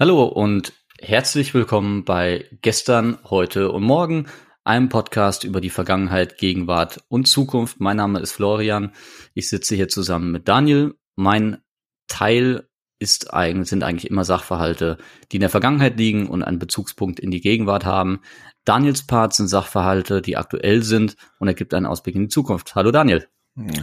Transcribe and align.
Hallo 0.00 0.24
und 0.24 0.72
herzlich 0.98 1.52
willkommen 1.52 2.06
bei 2.06 2.46
Gestern, 2.62 3.18
heute 3.28 3.70
und 3.70 3.82
morgen, 3.82 4.28
einem 4.64 4.88
Podcast 4.88 5.44
über 5.44 5.60
die 5.60 5.68
Vergangenheit, 5.68 6.38
Gegenwart 6.38 7.04
und 7.08 7.28
Zukunft. 7.28 7.80
Mein 7.80 7.98
Name 7.98 8.18
ist 8.20 8.32
Florian. 8.32 8.94
Ich 9.34 9.50
sitze 9.50 9.74
hier 9.74 9.88
zusammen 9.88 10.32
mit 10.32 10.48
Daniel. 10.48 10.94
Mein 11.16 11.58
Teil 12.08 12.66
ist 12.98 13.34
eigentlich, 13.34 13.68
sind 13.68 13.82
eigentlich 13.82 14.10
immer 14.10 14.24
Sachverhalte, 14.24 14.96
die 15.30 15.36
in 15.36 15.42
der 15.42 15.50
Vergangenheit 15.50 15.98
liegen 15.98 16.30
und 16.30 16.42
einen 16.42 16.58
Bezugspunkt 16.58 17.20
in 17.20 17.30
die 17.30 17.42
Gegenwart 17.42 17.84
haben. 17.84 18.22
Daniels 18.64 19.06
Part 19.06 19.34
sind 19.34 19.48
Sachverhalte, 19.48 20.22
die 20.22 20.38
aktuell 20.38 20.82
sind 20.82 21.16
und 21.40 21.48
er 21.48 21.54
gibt 21.54 21.74
einen 21.74 21.84
Ausblick 21.84 22.14
in 22.14 22.22
die 22.22 22.28
Zukunft. 22.28 22.74
Hallo 22.74 22.90
Daniel. 22.90 23.28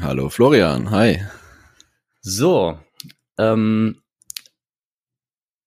Hallo 0.02 0.30
Florian, 0.30 0.90
hi. 0.90 1.22
So, 2.22 2.80
ähm, 3.38 4.02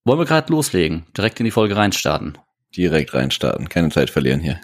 wollen 0.05 0.19
wir 0.19 0.27
gerade 0.27 0.53
loslegen? 0.53 1.07
Direkt 1.17 1.41
in 1.41 1.45
die 1.45 1.51
Folge 1.51 1.77
reinstarten? 1.77 2.39
Direkt 2.77 3.15
reinstarten, 3.15 3.69
keine 3.69 3.91
Zeit 3.91 4.11
verlieren 4.11 4.41
hier. 4.41 4.61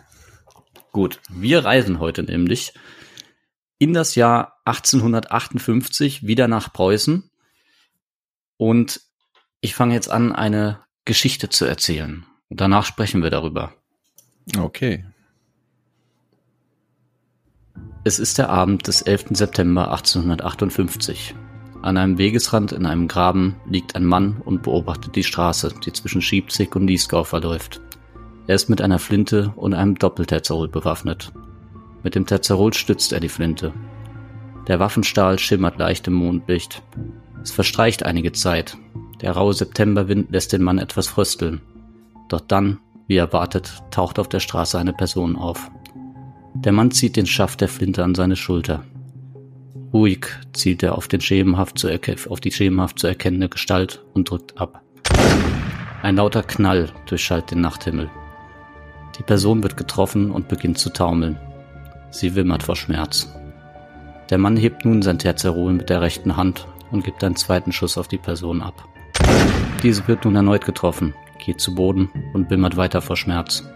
Gut, 0.92 1.20
wir 1.28 1.64
reisen 1.64 1.98
heute 1.98 2.22
nämlich 2.22 2.72
in 3.78 3.92
das 3.92 4.14
Jahr 4.14 4.60
1858 4.64 6.26
wieder 6.26 6.48
nach 6.48 6.72
Preußen 6.72 7.30
und 8.56 9.00
ich 9.60 9.74
fange 9.74 9.94
jetzt 9.94 10.10
an, 10.10 10.32
eine 10.32 10.80
Geschichte 11.04 11.48
zu 11.48 11.64
erzählen. 11.64 12.24
Und 12.48 12.60
danach 12.60 12.84
sprechen 12.84 13.22
wir 13.22 13.30
darüber. 13.30 13.74
Okay. 14.56 15.04
Es 18.04 18.18
ist 18.18 18.38
der 18.38 18.50
Abend 18.50 18.86
des 18.86 19.02
11. 19.02 19.26
September 19.30 19.90
1858. 19.90 21.34
An 21.86 21.98
einem 21.98 22.18
Wegesrand 22.18 22.72
in 22.72 22.84
einem 22.84 23.06
Graben 23.06 23.54
liegt 23.64 23.94
ein 23.94 24.04
Mann 24.04 24.42
und 24.44 24.64
beobachtet 24.64 25.14
die 25.14 25.22
Straße, 25.22 25.72
die 25.84 25.92
zwischen 25.92 26.20
Schiebzig 26.20 26.74
und 26.74 26.88
Liesgau 26.88 27.22
verläuft. 27.22 27.80
Er 28.48 28.56
ist 28.56 28.68
mit 28.68 28.82
einer 28.82 28.98
Flinte 28.98 29.52
und 29.54 29.72
einem 29.72 29.94
Doppelterzerol 29.94 30.66
bewaffnet. 30.66 31.30
Mit 32.02 32.16
dem 32.16 32.26
Terzerol 32.26 32.74
stützt 32.74 33.12
er 33.12 33.20
die 33.20 33.28
Flinte. 33.28 33.72
Der 34.66 34.80
Waffenstahl 34.80 35.38
schimmert 35.38 35.78
leicht 35.78 36.08
im 36.08 36.14
Mondlicht. 36.14 36.82
Es 37.44 37.52
verstreicht 37.52 38.04
einige 38.04 38.32
Zeit. 38.32 38.76
Der 39.20 39.30
raue 39.30 39.54
Septemberwind 39.54 40.32
lässt 40.32 40.52
den 40.52 40.64
Mann 40.64 40.78
etwas 40.78 41.06
frösteln. 41.06 41.60
Doch 42.28 42.40
dann, 42.40 42.78
wie 43.06 43.16
erwartet, 43.16 43.84
taucht 43.92 44.18
auf 44.18 44.28
der 44.28 44.40
Straße 44.40 44.76
eine 44.76 44.92
Person 44.92 45.36
auf. 45.36 45.70
Der 46.52 46.72
Mann 46.72 46.90
zieht 46.90 47.14
den 47.14 47.26
Schaft 47.26 47.60
der 47.60 47.68
Flinte 47.68 48.02
an 48.02 48.16
seine 48.16 48.34
Schulter. 48.34 48.82
Ruhig 49.92 50.26
zielt 50.52 50.82
er 50.82 50.96
auf, 50.96 51.08
den 51.08 51.20
schemenhaft 51.20 51.78
zu 51.78 51.88
auf 52.28 52.40
die 52.40 52.52
schemenhaft 52.52 52.98
zu 52.98 53.06
erkennende 53.06 53.48
Gestalt 53.48 54.04
und 54.14 54.30
drückt 54.30 54.58
ab. 54.58 54.82
Ein 56.02 56.16
lauter 56.16 56.42
Knall 56.42 56.90
durchschallt 57.06 57.50
den 57.50 57.60
Nachthimmel. 57.60 58.10
Die 59.18 59.22
Person 59.22 59.62
wird 59.62 59.76
getroffen 59.76 60.30
und 60.30 60.48
beginnt 60.48 60.78
zu 60.78 60.90
taumeln. 60.90 61.38
Sie 62.10 62.34
wimmert 62.34 62.62
vor 62.62 62.76
Schmerz. 62.76 63.32
Der 64.30 64.38
Mann 64.38 64.56
hebt 64.56 64.84
nun 64.84 65.02
sein 65.02 65.18
Terzerol 65.18 65.72
mit 65.72 65.88
der 65.88 66.02
rechten 66.02 66.36
Hand 66.36 66.66
und 66.90 67.04
gibt 67.04 67.22
einen 67.24 67.36
zweiten 67.36 67.72
Schuss 67.72 67.96
auf 67.96 68.08
die 68.08 68.18
Person 68.18 68.62
ab. 68.62 68.88
Diese 69.82 70.06
wird 70.08 70.24
nun 70.24 70.36
erneut 70.36 70.64
getroffen, 70.64 71.14
geht 71.38 71.60
zu 71.60 71.74
Boden 71.74 72.10
und 72.34 72.50
wimmert 72.50 72.76
weiter 72.76 73.00
vor 73.00 73.16
Schmerz. 73.16 73.68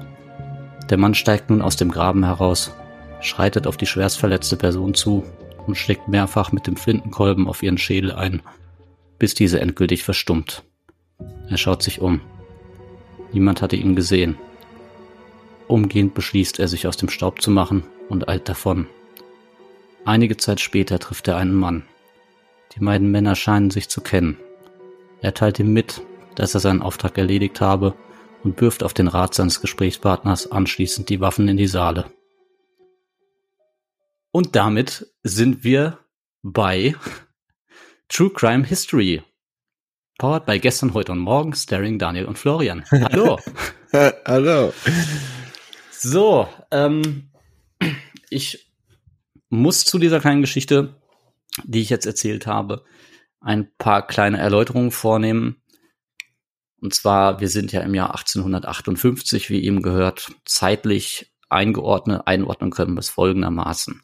Der 0.89 0.99
Mann 0.99 1.15
steigt 1.15 1.51
nun 1.51 1.63
aus 1.63 1.77
dem 1.77 1.91
Graben 1.91 2.25
heraus, 2.25 2.75
schreitet 3.21 3.67
auf 3.67 3.77
die 3.77 3.87
schwerstverletzte 3.87 4.57
Person 4.57 4.95
zu 4.95 5.25
und 5.67 5.77
schlägt 5.77 6.09
mehrfach 6.09 6.53
mit 6.53 6.67
dem 6.67 6.77
Flintenkolben 6.77 7.49
auf 7.49 7.63
ihren 7.63 7.79
Schädel 7.79 8.13
ein, 8.13 8.43
bis 9.19 9.35
diese 9.35 9.61
endgültig 9.61 10.03
verstummt. 10.03 10.65
Er 11.49 11.59
schaut 11.59 11.83
sich 11.83 12.01
um. 12.01 12.21
Niemand 13.33 13.63
hatte 13.63 13.77
ihn 13.77 13.95
gesehen. 13.95 14.37
Umgehend 15.69 16.15
beschließt 16.15 16.59
er, 16.59 16.69
sich 16.69 16.87
aus 16.87 16.97
dem 16.97 17.09
Staub 17.09 17.41
zu 17.41 17.51
machen 17.51 17.85
und 18.09 18.29
eilt 18.29 18.49
davon. 18.49 18.87
Einige 20.05 20.37
Zeit 20.37 20.61
später 20.61 20.99
trifft 20.99 21.29
er 21.29 21.37
einen 21.37 21.55
Mann. 21.55 21.85
Die 22.75 22.81
beiden 22.81 23.11
Männer 23.11 23.37
scheinen 23.37 23.71
sich 23.71 23.89
zu 23.89 24.01
kennen. 24.01 24.39
Er 25.21 25.35
teilt 25.35 25.59
ihm 25.59 25.73
mit, 25.73 26.03
dass 26.35 26.55
er 26.55 26.61
seinen 26.61 26.83
Auftrag 26.83 27.19
erledigt 27.19 27.61
habe 27.61 27.95
und 28.43 28.61
wirft 28.61 28.83
auf 28.83 28.95
den 28.95 29.09
Rat 29.09 29.35
seines 29.35 29.61
Gesprächspartners 29.61 30.51
anschließend 30.51 31.09
die 31.09 31.21
Waffen 31.21 31.49
in 31.49 31.57
die 31.57 31.67
Saale. 31.67 32.07
Und 34.33 34.55
damit 34.55 35.13
sind 35.25 35.65
wir 35.65 35.99
bei 36.43 36.95
True 38.09 38.31
Crime 38.31 38.65
History. 38.65 39.23
Powered 40.19 40.47
by 40.47 40.61
gestern, 40.61 40.95
heute 40.95 41.13
und 41.13 41.19
morgen, 41.19 41.53
starring 41.55 41.99
Daniel 41.99 42.27
und 42.27 42.39
Florian. 42.39 42.85
Hallo. 42.91 43.41
Hallo. 43.93 44.73
So, 45.91 46.49
ähm, 46.71 47.31
ich 48.29 48.71
muss 49.49 49.85
zu 49.85 49.99
dieser 49.99 50.21
kleinen 50.21 50.43
Geschichte, 50.43 50.95
die 51.65 51.81
ich 51.81 51.91
jetzt 51.91 52.07
erzählt 52.07 52.47
habe, 52.47 52.85
ein 53.41 53.73
paar 53.79 54.07
kleine 54.07 54.39
Erläuterungen 54.39 54.93
vornehmen. 54.93 55.61
Und 56.81 56.95
zwar, 56.95 57.41
wir 57.41 57.49
sind 57.49 57.73
ja 57.73 57.81
im 57.81 57.95
Jahr 57.95 58.11
1858, 58.11 59.51
wie 59.51 59.65
eben 59.65 59.83
gehört, 59.83 60.31
zeitlich 60.45 61.35
eingeordnet, 61.49 62.23
einordnen 62.27 62.71
können 62.71 62.95
wir 62.95 63.01
es 63.01 63.09
folgendermaßen. 63.09 64.01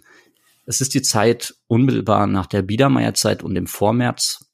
Es 0.66 0.80
ist 0.80 0.94
die 0.94 1.02
Zeit 1.02 1.54
unmittelbar 1.68 2.26
nach 2.26 2.46
der 2.46 2.62
Biedermeierzeit 2.62 3.44
und 3.44 3.54
dem 3.54 3.68
Vormärz 3.68 4.44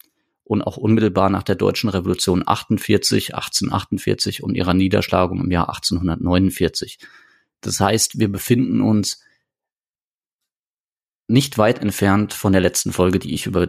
und 0.44 0.62
auch 0.62 0.76
unmittelbar 0.76 1.30
nach 1.30 1.42
der 1.42 1.54
Deutschen 1.54 1.88
Revolution 1.88 2.42
48, 2.46 3.34
1848 3.34 4.42
und 4.42 4.54
ihrer 4.54 4.74
Niederschlagung 4.74 5.40
im 5.40 5.50
Jahr 5.50 5.70
1849. 5.70 6.98
Das 7.62 7.80
heißt, 7.80 8.18
wir 8.18 8.30
befinden 8.30 8.82
uns 8.82 9.22
nicht 11.28 11.56
weit 11.56 11.78
entfernt 11.78 12.34
von 12.34 12.52
der 12.52 12.60
letzten 12.60 12.92
Folge, 12.92 13.18
die 13.18 13.32
ich 13.32 13.46
über 13.46 13.68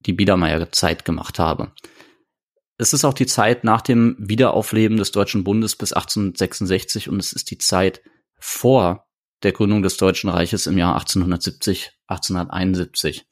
die 0.00 0.12
Biedermeierzeit 0.12 1.04
gemacht 1.04 1.40
habe. 1.40 1.72
Es 2.78 2.92
ist 2.92 3.04
auch 3.04 3.14
die 3.14 3.26
Zeit 3.26 3.64
nach 3.64 3.80
dem 3.80 4.14
Wiederaufleben 4.20 4.98
des 4.98 5.10
Deutschen 5.10 5.42
Bundes 5.42 5.74
bis 5.74 5.92
1866 5.92 7.08
und 7.08 7.18
es 7.18 7.32
ist 7.32 7.50
die 7.50 7.58
Zeit 7.58 8.02
vor 8.38 9.05
der 9.46 9.52
Gründung 9.52 9.80
des 9.80 9.96
Deutschen 9.96 10.28
Reiches 10.28 10.66
im 10.66 10.76
Jahr 10.76 10.94
1870, 10.94 11.92
1871. 12.08 13.26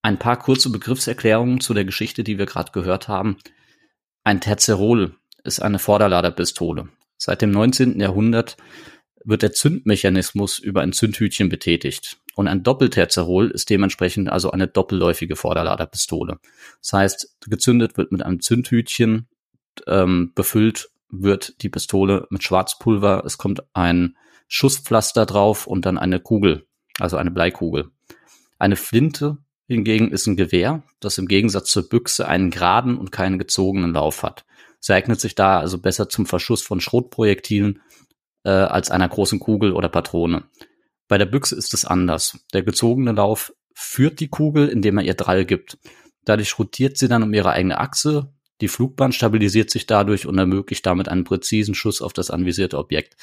Ein 0.00 0.18
paar 0.18 0.38
kurze 0.38 0.70
Begriffserklärungen 0.70 1.60
zu 1.60 1.74
der 1.74 1.84
Geschichte, 1.84 2.24
die 2.24 2.38
wir 2.38 2.46
gerade 2.46 2.72
gehört 2.72 3.06
haben. 3.06 3.36
Ein 4.24 4.40
Terzerol 4.40 5.14
ist 5.44 5.60
eine 5.60 5.78
Vorderladerpistole. 5.78 6.88
Seit 7.18 7.42
dem 7.42 7.50
19. 7.50 8.00
Jahrhundert 8.00 8.56
wird 9.22 9.42
der 9.42 9.52
Zündmechanismus 9.52 10.58
über 10.58 10.80
ein 10.80 10.94
Zündhütchen 10.94 11.50
betätigt. 11.50 12.16
Und 12.34 12.48
ein 12.48 12.62
Doppelterzerol 12.62 13.50
ist 13.50 13.68
dementsprechend 13.68 14.30
also 14.30 14.52
eine 14.52 14.68
doppelläufige 14.68 15.36
Vorderladerpistole. 15.36 16.38
Das 16.80 16.94
heißt, 16.94 17.36
gezündet 17.46 17.98
wird 17.98 18.10
mit 18.10 18.22
einem 18.22 18.40
Zündhütchen, 18.40 19.28
ähm, 19.86 20.32
befüllt 20.34 20.88
wird 21.10 21.62
die 21.62 21.68
Pistole 21.68 22.26
mit 22.30 22.42
Schwarzpulver. 22.42 23.22
Es 23.26 23.36
kommt 23.36 23.64
ein 23.74 24.16
Schusspflaster 24.48 25.26
drauf 25.26 25.66
und 25.66 25.86
dann 25.86 25.98
eine 25.98 26.20
Kugel, 26.20 26.66
also 26.98 27.16
eine 27.16 27.30
Bleikugel. 27.30 27.90
Eine 28.58 28.76
Flinte 28.76 29.38
hingegen 29.66 30.10
ist 30.10 30.26
ein 30.26 30.36
Gewehr, 30.36 30.82
das 31.00 31.18
im 31.18 31.26
Gegensatz 31.26 31.70
zur 31.70 31.88
Büchse 31.88 32.28
einen 32.28 32.50
geraden 32.50 32.98
und 32.98 33.12
keinen 33.12 33.38
gezogenen 33.38 33.92
Lauf 33.92 34.22
hat. 34.22 34.44
Es 34.80 34.90
eignet 34.90 35.20
sich 35.20 35.34
da 35.34 35.58
also 35.58 35.78
besser 35.78 36.08
zum 36.08 36.26
Verschuss 36.26 36.62
von 36.62 36.80
Schrotprojektilen 36.80 37.80
äh, 38.44 38.50
als 38.50 38.90
einer 38.90 39.08
großen 39.08 39.40
Kugel 39.40 39.72
oder 39.72 39.88
Patrone. 39.88 40.44
Bei 41.08 41.18
der 41.18 41.26
Büchse 41.26 41.56
ist 41.56 41.74
es 41.74 41.84
anders. 41.84 42.38
Der 42.52 42.62
gezogene 42.62 43.12
Lauf 43.12 43.52
führt 43.74 44.20
die 44.20 44.28
Kugel, 44.28 44.68
indem 44.68 44.98
er 44.98 45.04
ihr 45.04 45.14
Drall 45.14 45.44
gibt. 45.44 45.78
Dadurch 46.24 46.58
rotiert 46.58 46.96
sie 46.96 47.08
dann 47.08 47.22
um 47.22 47.32
ihre 47.32 47.50
eigene 47.50 47.78
Achse. 47.78 48.32
Die 48.60 48.68
Flugbahn 48.68 49.12
stabilisiert 49.12 49.70
sich 49.70 49.86
dadurch 49.86 50.26
und 50.26 50.38
ermöglicht 50.38 50.86
damit 50.86 51.08
einen 51.08 51.24
präzisen 51.24 51.74
Schuss 51.74 52.00
auf 52.00 52.12
das 52.12 52.30
anvisierte 52.30 52.78
Objekt. 52.78 53.16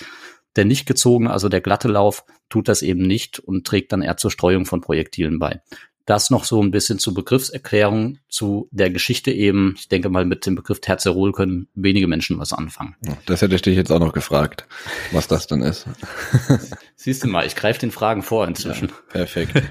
Der 0.56 0.65
nicht 0.65 0.86
gezogene, 0.86 1.31
also 1.31 1.50
der 1.50 1.62
glatte 1.62 1.88
Lauf, 1.88 2.25
tut 2.50 2.68
das 2.68 2.81
eben 2.81 3.03
nicht 3.03 3.39
und 3.39 3.65
trägt 3.65 3.92
dann 3.94 4.01
eher 4.01 4.18
zur 4.18 4.31
Streuung 4.31 4.65
von 4.65 4.81
Projektilen 4.81 5.39
bei. 5.39 5.62
Das 6.06 6.30
noch 6.30 6.45
so 6.45 6.62
ein 6.62 6.71
bisschen 6.71 7.00
zur 7.00 7.13
Begriffserklärung 7.13 8.18
zu 8.27 8.68
der 8.71 8.89
Geschichte 8.89 9.31
eben. 9.31 9.75
Ich 9.77 9.88
denke 9.88 10.09
mal, 10.09 10.25
mit 10.25 10.45
dem 10.45 10.56
Begriff 10.56 10.81
Terzerol 10.81 11.31
können 11.31 11.68
wenige 11.75 12.07
Menschen 12.07 12.39
was 12.39 12.53
anfangen. 12.53 12.95
Das 13.27 13.42
hätte 13.42 13.56
ich 13.56 13.62
dich 13.62 13.75
jetzt 13.75 13.92
auch 13.92 14.00
noch 14.00 14.12
gefragt, 14.12 14.68
was 15.12 15.27
das 15.27 15.48
denn 15.48 15.62
ist. 15.62 15.86
Siehst 16.95 17.24
du 17.24 17.27
mal, 17.27 17.45
ich 17.45 17.56
greife 17.56 17.80
den 17.80 17.92
Fragen 17.92 18.24
vor 18.24 18.47
inzwischen. 18.47 18.89
Ja, 18.89 18.95
perfekt. 19.09 19.62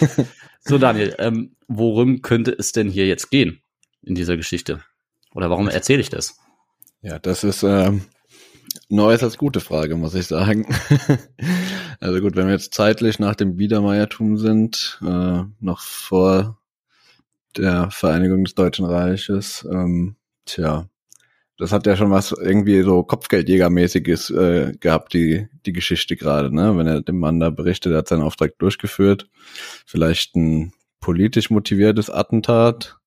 so, 0.60 0.78
Daniel, 0.78 1.14
ähm, 1.18 1.56
worum 1.66 2.22
könnte 2.22 2.52
es 2.52 2.72
denn 2.72 2.88
hier 2.88 3.06
jetzt 3.06 3.30
gehen 3.30 3.60
in 4.02 4.14
dieser 4.14 4.36
Geschichte? 4.36 4.82
Oder 5.34 5.50
warum 5.50 5.68
erzähle 5.68 6.00
ich 6.00 6.08
das? 6.08 6.38
Ja, 7.02 7.18
das 7.18 7.44
ist 7.44 7.62
ähm, 7.64 8.02
Ist 8.76 9.22
als 9.22 9.38
gute 9.38 9.60
Frage, 9.60 9.96
muss 9.96 10.14
ich 10.14 10.26
sagen. 10.26 10.66
also 12.00 12.20
gut, 12.20 12.36
wenn 12.36 12.46
wir 12.46 12.54
jetzt 12.54 12.74
zeitlich 12.74 13.18
nach 13.18 13.34
dem 13.34 13.56
Biedermeiertum 13.56 14.36
sind, 14.38 15.00
äh, 15.02 15.42
noch 15.60 15.80
vor 15.80 16.58
der 17.56 17.90
Vereinigung 17.90 18.44
des 18.44 18.54
Deutschen 18.54 18.84
Reiches, 18.84 19.66
ähm, 19.70 20.16
tja, 20.44 20.88
das 21.58 21.72
hat 21.72 21.86
ja 21.86 21.96
schon 21.96 22.10
was 22.10 22.32
irgendwie 22.32 22.82
so 22.82 23.02
Kopfgeldjägermäßiges 23.02 24.30
äh, 24.30 24.72
gehabt, 24.78 25.14
die, 25.14 25.48
die 25.64 25.72
Geschichte 25.72 26.16
gerade, 26.16 26.54
ne? 26.54 26.76
Wenn 26.76 26.86
er 26.86 27.00
dem 27.00 27.18
Mann 27.18 27.40
da 27.40 27.50
berichtet, 27.50 27.92
er 27.92 27.98
hat 27.98 28.08
seinen 28.08 28.22
Auftrag 28.22 28.58
durchgeführt. 28.58 29.28
Vielleicht 29.86 30.36
ein 30.36 30.72
politisch 31.00 31.50
motiviertes 31.50 32.10
Attentat 32.10 32.98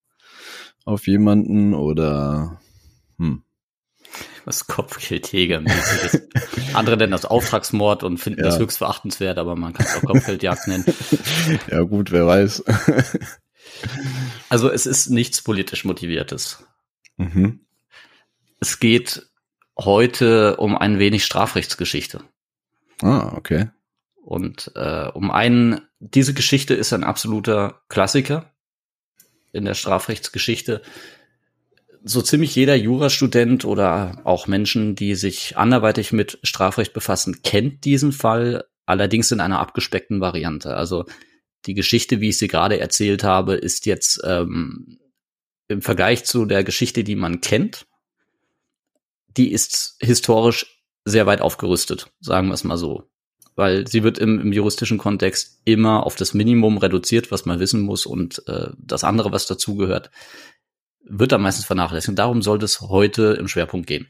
auf 0.86 1.06
jemanden 1.06 1.76
oder 1.76 2.60
hm. 3.18 3.44
Was 4.46 4.68
Kopfgeldjägermäßiges. 4.68 6.30
Andere 6.74 6.98
nennen 6.98 7.12
das 7.12 7.26
Auftragsmord 7.26 8.04
und 8.04 8.18
finden 8.18 8.40
ja. 8.42 8.48
das 8.48 8.60
höchst 8.60 8.78
verachtenswert, 8.78 9.38
aber 9.38 9.56
man 9.56 9.74
kann 9.74 9.86
es 9.86 9.96
auch 9.96 10.02
Kopfgeldjagd 10.02 10.68
nennen. 10.68 10.86
Ja 11.70 11.82
gut, 11.82 12.12
wer 12.12 12.26
weiß. 12.26 12.64
also 14.50 14.70
es 14.70 14.86
ist 14.86 15.10
nichts 15.10 15.42
politisch 15.42 15.86
motiviertes. 15.86 16.64
Mhm. 17.18 17.66
Es 18.60 18.80
geht 18.80 19.30
heute 19.78 20.58
um 20.58 20.78
ein 20.78 21.00
wenig 21.00 21.26
Strafrechtsgeschichte. 21.26 22.22
Ah, 23.02 23.34
okay. 23.36 23.70
Und 24.16 24.72
äh, 24.76 25.08
um 25.14 25.32
einen, 25.32 25.82
diese 26.00 26.34
Geschichte 26.34 26.74
ist 26.74 26.94
ein 26.94 27.04
absoluter 27.04 27.82
Klassiker 27.90 28.54
in 29.52 29.66
der 29.66 29.74
Strafrechtsgeschichte. 29.74 30.82
So 32.04 32.22
ziemlich 32.22 32.56
jeder 32.56 32.76
Jurastudent 32.76 33.66
oder 33.66 34.22
auch 34.24 34.48
Menschen, 34.48 34.96
die 34.96 35.16
sich 35.16 35.58
anderweitig 35.58 36.14
mit 36.14 36.40
Strafrecht 36.44 36.94
befassen, 36.94 37.42
kennt 37.44 37.84
diesen 37.84 38.14
Fall, 38.14 38.66
allerdings 38.86 39.32
in 39.32 39.42
einer 39.42 39.60
abgespeckten 39.60 40.22
Variante. 40.22 40.76
Also 40.76 41.06
die 41.66 41.74
Geschichte, 41.74 42.22
wie 42.22 42.30
ich 42.30 42.38
sie 42.38 42.48
gerade 42.48 42.80
erzählt 42.80 43.24
habe, 43.24 43.56
ist 43.56 43.86
jetzt 43.86 44.22
ähm, 44.24 45.00
im 45.68 45.82
Vergleich 45.82 46.26
zu 46.26 46.46
der 46.46 46.64
Geschichte, 46.64 47.04
die 47.04 47.16
man 47.16 47.42
kennt, 47.42 47.86
die 49.38 49.52
ist 49.52 49.96
historisch 50.00 50.84
sehr 51.06 51.26
weit 51.26 51.42
aufgerüstet, 51.42 52.12
sagen 52.20 52.48
wir 52.48 52.54
es 52.54 52.64
mal 52.64 52.78
so. 52.78 53.04
Weil 53.56 53.88
sie 53.88 54.04
wird 54.04 54.18
im, 54.20 54.40
im 54.40 54.54
juristischen 54.54 54.98
Kontext 54.98 55.62
immer 55.66 56.06
auf 56.06 56.16
das 56.16 56.34
Minimum 56.34 56.78
reduziert, 56.78 57.32
was 57.32 57.46
man 57.46 57.60
wissen 57.60 57.82
muss 57.82 58.06
und 58.06 58.48
äh, 58.48 58.70
das 58.78 59.04
andere, 59.04 59.32
was 59.32 59.48
dazugehört, 59.48 60.12
wird 61.04 61.32
dann 61.32 61.42
meistens 61.42 61.66
vernachlässigt. 61.66 62.10
Und 62.10 62.20
darum 62.20 62.42
sollte 62.42 62.66
es 62.66 62.82
heute 62.82 63.38
im 63.40 63.48
Schwerpunkt 63.48 63.88
gehen. 63.88 64.08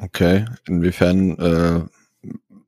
Okay, 0.00 0.44
inwiefern 0.66 1.38
äh, 1.38 1.80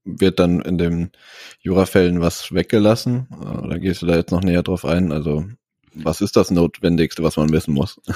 wird 0.05 0.41
dann 0.41 0.61
in 0.63 0.79
den 0.79 1.13
Jurafällen 1.61 2.21
was 2.21 2.53
weggelassen? 2.53 3.29
Oder 3.63 3.79
gehst 3.79 4.03
du 4.03 4.07
da 4.07 4.17
jetzt 4.17 4.33
noch 4.33 4.43
näher 4.43 4.63
drauf 4.63 4.85
ein? 4.85 5.13
Also 5.13 5.45
was 5.93 6.21
ist 6.21 6.37
das 6.37 6.51
Notwendigste, 6.51 7.23
was 7.23 7.37
man 7.37 7.53
wissen 7.53 7.75
muss? 7.75 8.01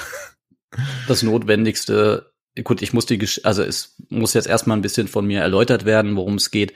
Das 1.07 1.23
Notwendigste 1.23 2.33
gut, 2.63 2.81
ich 2.81 2.93
muss 2.93 3.05
die, 3.05 3.17
Gesch 3.17 3.41
also 3.43 3.63
es 3.63 3.95
muss 4.09 4.33
jetzt 4.33 4.47
erstmal 4.47 4.77
ein 4.77 4.81
bisschen 4.81 5.07
von 5.07 5.25
mir 5.25 5.41
erläutert 5.41 5.85
werden, 5.85 6.15
worum 6.15 6.35
es 6.35 6.51
geht, 6.51 6.73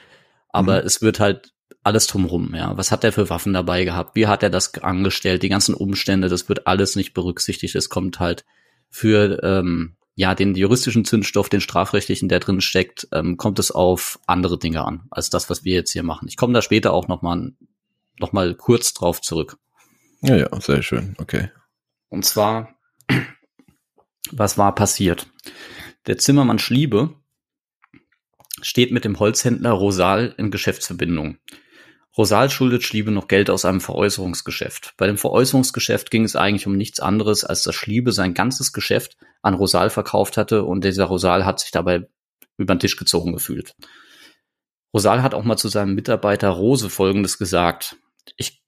aber 0.50 0.81
mhm. 0.81 0.88
es 0.88 1.01
wird 1.01 1.19
halt 1.19 1.53
alles 1.84 2.08
drumrum, 2.08 2.54
ja. 2.56 2.76
Was 2.78 2.92
hat 2.92 3.04
er 3.04 3.12
für 3.12 3.30
Waffen 3.30 3.54
dabei 3.54 3.86
gehabt? 3.86 4.16
Wie 4.16 4.28
hat 4.28 4.44
er 4.44 4.50
das 4.50 4.74
angestellt? 4.76 5.44
Die 5.44 5.50
ganzen 5.50 5.74
Umstände, 5.74 6.30
das 6.30 6.50
wird 6.50 6.68
alles 6.68 6.96
nicht 6.96 7.14
berücksichtigt. 7.14 7.76
Es 7.76 7.90
kommt 7.90 8.20
halt 8.20 8.46
für 8.90 9.42
ähm, 9.44 9.96
ja 10.16 10.36
den 10.36 10.56
juristischen 10.56 11.06
Zündstoff, 11.06 11.50
den 11.50 11.62
strafrechtlichen, 11.62 12.28
der 12.28 12.40
drin 12.40 12.62
steckt, 12.62 13.08
ähm, 13.14 13.38
kommt 13.38 13.60
es 13.60 13.72
auf 13.72 14.20
andere 14.28 14.60
Dinge 14.60 14.84
an 14.84 15.04
als 15.10 15.30
das, 15.30 15.50
was 15.50 15.64
wir 15.64 15.76
jetzt 15.76 15.92
hier 15.92 16.04
machen. 16.04 16.28
Ich 16.28 16.38
komme 16.38 16.54
da 16.54 16.62
später 16.62 16.94
auch 16.94 17.08
noch 17.08 17.22
mal 17.22 17.54
noch 18.18 18.34
mal 18.34 18.54
kurz 18.56 18.94
drauf 18.94 19.22
zurück. 19.22 19.58
Ja, 20.22 20.36
ja, 20.36 20.60
sehr 20.60 20.81
schön. 20.81 21.16
Okay. 21.18 21.50
Und 22.10 22.26
zwar 22.26 22.76
was 24.31 24.58
war 24.58 24.76
passiert? 24.76 25.28
Der 26.08 26.18
Zimmermann 26.18 26.60
Schliebe 26.60 27.16
steht 28.62 28.92
mit 28.92 29.06
dem 29.06 29.20
Holzhändler 29.20 29.72
Rosal 29.72 30.34
in 30.38 30.52
Geschäftsverbindung. 30.52 31.38
Rosal 32.19 32.50
schuldet 32.50 32.83
Schliebe 32.83 33.12
noch 33.12 33.30
Geld 33.30 33.50
aus 33.50 33.63
einem 33.63 33.80
Veräußerungsgeschäft. 33.80 34.94
Bei 34.98 35.07
dem 35.07 35.18
Veräußerungsgeschäft 35.18 36.12
ging 36.12 36.25
es 36.25 36.36
eigentlich 36.36 36.68
um 36.68 36.75
nichts 36.75 37.00
anderes, 37.00 37.45
als 37.45 37.63
dass 37.63 37.74
Schliebe 37.75 38.12
sein 38.12 38.33
ganzes 38.33 38.74
Geschäft 38.74 39.16
an 39.42 39.54
Rosal 39.54 39.89
verkauft 39.89 40.36
hatte 40.36 40.66
und 40.66 40.83
dieser 40.83 41.06
Rosal 41.06 41.45
hat 41.45 41.62
sich 41.62 41.71
dabei 41.71 42.10
über 42.57 42.75
den 42.75 42.81
Tisch 42.81 42.98
gezogen 42.98 43.31
gefühlt. 43.31 43.74
Rosal 44.94 45.24
hat 45.24 45.33
auch 45.33 45.45
mal 45.45 45.56
zu 45.56 45.69
seinem 45.69 45.95
Mitarbeiter 45.95 46.50
Rose 46.50 46.89
Folgendes 46.89 47.38
gesagt. 47.38 47.95
Ich, 48.36 48.62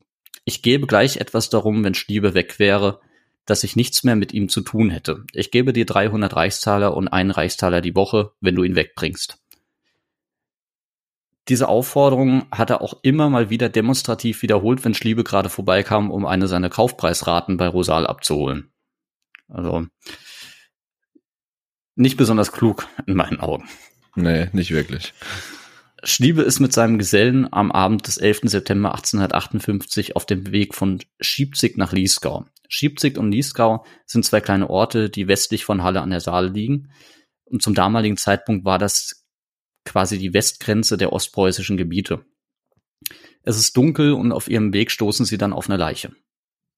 ich 0.46 0.62
gebe 0.62 0.88
gleich 0.88 1.18
etwas 1.18 1.50
darum, 1.50 1.84
wenn 1.84 1.94
Schliebe 1.94 2.34
weg 2.34 2.58
wäre, 2.58 3.02
dass 3.46 3.66
ich 3.66 3.76
nichts 3.76 4.06
mehr 4.06 4.16
mit 4.16 4.32
ihm 4.32 4.48
zu 4.48 4.62
tun 4.62 4.90
hätte. 4.90 5.26
Ich 5.34 5.52
gebe 5.52 5.74
dir 5.74 5.86
300 5.86 6.34
Reichstaler 6.38 6.96
und 6.96 7.10
einen 7.10 7.32
Reichstaler 7.32 7.82
die 7.82 7.98
Woche, 7.98 8.32
wenn 8.40 8.56
du 8.56 8.64
ihn 8.64 8.78
wegbringst. 8.78 9.41
Diese 11.48 11.68
Aufforderung 11.68 12.46
hat 12.52 12.70
er 12.70 12.82
auch 12.82 13.00
immer 13.02 13.30
mal 13.30 13.50
wieder 13.50 13.68
demonstrativ 13.68 14.42
wiederholt, 14.42 14.86
wenn 14.86 14.94
Schliebe 14.94 15.24
gerade 15.24 15.50
vorbeikam, 15.50 16.12
um 16.12 16.26
eine 16.26 16.48
seiner 16.48 16.70
Kaufpreisraten 16.70 17.58
bei 17.58 17.68
Rosal 17.68 18.06
abzuholen. 18.06 18.72
Also 19.48 19.86
nicht 21.96 22.18
besonders 22.18 22.52
klug 22.52 22.88
in 23.06 23.16
meinen 23.16 23.40
Augen. 23.40 23.68
Nee, 24.16 24.50
nicht 24.54 24.72
wirklich. 24.72 25.14
Schliebe 26.04 26.42
ist 26.42 26.60
mit 26.60 26.74
seinem 26.74 26.98
Gesellen 26.98 27.52
am 27.52 27.72
Abend 27.72 28.08
des 28.08 28.18
11. 28.18 28.42
September 28.46 28.90
1858 28.96 30.16
auf 30.16 30.26
dem 30.26 30.52
Weg 30.52 30.74
von 30.74 31.00
Schiebzig 31.20 31.78
nach 31.78 31.92
Liesgau. 31.92 32.46
Schiebzig 32.68 33.18
und 33.18 33.32
Liesgau 33.32 33.86
sind 34.06 34.26
zwei 34.26 34.42
kleine 34.42 34.70
Orte, 34.70 35.10
die 35.10 35.28
westlich 35.28 35.66
von 35.66 35.84
Halle 35.84 36.02
an 36.02 36.10
der 36.10 36.22
Saale 36.22 36.48
liegen. 36.48 36.92
Und 37.44 37.62
zum 37.62 37.76
damaligen 37.76 38.18
Zeitpunkt 38.18 38.66
war 38.66 38.80
das 38.80 39.21
quasi 39.86 40.18
die 40.18 40.34
Westgrenze 40.34 40.98
der 40.98 41.14
ostpreußischen 41.14 41.78
Gebiete. 41.78 42.26
Es 43.44 43.58
ist 43.58 43.76
dunkel 43.76 44.14
und 44.14 44.32
auf 44.32 44.48
ihrem 44.48 44.74
Weg 44.74 44.92
stoßen 44.92 45.26
sie 45.26 45.38
dann 45.38 45.54
auf 45.54 45.70
eine 45.70 45.78
Leiche. 45.78 46.12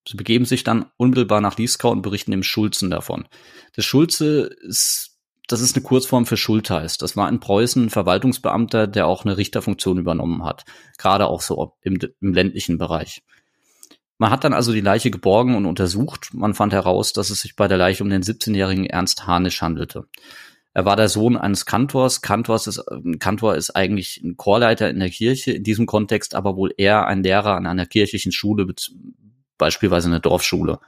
Sie 0.07 0.17
begeben 0.17 0.45
sich 0.45 0.63
dann 0.63 0.85
unmittelbar 0.97 1.41
nach 1.41 1.57
Liesgau 1.57 1.91
und 1.91 2.01
berichten 2.01 2.31
dem 2.31 2.43
Schulzen 2.43 2.89
davon. 2.89 3.27
Der 3.75 3.81
Schulze 3.81 4.49
ist 4.61 5.13
das 5.47 5.61
ist 5.61 5.75
eine 5.75 5.83
Kurzform 5.83 6.25
für 6.25 6.37
Schultheiß. 6.37 6.97
Das 6.97 7.17
war 7.17 7.27
in 7.27 7.39
Preußen 7.39 7.85
ein 7.85 7.89
Verwaltungsbeamter, 7.89 8.87
der 8.87 9.07
auch 9.07 9.25
eine 9.25 9.37
Richterfunktion 9.37 9.97
übernommen 9.97 10.45
hat. 10.45 10.63
Gerade 10.97 11.27
auch 11.27 11.41
so 11.41 11.73
im, 11.81 11.99
im 12.21 12.33
ländlichen 12.33 12.77
Bereich. 12.77 13.23
Man 14.17 14.29
hat 14.31 14.45
dann 14.45 14.53
also 14.53 14.71
die 14.71 14.81
Leiche 14.81 15.11
geborgen 15.11 15.55
und 15.55 15.65
untersucht. 15.65 16.29
Man 16.33 16.53
fand 16.53 16.71
heraus, 16.71 17.11
dass 17.11 17.29
es 17.29 17.41
sich 17.41 17.55
bei 17.55 17.67
der 17.67 17.77
Leiche 17.77 18.03
um 18.03 18.09
den 18.09 18.23
17-jährigen 18.23 18.85
Ernst 18.85 19.27
Hanisch 19.27 19.61
handelte. 19.61 20.07
Er 20.73 20.85
war 20.85 20.95
der 20.95 21.09
Sohn 21.09 21.37
eines 21.37 21.65
Kantors. 21.65 22.21
Kantors 22.21 22.67
ist, 22.67 22.83
Kantor 23.19 23.55
ist 23.55 23.75
eigentlich 23.75 24.21
ein 24.23 24.37
Chorleiter 24.37 24.89
in 24.89 24.99
der 24.99 25.09
Kirche, 25.09 25.51
in 25.51 25.63
diesem 25.63 25.85
Kontext 25.85 26.33
aber 26.33 26.55
wohl 26.55 26.73
eher 26.77 27.05
ein 27.05 27.23
Lehrer 27.23 27.55
an 27.55 27.67
einer 27.67 27.85
kirchlichen 27.85 28.31
Schule, 28.31 28.67
beispielsweise 29.57 30.07
eine 30.07 30.19
Dorfschule. 30.19 30.79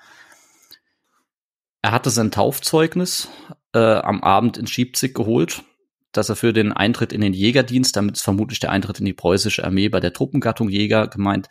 Er 1.83 1.91
hatte 1.91 2.09
sein 2.09 2.31
Taufzeugnis 2.31 3.29
äh, 3.73 3.77
am 3.77 4.23
Abend 4.23 4.57
in 4.57 4.65
Schiebzig 4.65 5.13
geholt, 5.13 5.63
dass 6.11 6.29
er 6.29 6.35
für 6.35 6.51
den 6.51 6.73
Eintritt 6.73 7.13
in 7.13 7.21
den 7.21 7.33
Jägerdienst, 7.33 7.95
damit 7.95 8.15
ist 8.15 8.23
vermutlich 8.23 8.59
der 8.59 8.71
Eintritt 8.71 8.99
in 8.99 9.05
die 9.05 9.13
preußische 9.13 9.63
Armee 9.63 9.89
bei 9.89 9.99
der 9.99 10.13
Truppengattung 10.13 10.69
Jäger 10.69 11.07
gemeint, 11.07 11.47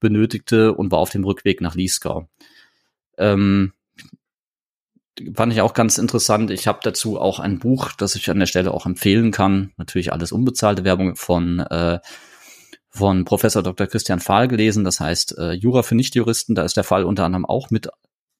benötigte 0.00 0.72
und 0.74 0.90
war 0.90 0.98
auf 0.98 1.10
dem 1.10 1.22
Rückweg 1.22 1.60
nach 1.60 1.76
Liesgau. 1.76 2.28
Ähm, 3.16 3.72
fand 5.34 5.52
ich 5.52 5.60
auch 5.60 5.74
ganz 5.74 5.98
interessant. 5.98 6.50
Ich 6.50 6.66
habe 6.66 6.80
dazu 6.82 7.20
auch 7.20 7.40
ein 7.40 7.58
Buch, 7.58 7.92
das 7.92 8.14
ich 8.14 8.30
an 8.30 8.38
der 8.38 8.46
Stelle 8.46 8.72
auch 8.72 8.86
empfehlen 8.86 9.30
kann. 9.30 9.72
Natürlich 9.76 10.12
alles 10.12 10.32
unbezahlte 10.32 10.84
Werbung 10.84 11.16
von 11.16 11.60
äh, 11.60 11.98
von 12.96 13.24
Professor 13.24 13.62
Dr. 13.62 13.86
Christian 13.86 14.20
Fahl 14.20 14.48
gelesen. 14.48 14.84
Das 14.84 15.00
heißt 15.00 15.36
äh, 15.38 15.52
Jura 15.52 15.82
für 15.82 15.94
Nichtjuristen. 15.94 16.54
Da 16.54 16.64
ist 16.64 16.76
der 16.76 16.84
Fall 16.84 17.04
unter 17.04 17.24
anderem 17.24 17.44
auch 17.44 17.70
mit 17.70 17.88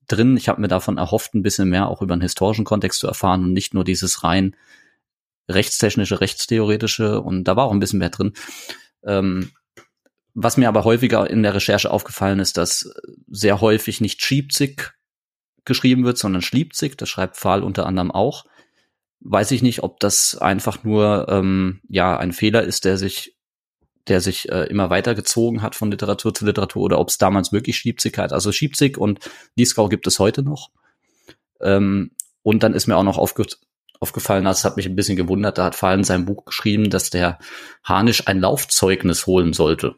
drin. 0.09 0.37
Ich 0.37 0.49
habe 0.49 0.61
mir 0.61 0.69
davon 0.69 0.99
erhofft, 0.99 1.35
ein 1.35 1.43
bisschen 1.43 1.69
mehr 1.69 1.89
auch 1.89 2.01
über 2.01 2.17
den 2.17 2.23
historischen 2.23 2.65
Kontext 2.65 3.01
zu 3.01 3.07
erfahren 3.07 3.45
und 3.45 3.53
nicht 3.53 3.75
nur 3.75 3.85
dieses 3.85 4.25
rein 4.25 4.57
rechtstechnische, 5.49 6.21
rechtstheoretische. 6.21 7.21
Und 7.21 7.45
da 7.45 7.57
war 7.57 7.67
auch 7.67 7.73
ein 7.73 7.81
bisschen 7.81 7.99
mehr 7.99 8.11
drin. 8.11 8.33
Ähm, 9.05 9.51
was 10.35 10.57
mir 10.57 10.69
aber 10.69 10.85
häufiger 10.85 11.29
in 11.29 11.43
der 11.43 11.55
Recherche 11.55 11.91
aufgefallen 11.91 12.41
ist, 12.41 12.57
dass 12.57 12.91
sehr 13.29 13.61
häufig 13.61 14.01
nicht 14.01 14.23
Schiebzig 14.23 14.96
geschrieben 15.67 16.05
wird, 16.05 16.19
sondern 16.19 16.43
Schliebzig. 16.43 16.97
Das 16.97 17.09
schreibt 17.09 17.37
Pfahl 17.37 17.63
unter 17.63 17.87
anderem 17.87 18.11
auch. 18.11 18.47
Weiß 19.21 19.51
ich 19.51 19.63
nicht, 19.63 19.83
ob 19.83 20.01
das 20.01 20.37
einfach 20.37 20.85
nur 20.85 21.27
ähm, 21.29 21.81
ja 21.89 22.17
ein 22.17 22.33
Fehler 22.33 22.63
ist, 22.63 22.85
der 22.85 22.97
sich 22.97 23.37
der 24.09 24.21
sich 24.21 24.49
äh, 24.51 24.65
immer 24.67 24.89
weiter 24.89 25.15
gezogen 25.15 25.63
hat 25.63 25.75
von 25.75 25.91
Literatur 25.91 26.33
zu 26.33 26.47
Literatur 26.47 26.83
oder 26.85 27.01
ob 27.01 27.09
es 27.09 27.19
damals 27.19 27.53
wirklich 27.53 27.77
Schiebzig 27.77 28.17
hat. 28.19 28.33
Also 28.33 28.53
Schiebzig 28.53 28.99
und 28.99 29.19
Liesgau 29.57 29.89
gibt 29.89 30.07
es 30.07 30.19
heute 30.19 30.43
noch. 30.43 30.71
Ähm, 31.61 32.13
und 32.43 32.63
dann 32.63 32.75
ist 32.75 32.87
mir 32.87 32.97
auch 32.97 33.03
noch 33.03 33.19
aufge 33.19 33.47
aufgefallen, 33.99 34.45
das 34.45 34.65
hat 34.65 34.77
mich 34.77 34.87
ein 34.87 34.95
bisschen 34.95 35.17
gewundert, 35.17 35.57
da 35.57 35.65
hat 35.65 35.75
Pfahl 35.75 35.97
in 35.97 36.05
seinem 36.05 36.27
Buch 36.27 36.45
geschrieben, 36.45 36.91
dass 36.91 37.09
der 37.09 37.39
Hanisch 37.83 38.27
ein 38.27 38.41
Laufzeugnis 38.41 39.27
holen 39.27 39.55
sollte. 39.55 39.97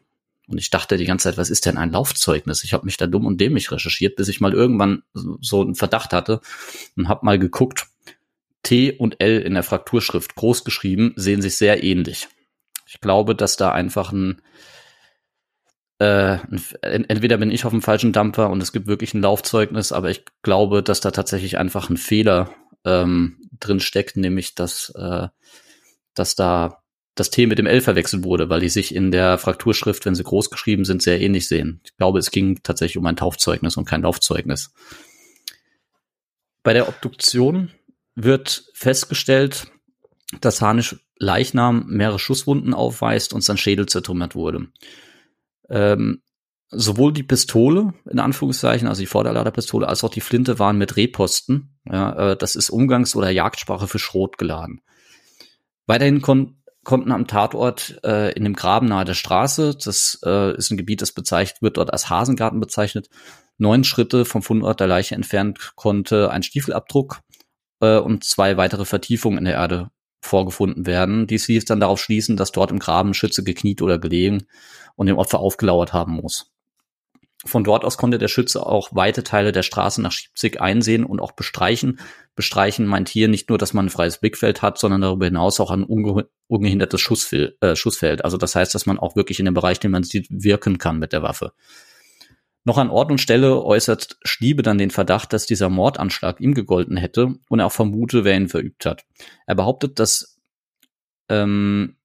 Und 0.49 0.57
ich 0.57 0.71
dachte 0.71 0.97
die 0.97 1.05
ganze 1.05 1.25
Zeit, 1.25 1.37
was 1.37 1.51
ist 1.51 1.65
denn 1.65 1.77
ein 1.77 1.91
Laufzeugnis? 1.91 2.63
Ich 2.63 2.73
habe 2.73 2.85
mich 2.85 2.97
da 2.97 3.05
dumm 3.05 3.27
und 3.27 3.39
dämlich 3.39 3.71
recherchiert, 3.71 4.15
bis 4.15 4.27
ich 4.27 4.41
mal 4.41 4.53
irgendwann 4.53 5.03
so 5.13 5.61
einen 5.61 5.75
Verdacht 5.75 6.11
hatte 6.11 6.41
und 6.97 7.07
habe 7.07 7.25
mal 7.25 7.37
geguckt. 7.37 7.87
T 8.63 8.91
und 8.91 9.21
L 9.21 9.39
in 9.41 9.53
der 9.53 9.63
Frakturschrift 9.63 10.35
groß 10.35 10.63
geschrieben 10.63 11.13
sehen 11.15 11.41
sich 11.41 11.57
sehr 11.57 11.83
ähnlich. 11.83 12.27
Ich 12.85 12.99
glaube, 12.99 13.35
dass 13.35 13.55
da 13.55 13.71
einfach 13.71 14.11
ein, 14.11 14.41
äh, 15.99 16.39
entweder 16.81 17.37
bin 17.37 17.51
ich 17.51 17.63
auf 17.65 17.71
dem 17.71 17.81
falschen 17.81 18.11
Dampfer 18.11 18.49
und 18.49 18.61
es 18.61 18.73
gibt 18.73 18.87
wirklich 18.87 19.13
ein 19.13 19.21
Laufzeugnis, 19.21 19.91
aber 19.91 20.09
ich 20.09 20.25
glaube, 20.41 20.81
dass 20.81 20.99
da 20.99 21.11
tatsächlich 21.11 21.57
einfach 21.57 21.89
ein 21.89 21.97
Fehler 21.97 22.53
ähm, 22.85 23.37
drin 23.59 23.79
steckt, 23.79 24.17
nämlich 24.17 24.55
dass, 24.55 24.89
äh, 24.95 25.27
dass 26.15 26.35
da 26.35 26.81
das 27.15 27.29
T 27.29 27.47
mit 27.47 27.59
dem 27.59 27.65
L 27.65 27.81
verwechselt 27.81 28.23
wurde, 28.23 28.49
weil 28.49 28.61
die 28.61 28.69
sich 28.69 28.95
in 28.95 29.11
der 29.11 29.37
Frakturschrift, 29.37 30.05
wenn 30.05 30.15
sie 30.15 30.23
groß 30.23 30.49
geschrieben 30.49 30.85
sind, 30.85 31.01
sehr 31.01 31.19
ähnlich 31.19 31.47
sehen. 31.47 31.81
Ich 31.83 31.95
glaube, 31.97 32.19
es 32.19 32.31
ging 32.31 32.59
tatsächlich 32.63 32.97
um 32.97 33.05
ein 33.05 33.17
Taufzeugnis 33.17 33.77
und 33.77 33.85
kein 33.85 34.03
Laufzeugnis. 34.03 34.73
Bei 36.63 36.73
der 36.73 36.87
Obduktion 36.87 37.71
wird 38.15 38.65
festgestellt, 38.73 39.67
dass 40.41 40.61
Hanisch 40.61 40.97
Leichnam 41.17 41.85
mehrere 41.87 42.19
Schusswunden 42.19 42.73
aufweist 42.73 43.33
und 43.33 43.43
sein 43.43 43.57
Schädel 43.57 43.87
zertrümmert 43.87 44.35
wurde. 44.35 44.67
Ähm, 45.69 46.21
sowohl 46.71 47.11
die 47.11 47.23
Pistole, 47.23 47.93
in 48.09 48.19
Anführungszeichen, 48.19 48.87
also 48.87 49.01
die 49.01 49.07
Vorderladerpistole, 49.07 49.87
als 49.87 50.03
auch 50.03 50.09
die 50.09 50.21
Flinte 50.21 50.59
waren 50.59 50.77
mit 50.77 50.95
Rehposten. 50.95 51.77
Ja, 51.85 52.31
äh, 52.31 52.37
das 52.37 52.55
ist 52.55 52.69
Umgangs- 52.69 53.15
oder 53.15 53.29
Jagdsprache 53.29 53.87
für 53.87 53.99
Schrot 53.99 54.37
geladen. 54.37 54.81
Weiterhin 55.87 56.21
kon 56.21 56.58
konnten 56.83 57.11
am 57.11 57.27
Tatort 57.27 57.99
äh, 58.03 58.31
in 58.33 58.43
dem 58.43 58.55
Graben 58.55 58.87
nahe 58.87 59.05
der 59.05 59.13
Straße, 59.13 59.75
das 59.75 60.19
äh, 60.25 60.55
ist 60.55 60.71
ein 60.71 60.77
Gebiet, 60.77 61.01
das 61.01 61.11
bezeichnet 61.11 61.61
wird 61.61 61.77
dort 61.77 61.91
als 61.91 62.09
Hasengarten 62.09 62.59
bezeichnet, 62.59 63.09
neun 63.57 63.83
Schritte 63.83 64.25
vom 64.25 64.41
Fundort 64.41 64.79
der 64.79 64.87
Leiche 64.87 65.15
entfernt 65.15 65.73
konnte 65.75 66.31
ein 66.31 66.43
Stiefelabdruck 66.43 67.19
äh, 67.81 67.97
und 67.97 68.23
zwei 68.23 68.57
weitere 68.57 68.85
Vertiefungen 68.85 69.37
in 69.37 69.45
der 69.45 69.55
Erde 69.55 69.91
vorgefunden 70.21 70.85
werden. 70.85 71.27
Dies 71.27 71.47
ließ 71.47 71.65
dann 71.65 71.79
darauf 71.79 72.01
schließen, 72.01 72.37
dass 72.37 72.51
dort 72.51 72.71
im 72.71 72.79
Graben 72.79 73.13
Schütze 73.13 73.43
gekniet 73.43 73.81
oder 73.81 73.99
gelegen 73.99 74.45
und 74.95 75.07
dem 75.07 75.17
Opfer 75.17 75.39
aufgelauert 75.39 75.93
haben 75.93 76.13
muss. 76.13 76.51
Von 77.45 77.63
dort 77.63 77.85
aus 77.85 77.97
konnte 77.97 78.17
der 78.17 78.27
Schütze 78.27 78.65
auch 78.65 78.89
weite 78.93 79.23
Teile 79.23 79.53
der 79.53 79.63
Straße 79.63 80.01
nach 80.01 80.11
Schiebzig 80.11 80.59
einsehen 80.59 81.05
und 81.05 81.21
auch 81.21 81.31
bestreichen. 81.31 81.99
Bestreichen 82.35 82.85
meint 82.85 83.07
hier 83.07 83.29
nicht 83.29 83.47
nur, 83.47 83.57
dass 83.57 83.73
man 83.73 83.85
ein 83.85 83.89
freies 83.89 84.17
Blickfeld 84.17 84.61
hat, 84.61 84.77
sondern 84.77 85.01
darüber 85.01 85.25
hinaus 85.25 85.59
auch 85.61 85.71
ein 85.71 85.83
unge 85.83 86.27
ungehindertes 86.47 86.99
Schussfeld, 86.99 87.55
äh, 87.61 87.75
Schussfeld. 87.75 88.25
Also 88.25 88.35
das 88.35 88.55
heißt, 88.55 88.75
dass 88.75 88.85
man 88.85 88.99
auch 88.99 89.15
wirklich 89.15 89.39
in 89.39 89.45
dem 89.45 89.53
Bereich, 89.53 89.79
den 89.79 89.91
man 89.91 90.03
sieht, 90.03 90.27
wirken 90.29 90.79
kann 90.79 90.99
mit 90.99 91.13
der 91.13 91.23
Waffe. 91.23 91.53
Noch 92.65 92.77
an 92.77 92.89
Ort 92.89 93.09
und 93.09 93.21
Stelle 93.21 93.63
äußert 93.63 94.17
Schliebe 94.23 94.61
dann 94.61 94.77
den 94.77 94.91
Verdacht, 94.91 95.31
dass 95.31 95.45
dieser 95.45 95.69
Mordanschlag 95.69 96.41
ihm 96.41 96.53
gegolten 96.53 96.97
hätte 96.97 97.35
und 97.47 97.59
er 97.59 97.67
auch 97.67 97.71
vermute, 97.71 98.25
wer 98.25 98.35
ihn 98.35 98.49
verübt 98.49 98.85
hat. 98.85 99.05
Er 99.45 99.55
behauptet, 99.55 99.97
dass, 99.97 100.39
ähm, 101.29 101.95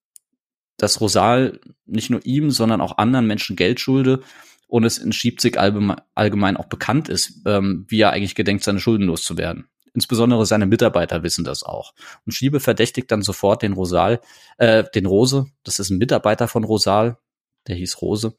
dass 0.77 1.01
Rosal 1.01 1.59
nicht 1.87 2.11
nur 2.11 2.25
ihm, 2.25 2.51
sondern 2.51 2.81
auch 2.81 2.99
anderen 2.99 3.27
Menschen 3.27 3.57
Geld 3.57 3.81
schulde 3.81 4.23
und 4.75 4.83
es 4.83 4.99
in 4.99 5.13
Schiebzig 5.13 5.57
allgemein 5.57 6.57
auch 6.57 6.65
bekannt 6.65 7.09
ist, 7.09 7.43
ähm, 7.47 7.85
wie 7.87 8.01
er 8.01 8.11
eigentlich 8.11 8.35
gedenkt, 8.35 8.65
seine 8.65 8.81
Schulden 8.81 9.07
loszuwerden. 9.07 9.69
Insbesondere 9.95 10.47
seine 10.47 10.67
Mitarbeiter 10.67 11.23
wissen 11.23 11.45
das 11.45 11.63
auch. 11.63 11.95
Und 12.27 12.33
Schiebe 12.33 12.59
verdächtigt 12.59 13.09
dann 13.13 13.23
sofort 13.23 13.63
den 13.63 13.75
Rosal, 13.75 14.21
äh, 14.59 14.83
den 14.93 15.07
Rose, 15.07 15.47
das 15.63 15.79
ist 15.79 15.91
ein 15.91 15.99
Mitarbeiter 15.99 16.49
von 16.49 16.65
Rosal, 16.65 17.19
der 17.69 17.77
hieß 17.77 18.03
Rose, 18.03 18.37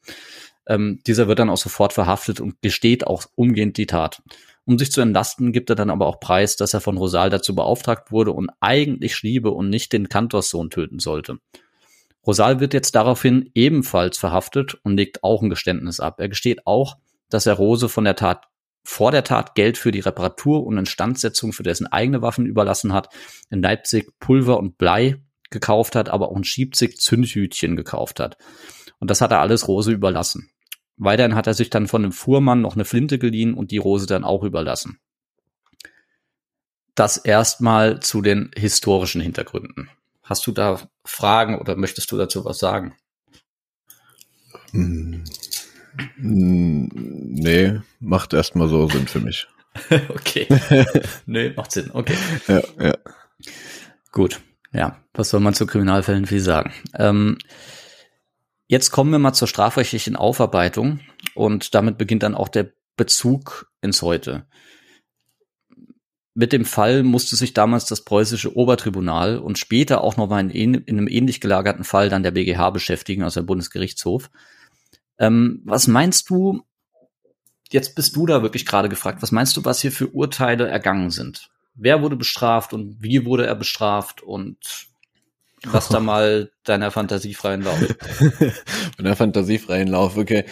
ähm, 0.66 1.00
dieser 1.06 1.26
wird 1.26 1.38
dann 1.38 1.48
auch 1.48 1.56
sofort 1.56 1.94
verhaftet 1.94 2.42
und 2.42 2.60
gesteht 2.60 3.06
auch 3.06 3.24
umgehend 3.34 3.78
die 3.78 3.86
Tat. 3.86 4.20
Um 4.66 4.78
sich 4.78 4.92
zu 4.92 5.00
entlasten, 5.00 5.52
gibt 5.52 5.70
er 5.70 5.76
dann 5.76 5.88
aber 5.88 6.06
auch 6.06 6.20
preis, 6.20 6.56
dass 6.56 6.74
er 6.74 6.82
von 6.82 6.98
Rosal 6.98 7.30
dazu 7.30 7.54
beauftragt 7.54 8.12
wurde 8.12 8.32
und 8.32 8.50
eigentlich 8.60 9.16
Schliebe 9.16 9.52
und 9.52 9.70
nicht 9.70 9.90
den 9.94 10.10
Kantorssohn 10.10 10.68
töten 10.68 10.98
sollte. 10.98 11.38
Rosal 12.26 12.60
wird 12.60 12.74
jetzt 12.74 12.94
daraufhin 12.94 13.50
ebenfalls 13.54 14.18
verhaftet 14.18 14.74
und 14.82 14.96
legt 14.96 15.22
auch 15.22 15.42
ein 15.42 15.50
Geständnis 15.50 16.00
ab. 16.00 16.18
Er 16.18 16.28
gesteht 16.28 16.66
auch, 16.66 16.96
dass 17.30 17.46
er 17.46 17.54
Rose 17.54 17.88
von 17.88 18.04
der 18.04 18.16
Tat 18.16 18.48
vor 18.82 19.10
der 19.10 19.24
Tat 19.24 19.56
Geld 19.56 19.78
für 19.78 19.90
die 19.90 20.00
Reparatur 20.00 20.64
und 20.64 20.78
Instandsetzung 20.78 21.52
für 21.52 21.64
dessen 21.64 21.88
eigene 21.88 22.22
Waffen 22.22 22.46
überlassen 22.46 22.92
hat, 22.92 23.12
in 23.50 23.60
Leipzig 23.60 24.12
Pulver 24.20 24.58
und 24.58 24.78
Blei 24.78 25.20
gekauft 25.50 25.96
hat, 25.96 26.08
aber 26.08 26.30
auch 26.30 26.36
in 26.36 26.44
Schiebzig 26.44 26.98
Zündhütchen 26.98 27.74
gekauft 27.74 28.20
hat. 28.20 28.38
Und 29.00 29.10
das 29.10 29.20
hat 29.20 29.32
er 29.32 29.40
alles 29.40 29.66
Rose 29.66 29.90
überlassen. 29.90 30.50
Weiterhin 30.96 31.34
hat 31.34 31.46
er 31.46 31.54
sich 31.54 31.68
dann 31.68 31.88
von 31.88 32.04
einem 32.04 32.12
Fuhrmann 32.12 32.62
noch 32.62 32.74
eine 32.74 32.84
Flinte 32.84 33.18
geliehen 33.18 33.54
und 33.54 33.70
die 33.70 33.78
Rose 33.78 34.06
dann 34.06 34.24
auch 34.24 34.44
überlassen. 34.44 34.98
Das 36.94 37.16
erstmal 37.18 38.00
zu 38.00 38.22
den 38.22 38.50
historischen 38.56 39.20
Hintergründen. 39.20 39.90
Hast 40.26 40.46
du 40.46 40.52
da 40.52 40.80
Fragen 41.04 41.58
oder 41.58 41.76
möchtest 41.76 42.12
du 42.12 42.18
dazu 42.18 42.44
was 42.44 42.58
sagen? 42.58 42.94
Hm. 44.72 45.24
Nee, 46.16 47.80
macht 48.00 48.34
erstmal 48.34 48.68
so 48.68 48.88
Sinn 48.88 49.06
für 49.06 49.20
mich. 49.20 49.46
okay. 50.10 50.46
nee, 51.26 51.50
macht 51.56 51.72
Sinn. 51.72 51.90
Okay. 51.92 52.16
Ja, 52.46 52.60
ja. 52.78 52.94
Gut. 54.12 54.40
Ja, 54.72 55.00
was 55.14 55.30
soll 55.30 55.40
man 55.40 55.54
zu 55.54 55.66
Kriminalfällen 55.66 56.26
viel 56.26 56.40
sagen? 56.40 56.74
Ähm, 56.94 57.38
Jetzt 58.68 58.90
kommen 58.90 59.12
wir 59.12 59.20
mal 59.20 59.32
zur 59.32 59.46
strafrechtlichen 59.46 60.16
Aufarbeitung 60.16 61.00
und 61.34 61.74
damit 61.74 61.98
beginnt 61.98 62.24
dann 62.24 62.34
auch 62.34 62.48
der 62.48 62.72
Bezug 62.96 63.70
ins 63.80 64.02
Heute. 64.02 64.46
Mit 66.38 66.52
dem 66.52 66.66
Fall 66.66 67.02
musste 67.02 67.34
sich 67.34 67.54
damals 67.54 67.86
das 67.86 68.02
preußische 68.02 68.54
Obertribunal 68.54 69.38
und 69.38 69.56
später 69.56 70.04
auch 70.04 70.18
noch 70.18 70.28
mal 70.28 70.50
in, 70.50 70.74
in 70.74 70.98
einem 70.98 71.08
ähnlich 71.08 71.40
gelagerten 71.40 71.82
Fall 71.82 72.10
dann 72.10 72.22
der 72.22 72.32
BGH 72.32 72.68
beschäftigen, 72.70 73.22
also 73.22 73.40
der 73.40 73.46
Bundesgerichtshof. 73.46 74.30
Ähm, 75.18 75.62
was 75.64 75.86
meinst 75.86 76.28
du, 76.28 76.62
jetzt 77.70 77.94
bist 77.94 78.16
du 78.16 78.26
da 78.26 78.42
wirklich 78.42 78.66
gerade 78.66 78.90
gefragt, 78.90 79.22
was 79.22 79.32
meinst 79.32 79.56
du, 79.56 79.64
was 79.64 79.80
hier 79.80 79.90
für 79.90 80.08
Urteile 80.08 80.68
ergangen 80.68 81.10
sind? 81.10 81.48
Wer 81.74 82.02
wurde 82.02 82.16
bestraft 82.16 82.74
und 82.74 83.02
wie 83.02 83.24
wurde 83.24 83.46
er 83.46 83.54
bestraft 83.54 84.22
und 84.22 84.58
Lass 85.64 85.88
da 85.88 86.00
mal 86.00 86.50
deiner 86.64 86.90
Fantasie 86.90 87.32
freien 87.32 87.62
Lauf. 87.62 87.78
Meiner 88.98 89.16
Fantasie 89.16 89.58
freien 89.58 89.88
Lauf, 89.88 90.18
okay. 90.18 90.44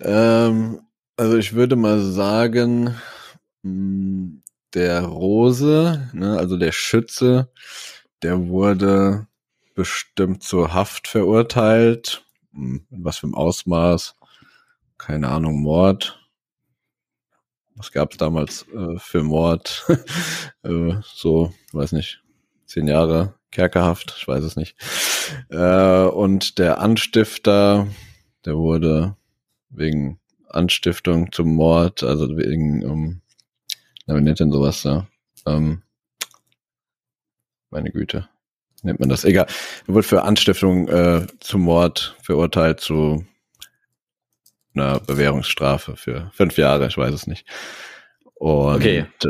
Ähm, 0.00 0.80
also 1.16 1.36
ich 1.36 1.52
würde 1.52 1.76
mal 1.76 2.00
sagen, 2.00 2.96
hm, 3.62 4.42
der 4.74 5.02
Rose, 5.02 6.10
ne, 6.12 6.38
also 6.38 6.56
der 6.56 6.72
Schütze, 6.72 7.50
der 8.22 8.48
wurde 8.48 9.26
bestimmt 9.74 10.42
zur 10.42 10.74
Haft 10.74 11.08
verurteilt. 11.08 12.24
Hm, 12.52 12.86
in 12.90 13.04
was 13.04 13.18
für 13.18 13.26
einem 13.26 13.34
Ausmaß? 13.34 14.16
Keine 14.98 15.28
Ahnung, 15.28 15.62
Mord. 15.62 16.18
Was 17.76 17.92
gab 17.92 18.12
es 18.12 18.18
damals 18.18 18.66
äh, 18.74 18.98
für 18.98 19.22
Mord? 19.22 19.86
äh, 20.62 20.96
so, 21.02 21.54
weiß 21.72 21.92
nicht, 21.92 22.22
zehn 22.66 22.88
Jahre 22.88 23.34
Kerkerhaft, 23.50 24.14
ich 24.18 24.28
weiß 24.28 24.44
es 24.44 24.56
nicht. 24.56 24.76
Äh, 25.48 26.04
und 26.04 26.58
der 26.58 26.80
Anstifter, 26.80 27.86
der 28.44 28.56
wurde 28.56 29.16
wegen 29.70 30.20
Anstiftung 30.48 31.32
zum 31.32 31.54
Mord, 31.54 32.02
also 32.02 32.36
wegen, 32.36 32.84
um, 32.84 33.19
na, 34.06 34.16
wie 34.16 34.20
nennt 34.20 34.40
denn 34.40 34.52
sowas 34.52 34.82
da? 34.82 35.06
Ähm, 35.46 35.82
meine 37.70 37.90
Güte, 37.90 38.28
nennt 38.82 39.00
man 39.00 39.08
das? 39.08 39.24
Egal. 39.24 39.46
Er 39.86 39.94
wurde 39.94 40.06
für 40.06 40.22
Anstiftung 40.22 40.88
äh, 40.88 41.26
zum 41.40 41.62
Mord 41.62 42.16
verurteilt 42.22 42.80
zu 42.80 43.24
einer 44.74 45.00
Bewährungsstrafe 45.00 45.96
für 45.96 46.30
fünf 46.34 46.56
Jahre, 46.56 46.86
ich 46.86 46.96
weiß 46.96 47.14
es 47.14 47.26
nicht. 47.26 47.46
Und 48.34 48.76
okay. 48.76 49.06
äh, 49.24 49.28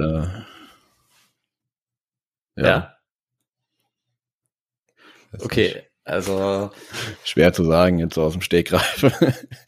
ja. 2.57 2.67
ja. 2.67 2.97
Okay, 5.39 5.83
also. 6.05 6.71
Schwer 7.25 7.53
zu 7.53 7.65
sagen 7.65 7.99
jetzt 7.99 8.15
so 8.15 8.23
aus 8.23 8.33
dem 8.33 8.43
Stegreif. 8.43 9.05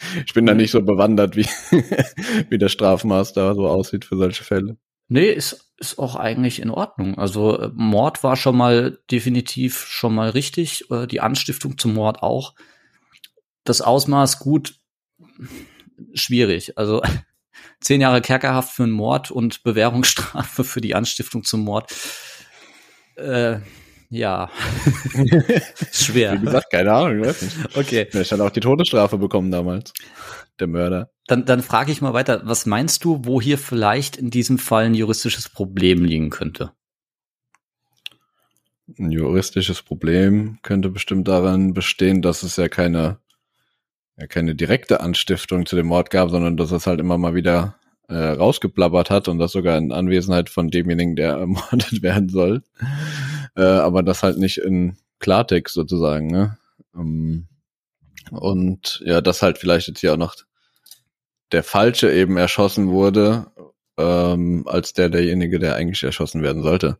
ich 0.26 0.34
bin 0.34 0.46
da 0.46 0.54
nicht 0.54 0.72
so 0.72 0.82
bewandert, 0.82 1.36
wie, 1.36 1.44
wie 2.50 2.58
der 2.58 2.68
Strafmaster 2.68 3.54
so 3.54 3.68
aussieht 3.68 4.04
für 4.04 4.16
solche 4.16 4.44
Fälle. 4.44 4.76
Nee, 5.12 5.30
ist, 5.30 5.74
ist 5.76 5.98
auch 5.98 6.16
eigentlich 6.16 6.62
in 6.62 6.70
Ordnung. 6.70 7.18
Also 7.18 7.58
äh, 7.58 7.70
Mord 7.74 8.24
war 8.24 8.34
schon 8.34 8.56
mal 8.56 8.98
definitiv 9.10 9.84
schon 9.86 10.14
mal 10.14 10.30
richtig, 10.30 10.90
äh, 10.90 11.06
die 11.06 11.20
Anstiftung 11.20 11.76
zum 11.76 11.92
Mord 11.92 12.22
auch. 12.22 12.54
Das 13.62 13.82
Ausmaß 13.82 14.38
gut, 14.38 14.80
schwierig. 16.14 16.78
Also 16.78 17.02
zehn 17.82 18.00
Jahre 18.00 18.22
Kerkerhaft 18.22 18.74
für 18.74 18.84
einen 18.84 18.92
Mord 18.92 19.30
und 19.30 19.62
Bewährungsstrafe 19.64 20.64
für 20.64 20.80
die 20.80 20.94
Anstiftung 20.94 21.44
zum 21.44 21.60
Mord. 21.60 21.92
Äh, 23.16 23.58
ja. 24.12 24.50
Schwer. 25.90 26.34
Wie 26.34 26.44
gesagt, 26.44 26.70
keine 26.70 26.92
Ahnung, 26.92 27.20
ich 27.20 27.26
weiß 27.26 27.42
nicht. 27.42 27.76
Okay. 27.76 28.06
Er 28.12 28.20
hat 28.22 28.40
auch 28.40 28.50
die 28.50 28.60
Todesstrafe 28.60 29.16
bekommen 29.16 29.50
damals. 29.50 29.94
Der 30.60 30.66
Mörder. 30.66 31.10
Dann, 31.26 31.46
dann 31.46 31.62
frage 31.62 31.92
ich 31.92 32.02
mal 32.02 32.12
weiter, 32.12 32.42
was 32.44 32.66
meinst 32.66 33.04
du, 33.04 33.20
wo 33.24 33.40
hier 33.40 33.56
vielleicht 33.56 34.18
in 34.18 34.28
diesem 34.28 34.58
Fall 34.58 34.84
ein 34.84 34.94
juristisches 34.94 35.48
Problem 35.48 36.04
liegen 36.04 36.28
könnte? 36.28 36.72
Ein 38.98 39.12
juristisches 39.12 39.80
Problem 39.80 40.58
könnte 40.60 40.90
bestimmt 40.90 41.26
daran 41.26 41.72
bestehen, 41.72 42.20
dass 42.20 42.42
es 42.42 42.56
ja 42.56 42.68
keine, 42.68 43.18
ja 44.18 44.26
keine 44.26 44.54
direkte 44.54 45.00
Anstiftung 45.00 45.64
zu 45.64 45.74
dem 45.74 45.86
Mord 45.86 46.10
gab, 46.10 46.28
sondern 46.28 46.58
dass 46.58 46.70
es 46.70 46.86
halt 46.86 47.00
immer 47.00 47.16
mal 47.16 47.34
wieder 47.34 47.76
äh, 48.08 48.14
rausgeblabbert 48.14 49.08
hat 49.08 49.28
und 49.28 49.38
das 49.38 49.52
sogar 49.52 49.78
in 49.78 49.90
Anwesenheit 49.90 50.50
von 50.50 50.68
demjenigen, 50.68 51.16
der 51.16 51.32
ermordet 51.32 52.02
werden 52.02 52.28
soll. 52.28 52.62
Äh, 53.56 53.62
aber 53.62 54.02
das 54.02 54.22
halt 54.22 54.38
nicht 54.38 54.58
in 54.58 54.96
Klartext 55.18 55.74
sozusagen, 55.74 56.28
ne? 56.28 56.58
Ähm, 56.94 57.48
und 58.30 59.02
ja, 59.04 59.20
dass 59.20 59.42
halt 59.42 59.58
vielleicht 59.58 59.88
jetzt 59.88 60.00
hier 60.00 60.14
auch 60.14 60.18
noch 60.18 60.36
der 61.52 61.62
Falsche 61.62 62.10
eben 62.10 62.36
erschossen 62.36 62.88
wurde, 62.88 63.46
ähm, 63.98 64.64
als 64.66 64.94
der 64.94 65.10
derjenige, 65.10 65.58
der 65.58 65.76
eigentlich 65.76 66.02
erschossen 66.02 66.42
werden 66.42 66.62
sollte. 66.62 66.98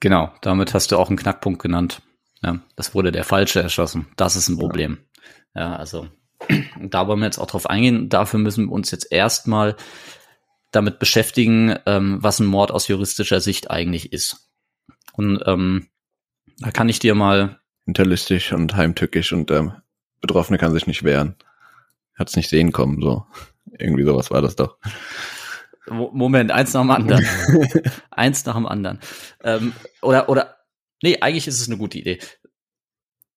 Genau, 0.00 0.32
damit 0.40 0.74
hast 0.74 0.92
du 0.92 0.98
auch 0.98 1.08
einen 1.08 1.18
Knackpunkt 1.18 1.62
genannt. 1.62 2.02
Ja, 2.42 2.60
das 2.76 2.94
wurde 2.94 3.12
der 3.12 3.24
Falsche 3.24 3.62
erschossen. 3.62 4.06
Das 4.16 4.36
ist 4.36 4.48
ein 4.48 4.58
Problem. 4.58 4.98
Ja, 5.54 5.60
ja 5.62 5.76
also 5.76 6.08
da 6.80 7.06
wollen 7.06 7.20
wir 7.20 7.26
jetzt 7.26 7.38
auch 7.38 7.46
drauf 7.46 7.68
eingehen. 7.68 8.08
Dafür 8.08 8.38
müssen 8.38 8.66
wir 8.66 8.72
uns 8.72 8.90
jetzt 8.90 9.10
erstmal 9.10 9.76
damit 10.70 10.98
beschäftigen, 10.98 11.76
ähm, 11.86 12.18
was 12.20 12.40
ein 12.40 12.46
Mord 12.46 12.70
aus 12.70 12.88
juristischer 12.88 13.40
Sicht 13.40 13.70
eigentlich 13.70 14.12
ist. 14.12 14.50
Und 15.16 15.42
ähm, 15.46 15.88
da 16.58 16.70
kann 16.70 16.88
ich 16.88 16.98
dir 16.98 17.14
mal 17.14 17.60
hinterlistig 17.86 18.52
und 18.52 18.76
heimtückisch 18.76 19.32
und 19.32 19.50
der 19.50 19.58
ähm, 19.58 19.72
Betroffene 20.20 20.58
kann 20.58 20.72
sich 20.72 20.86
nicht 20.86 21.02
wehren. 21.04 21.36
Hat's 22.16 22.36
nicht 22.36 22.48
sehen 22.48 22.72
kommen, 22.72 23.00
so. 23.00 23.26
Irgendwie 23.78 24.04
sowas 24.04 24.30
war 24.30 24.40
das 24.40 24.56
doch. 24.56 24.78
Moment, 25.86 26.50
eins 26.50 26.72
nach 26.72 26.80
dem 26.80 26.90
anderen. 26.90 27.26
eins 28.10 28.44
nach 28.46 28.54
dem 28.54 28.66
anderen. 28.66 29.00
Ähm, 29.42 29.72
oder, 30.00 30.28
oder, 30.28 30.56
nee, 31.02 31.20
eigentlich 31.20 31.46
ist 31.46 31.60
es 31.60 31.68
eine 31.68 31.76
gute 31.76 31.98
Idee. 31.98 32.20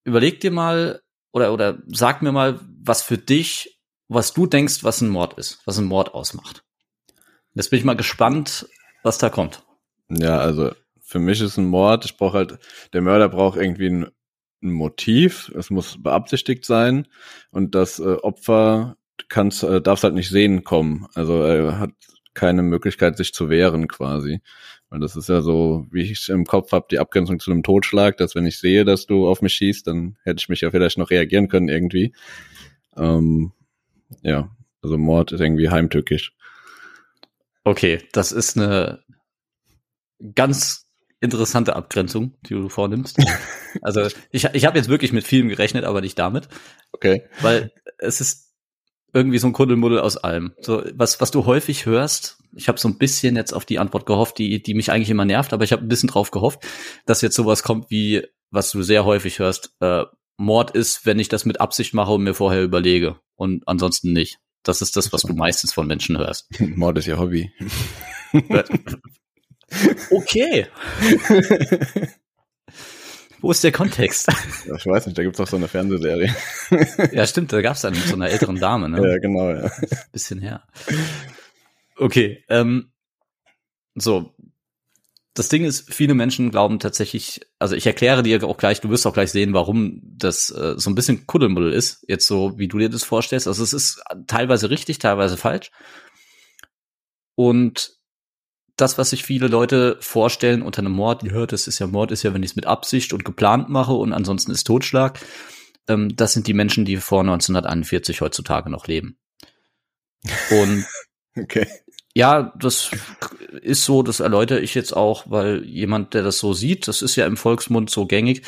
Überleg 0.06 0.40
dir 0.40 0.52
mal, 0.52 1.02
oder, 1.32 1.52
oder 1.52 1.80
sag 1.88 2.22
mir 2.22 2.32
mal, 2.32 2.60
was 2.82 3.02
für 3.02 3.18
dich, 3.18 3.82
was 4.08 4.34
du 4.34 4.48
denkst, 4.48 4.84
was 4.84 5.02
ein 5.02 5.10
Mord 5.10 5.38
ist, 5.38 5.60
was 5.66 5.78
ein 5.78 5.86
Mord 5.86 6.14
ausmacht. 6.14 6.64
Jetzt 7.54 7.70
bin 7.70 7.80
ich 7.80 7.86
mal 7.86 7.98
gespannt, 7.98 8.70
was 9.04 9.18
da 9.18 9.30
kommt. 9.30 9.66
Ja, 10.10 10.38
also 10.38 10.72
für 11.08 11.20
mich 11.20 11.40
ist 11.40 11.56
ein 11.56 11.68
Mord, 11.68 12.04
ich 12.04 12.18
brauche 12.18 12.38
halt, 12.38 12.60
der 12.92 13.02
Mörder 13.02 13.30
braucht 13.30 13.58
irgendwie 13.58 13.88
ein, 13.88 14.08
ein 14.62 14.72
Motiv, 14.72 15.50
es 15.56 15.70
muss 15.70 16.04
beabsichtigt 16.04 16.66
sein 16.66 17.08
und 17.50 17.76
das 17.76 18.00
äh, 18.00 18.04
Opfer 18.04 18.98
kann's, 19.30 19.64
äh, 19.64 19.82
darf 19.82 20.04
halt 20.04 20.16
nicht 20.16 20.30
sehen 20.30 20.66
kommen. 20.66 21.08
Also 21.14 21.42
er 21.44 21.80
hat 21.80 21.92
keine 22.34 22.62
Möglichkeit, 22.62 23.16
sich 23.16 23.34
zu 23.34 23.50
wehren 23.50 23.88
quasi. 23.88 24.42
Weil 24.90 25.00
das 25.00 25.16
ist 25.16 25.30
ja 25.30 25.42
so, 25.42 25.88
wie 25.92 26.12
ich 26.12 26.28
im 26.28 26.44
Kopf 26.44 26.74
habe, 26.74 26.88
die 26.92 27.00
Abgrenzung 27.00 27.40
zu 27.40 27.52
einem 27.52 27.64
Totschlag, 27.64 28.18
dass 28.18 28.36
wenn 28.36 28.46
ich 28.46 28.60
sehe, 28.60 28.84
dass 28.84 29.06
du 29.06 29.30
auf 29.30 29.42
mich 29.42 29.54
schießt, 29.54 29.88
dann 29.88 30.18
hätte 30.24 30.40
ich 30.42 30.50
mich 30.50 30.60
ja 30.60 30.72
vielleicht 30.72 30.98
noch 30.98 31.10
reagieren 31.10 31.48
können 31.48 31.70
irgendwie. 31.70 32.14
Ähm, 32.98 33.54
ja, 34.24 34.50
also 34.82 34.98
Mord 34.98 35.32
ist 35.32 35.40
irgendwie 35.40 35.70
heimtückisch. 35.70 36.34
Okay, 37.64 38.00
das 38.12 38.34
ist 38.34 38.58
eine 38.58 39.04
ganz 40.36 40.87
interessante 41.20 41.76
Abgrenzung, 41.76 42.36
die 42.46 42.54
du 42.54 42.70
vornimmst. 42.70 43.18
also 43.82 44.08
ich, 44.32 44.46
ich 44.46 44.66
habe 44.66 44.78
jetzt 44.78 44.90
wirklich 44.90 45.14
mit 45.14 45.26
vielem 45.26 45.50
gerechnet, 45.50 45.84
aber 45.84 46.02
nicht 46.02 46.18
damit. 46.20 46.48
Okay. 46.92 47.24
Weil 47.42 47.72
es 47.98 48.22
ist 48.22 48.54
irgendwie 49.14 49.40
so 49.40 49.48
ein 49.48 49.54
Kuddelmuddel 49.54 50.00
aus 50.00 50.18
allem. 50.18 50.54
So, 50.62 50.84
was, 50.94 51.20
was 51.22 51.32
du 51.32 51.46
häufig 51.46 51.86
hörst, 51.86 52.38
ich 52.56 52.68
habe 52.68 52.80
so 52.80 52.88
ein 52.88 52.98
bisschen 52.98 53.36
jetzt 53.36 53.54
auf 53.54 53.66
die 53.66 53.80
Antwort 53.80 54.06
gehofft, 54.06 54.38
die, 54.38 54.62
die 54.62 54.74
mich 54.74 54.92
eigentlich 54.92 55.10
immer 55.10 55.26
nervt, 55.26 55.54
aber 55.54 55.64
ich 55.64 55.72
habe 55.72 55.84
ein 55.84 55.88
bisschen 55.88 56.10
drauf 56.10 56.32
gehofft, 56.32 56.66
dass 57.06 57.22
jetzt 57.22 57.36
sowas 57.36 57.64
kommt 57.64 57.90
wie, 57.90 58.24
was 58.52 58.72
du 58.72 58.82
sehr 58.84 59.06
häufig 59.06 59.40
hörst, 59.40 59.74
äh, 59.80 60.04
Mord 60.38 60.72
ist, 60.72 61.06
wenn 61.06 61.20
ich 61.20 61.30
das 61.30 61.46
mit 61.46 61.60
Absicht 61.60 61.94
mache 61.94 62.12
und 62.12 62.24
mir 62.24 62.36
vorher 62.36 62.64
überlege. 62.64 63.20
Und 63.36 63.68
ansonsten 63.68 64.14
nicht. 64.14 64.40
Das 64.64 64.82
ist 64.82 64.96
das, 64.96 65.12
was 65.14 65.22
du 65.24 65.34
meistens 65.34 65.74
von 65.74 65.88
Menschen 65.88 66.18
hörst. 66.18 66.48
Mord 66.60 66.98
ist 66.98 67.08
ihr 67.08 67.18
Hobby. 67.18 67.52
okay. 70.12 70.68
Wo 73.40 73.52
ist 73.52 73.64
der 73.64 73.72
Kontext? 73.72 74.28
Ich 74.76 74.86
weiß 74.86 75.06
nicht, 75.06 75.18
da 75.18 75.24
gibt's 75.24 75.40
auch 75.40 75.48
so 75.48 75.58
eine 75.58 75.68
Fernsehserie. 75.68 76.36
ja, 77.12 77.28
stimmt, 77.28 77.54
da 77.54 77.62
gab's 77.62 77.82
dann 77.82 77.94
mit 77.94 78.04
so 78.04 78.16
einer 78.16 78.30
älteren 78.30 78.60
Dame, 78.60 78.90
ne? 78.90 79.08
Ja, 79.08 79.20
genau, 79.20 79.52
ja. 79.52 79.72
Bisschen 80.12 80.40
her. 80.42 80.64
Okay, 81.96 82.44
ähm, 82.50 82.92
so. 83.96 84.34
Das 85.34 85.50
Ding 85.50 85.66
ist, 85.66 85.94
viele 85.94 86.16
Menschen 86.16 86.50
glauben 86.50 86.80
tatsächlich, 86.80 87.42
also 87.60 87.76
ich 87.76 87.86
erkläre 87.86 88.24
dir 88.24 88.44
auch 88.44 88.58
gleich, 88.58 88.82
du 88.82 88.90
wirst 88.90 89.06
auch 89.06 89.14
gleich 89.14 89.32
sehen, 89.32 89.54
warum 89.54 90.02
das 90.04 90.50
äh, 90.50 90.74
so 90.78 90.90
ein 90.90 90.96
bisschen 90.96 91.28
Kuddelmuddel 91.28 91.74
ist, 91.74 92.04
jetzt 92.08 92.26
so, 92.26 92.58
wie 92.58 92.68
du 92.68 92.80
dir 92.80 92.90
das 92.90 93.04
vorstellst. 93.04 93.48
Also 93.48 93.62
es 93.64 93.72
ist 93.72 94.02
teilweise 94.26 94.72
richtig, 94.72 94.98
teilweise 94.98 95.38
falsch. 95.38 95.70
Und 97.36 97.97
das, 98.78 98.98
was 98.98 99.10
sich 99.10 99.24
viele 99.24 99.48
Leute 99.48 99.98
vorstellen 100.00 100.62
unter 100.62 100.80
einem 100.80 100.94
Mord, 100.94 101.24
ja, 101.24 101.46
das 101.46 101.68
ist 101.68 101.80
ja 101.80 101.88
Mord, 101.88 102.12
ist 102.12 102.24
ja, 102.24 102.34
wenn 102.34 102.44
ich 102.44 102.52
es 102.52 102.56
mit 102.56 102.68
Absicht 102.68 103.12
und 103.12 103.26
geplant 103.26 103.70
mache 103.70 103.94
und 103.94 104.14
ansonsten 104.14 104.52
ist 104.52 104.66
Totschlag. 104.66 105.20
Ähm, 105.88 106.16
das 106.16 106.34
sind 106.34 106.48
die 106.48 106.54
Menschen, 106.54 106.86
die 106.86 106.98
vor 106.98 107.22
1941 107.22 108.22
heutzutage 108.22 108.70
noch 108.70 108.88
leben. 108.88 109.18
Und 110.52 110.86
okay. 111.36 111.68
ja, 112.14 112.54
das 112.60 112.92
ist 113.62 113.84
so, 113.84 114.04
das 114.04 114.20
erläutere 114.20 114.60
ich 114.60 114.76
jetzt 114.76 114.96
auch, 114.96 115.26
weil 115.28 115.66
jemand, 115.66 116.14
der 116.14 116.22
das 116.22 116.38
so 116.38 116.54
sieht, 116.54 116.88
das 116.88 117.02
ist 117.02 117.16
ja 117.16 117.26
im 117.26 117.38
Volksmund 117.38 117.90
so 117.90 118.06
gängig, 118.06 118.44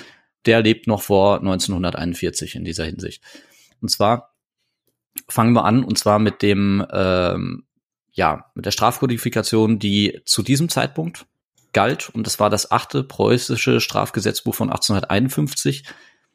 der 0.45 0.61
lebt 0.61 0.85
noch 0.85 1.01
vor 1.01 1.39
1941 1.39 2.55
in 2.55 2.63
dieser 2.63 2.85
Hinsicht. 2.85 3.23
Und 3.81 3.89
zwar 3.89 4.35
fangen 5.27 5.53
wir 5.53 5.65
an, 5.65 5.83
und 5.83 5.97
zwar 5.97 6.19
mit 6.19 6.43
dem 6.43 6.85
ähm, 6.91 7.65
ja, 8.19 8.51
mit 8.53 8.65
der 8.65 8.71
Strafkodifikation, 8.71 9.79
die 9.79 10.19
zu 10.25 10.43
diesem 10.43 10.67
Zeitpunkt 10.67 11.25
galt. 11.71 12.09
Und 12.09 12.27
das 12.27 12.37
war 12.37 12.49
das 12.49 12.69
achte 12.69 13.01
preußische 13.01 13.79
Strafgesetzbuch 13.79 14.53
von 14.53 14.69
1851. 14.69 15.85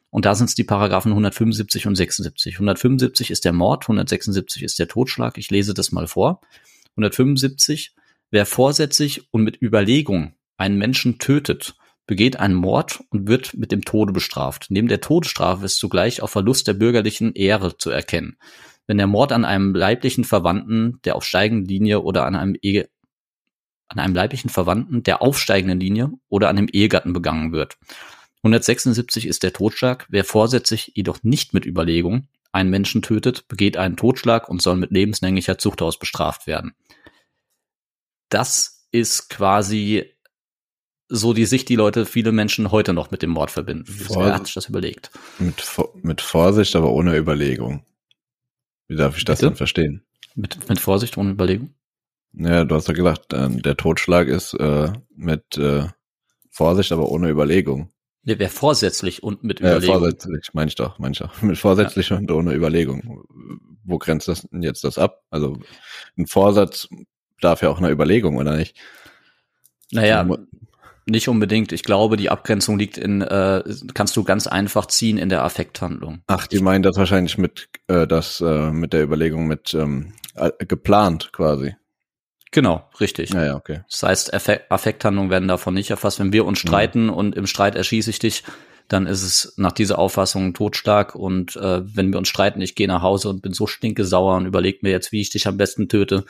Und 0.09 0.25
da 0.25 0.35
sind 0.35 0.49
es 0.49 0.55
die 0.55 0.65
Paragraphen 0.65 1.13
175 1.13 1.87
und 1.87 1.95
76. 1.95 2.55
175 2.55 3.31
ist 3.31 3.45
der 3.45 3.53
Mord, 3.53 3.83
176 3.83 4.63
ist 4.63 4.79
der 4.79 4.89
Totschlag. 4.89 5.37
Ich 5.37 5.51
lese 5.51 5.75
das 5.75 5.93
mal 5.93 6.07
vor. 6.07 6.41
175, 6.93 7.95
wer 8.31 8.47
vorsätzlich 8.47 9.31
und 9.31 9.43
mit 9.43 9.61
Überlegung 9.61 10.33
einen 10.57 10.79
Menschen 10.79 11.19
tötet, 11.19 11.77
begeht 12.07 12.37
einen 12.37 12.55
Mord 12.55 13.05
und 13.11 13.29
wird 13.29 13.53
mit 13.53 13.73
dem 13.73 13.85
Tode 13.85 14.15
bestraft. 14.15 14.69
Neben 14.71 14.89
der 14.89 15.03
Todesstrafe 15.03 15.67
ist 15.67 15.77
zugleich 15.77 16.23
auch 16.23 16.31
Verlust 16.31 16.67
der 16.67 16.75
bürgerlichen 16.75 17.35
Ehre 17.35 17.77
zu 17.77 17.91
erkennen 17.91 18.39
wenn 18.87 18.99
der 18.99 19.07
Mord 19.07 19.33
an 19.33 19.45
einem 19.45 19.75
leiblichen 19.75 20.25
Verwandten 20.25 21.01
der 21.05 21.17
aufsteigenden 21.17 21.67
Linie 21.67 22.01
oder 22.01 22.27
an 22.27 22.37
einem 22.37 22.57
Ehe, 22.61 22.89
an 23.89 23.99
einem 23.99 24.15
leiblichen 24.15 24.51
Verwandten 24.51 25.03
der 25.03 25.23
aufsteigenden 25.23 25.81
Linie 25.81 26.11
oder 26.29 26.49
an 26.49 26.59
einem 26.59 26.69
Ehegatten 26.69 27.13
begangen 27.13 27.53
wird. 27.53 27.77
176 28.39 29.27
ist 29.27 29.43
der 29.43 29.53
Totschlag. 29.53 30.07
Wer 30.11 30.25
vorsätzlich 30.25 30.93
jedoch 30.95 31.23
nicht 31.23 31.55
mit 31.55 31.65
Überlegung 31.65 32.29
einen 32.53 32.71
Menschen 32.71 33.03
tötet, 33.03 33.49
begeht 33.49 33.77
einen 33.77 33.97
Totschlag 33.97 34.49
und 34.49 34.61
soll 34.61 34.77
mit 34.77 34.91
lebenslänglicher 34.91 35.59
Zuchthaus 35.59 35.99
bestraft 35.99 36.47
werden. 36.47 36.75
Das 38.29 38.87
ist 38.91 39.31
quasi 39.31 40.15
so 41.09 41.33
die 41.33 41.47
Sicht, 41.47 41.69
die 41.69 41.77
Leute, 41.77 42.07
viele 42.07 42.33
Menschen 42.33 42.71
heute 42.71 42.93
noch 42.93 43.11
mit 43.11 43.23
dem 43.23 43.31
Mord 43.31 43.51
verbinden. 43.51 43.85
Wer 43.87 44.35
hat 44.35 44.47
sich 44.47 44.55
das 44.55 44.69
überlegt? 44.69 45.11
Mit, 45.39 45.65
mit 46.03 46.21
Vorsicht, 46.21 46.77
aber 46.77 46.91
ohne 46.91 47.17
Überlegung. 47.17 47.85
Wie 48.89 48.97
darf 48.97 49.17
ich 49.17 49.25
das 49.25 49.39
Bitte? 49.39 49.51
denn 49.51 49.57
verstehen? 49.57 50.03
Mit, 50.35 50.69
mit 50.69 50.81
Vorsicht 50.81 51.17
und 51.17 51.31
Überlegung? 51.31 51.75
Ja, 52.33 52.65
du 52.65 52.75
hast 52.75 52.89
ja 52.89 52.95
gesagt, 52.95 53.33
äh, 53.33 53.49
der 53.49 53.77
Totschlag 53.77 54.29
ist 54.29 54.55
äh, 54.55 54.93
mit 55.17 55.57
äh, 55.57 55.87
Vorsicht, 56.51 56.93
aber 56.93 57.09
ohne 57.09 57.29
Überlegung. 57.29 57.91
Nee, 58.25 58.39
wäre 58.39 58.51
vorsätzlich 58.51 59.23
und 59.23 59.45
mit 59.45 59.61
Überlegung. 59.61 59.95
Ja, 59.95 60.01
vorsätzlich, 60.01 60.55
meine 60.55 60.69
ich 60.69 60.75
doch, 60.75 60.99
meine 60.99 61.13
ich 61.13 61.19
doch. 61.19 61.43
Mit 61.43 61.59
vorsätzlich 61.59 62.09
ja. 62.09 62.17
und 62.17 62.31
ohne 62.31 62.55
Überlegung. 62.55 63.23
Wo 63.85 63.99
grenzt 63.99 64.29
das 64.29 64.43
denn 64.43 64.63
jetzt 64.63 64.83
das 64.83 64.99
ab? 64.99 65.23
Also 65.31 65.59
ein 66.17 66.27
Vorsatz 66.27 66.89
darf 67.41 67.63
ja 67.63 67.69
auch 67.69 67.79
eine 67.79 67.91
Überlegung, 67.91 68.37
oder 68.37 68.57
nicht? 68.57 68.77
Naja, 69.93 70.27
nicht 71.07 71.29
unbedingt. 71.29 71.73
Ich 71.73 71.83
glaube, 71.83 72.17
die 72.17 72.31
Abgrenzung 72.31 72.79
liegt 72.79 72.99
in, 72.99 73.23
äh, 73.23 73.63
kannst 73.95 74.17
du 74.17 74.25
ganz 74.25 74.47
einfach 74.47 74.87
ziehen 74.87 75.19
in 75.19 75.29
der 75.29 75.45
Affekthandlung. 75.45 76.23
Ach, 76.27 76.47
die 76.47 76.61
meinen 76.61 76.83
das 76.83 76.97
wahrscheinlich 76.97 77.39
mit, 77.39 77.69
äh, 77.89 78.07
das, 78.07 78.41
äh, 78.41 78.71
mit 78.71 78.93
der 78.93 79.03
Überlegung 79.03 79.47
mit 79.47 79.75
ähm, 79.75 80.15
äh, 80.35 80.51
geplant 80.67 81.31
quasi. 81.33 81.77
Genau, 82.53 82.89
richtig. 83.01 83.31
Ja, 83.31 83.45
ja, 83.45 83.57
okay. 83.57 83.81
Das 83.91 84.03
heißt, 84.05 84.35
Affekthandlungen 84.71 85.31
werden 85.31 85.49
davon 85.49 85.75
nicht 85.75 85.91
erfasst. 85.91 86.21
Wenn 86.21 86.33
wir 86.33 86.45
uns 86.45 86.63
mhm. 86.63 86.69
streiten 86.69 87.05
mhm. 87.07 87.13
und 87.13 87.35
im 87.35 87.47
Streit 87.47 87.75
erschieße 87.75 88.11
ich 88.11 88.21
dich, 88.21 88.45
dann 88.89 89.07
ist 89.07 89.23
es 89.23 89.55
nach 89.57 89.73
dieser 89.73 89.99
Auffassung 89.99 90.55
Totschlag. 90.55 91.15
Und 91.15 91.57
äh, 91.57 91.83
wenn 91.85 92.13
wir 92.13 92.19
uns 92.19 92.29
streiten, 92.29 92.61
ich 92.61 92.75
gehe 92.75 92.87
nach 92.87 93.03
Hause 93.03 93.29
und 93.29 93.43
bin 93.43 93.53
so 93.53 93.67
stinke 93.67 94.05
sauer 94.05 94.37
und 94.37 94.47
überlege 94.47 94.79
mir 94.83 94.91
jetzt, 94.91 95.11
wie 95.11 95.21
ich 95.21 95.31
dich 95.31 95.49
am 95.49 95.57
besten 95.57 95.89
töte, 95.89 96.25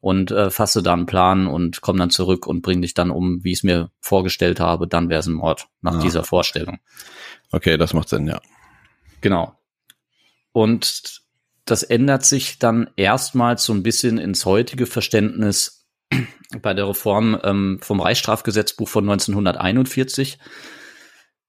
und 0.00 0.30
äh, 0.30 0.50
fasse 0.50 0.82
dann 0.82 1.00
einen 1.00 1.06
Plan 1.06 1.46
und 1.46 1.82
komme 1.82 1.98
dann 1.98 2.10
zurück 2.10 2.46
und 2.46 2.62
bringe 2.62 2.82
dich 2.82 2.94
dann 2.94 3.10
um, 3.10 3.44
wie 3.44 3.52
ich 3.52 3.58
es 3.58 3.62
mir 3.62 3.90
vorgestellt 4.00 4.58
habe, 4.58 4.88
dann 4.88 5.08
wäre 5.10 5.20
es 5.20 5.26
ein 5.26 5.34
Mord 5.34 5.68
nach 5.82 5.96
ah. 5.96 6.00
dieser 6.00 6.24
Vorstellung. 6.24 6.78
Okay, 7.52 7.76
das 7.76 7.92
macht 7.92 8.08
Sinn, 8.08 8.26
ja. 8.26 8.40
Genau. 9.20 9.58
Und 10.52 11.20
das 11.66 11.82
ändert 11.82 12.24
sich 12.24 12.58
dann 12.58 12.90
erstmals 12.96 13.64
so 13.64 13.72
ein 13.72 13.82
bisschen 13.82 14.18
ins 14.18 14.46
heutige 14.46 14.86
Verständnis 14.86 15.86
bei 16.62 16.72
der 16.72 16.88
Reform 16.88 17.38
ähm, 17.44 17.78
vom 17.82 18.00
Reichsstrafgesetzbuch 18.00 18.88
von 18.88 19.04
1941. 19.04 20.38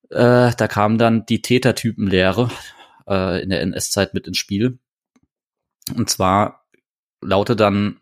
Äh, 0.09 0.51
da 0.55 0.67
kam 0.67 0.97
dann 0.97 1.25
die 1.25 1.41
Tätertypenlehre 1.41 2.49
äh, 3.07 3.41
in 3.41 3.49
der 3.49 3.61
NS-Zeit 3.61 4.13
mit 4.13 4.27
ins 4.27 4.37
Spiel. 4.37 4.77
Und 5.95 6.09
zwar 6.09 6.65
lautet 7.21 7.59
dann 7.61 8.00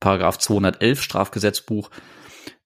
Paragraph 0.00 0.38
211 0.38 1.02
Strafgesetzbuch, 1.02 1.90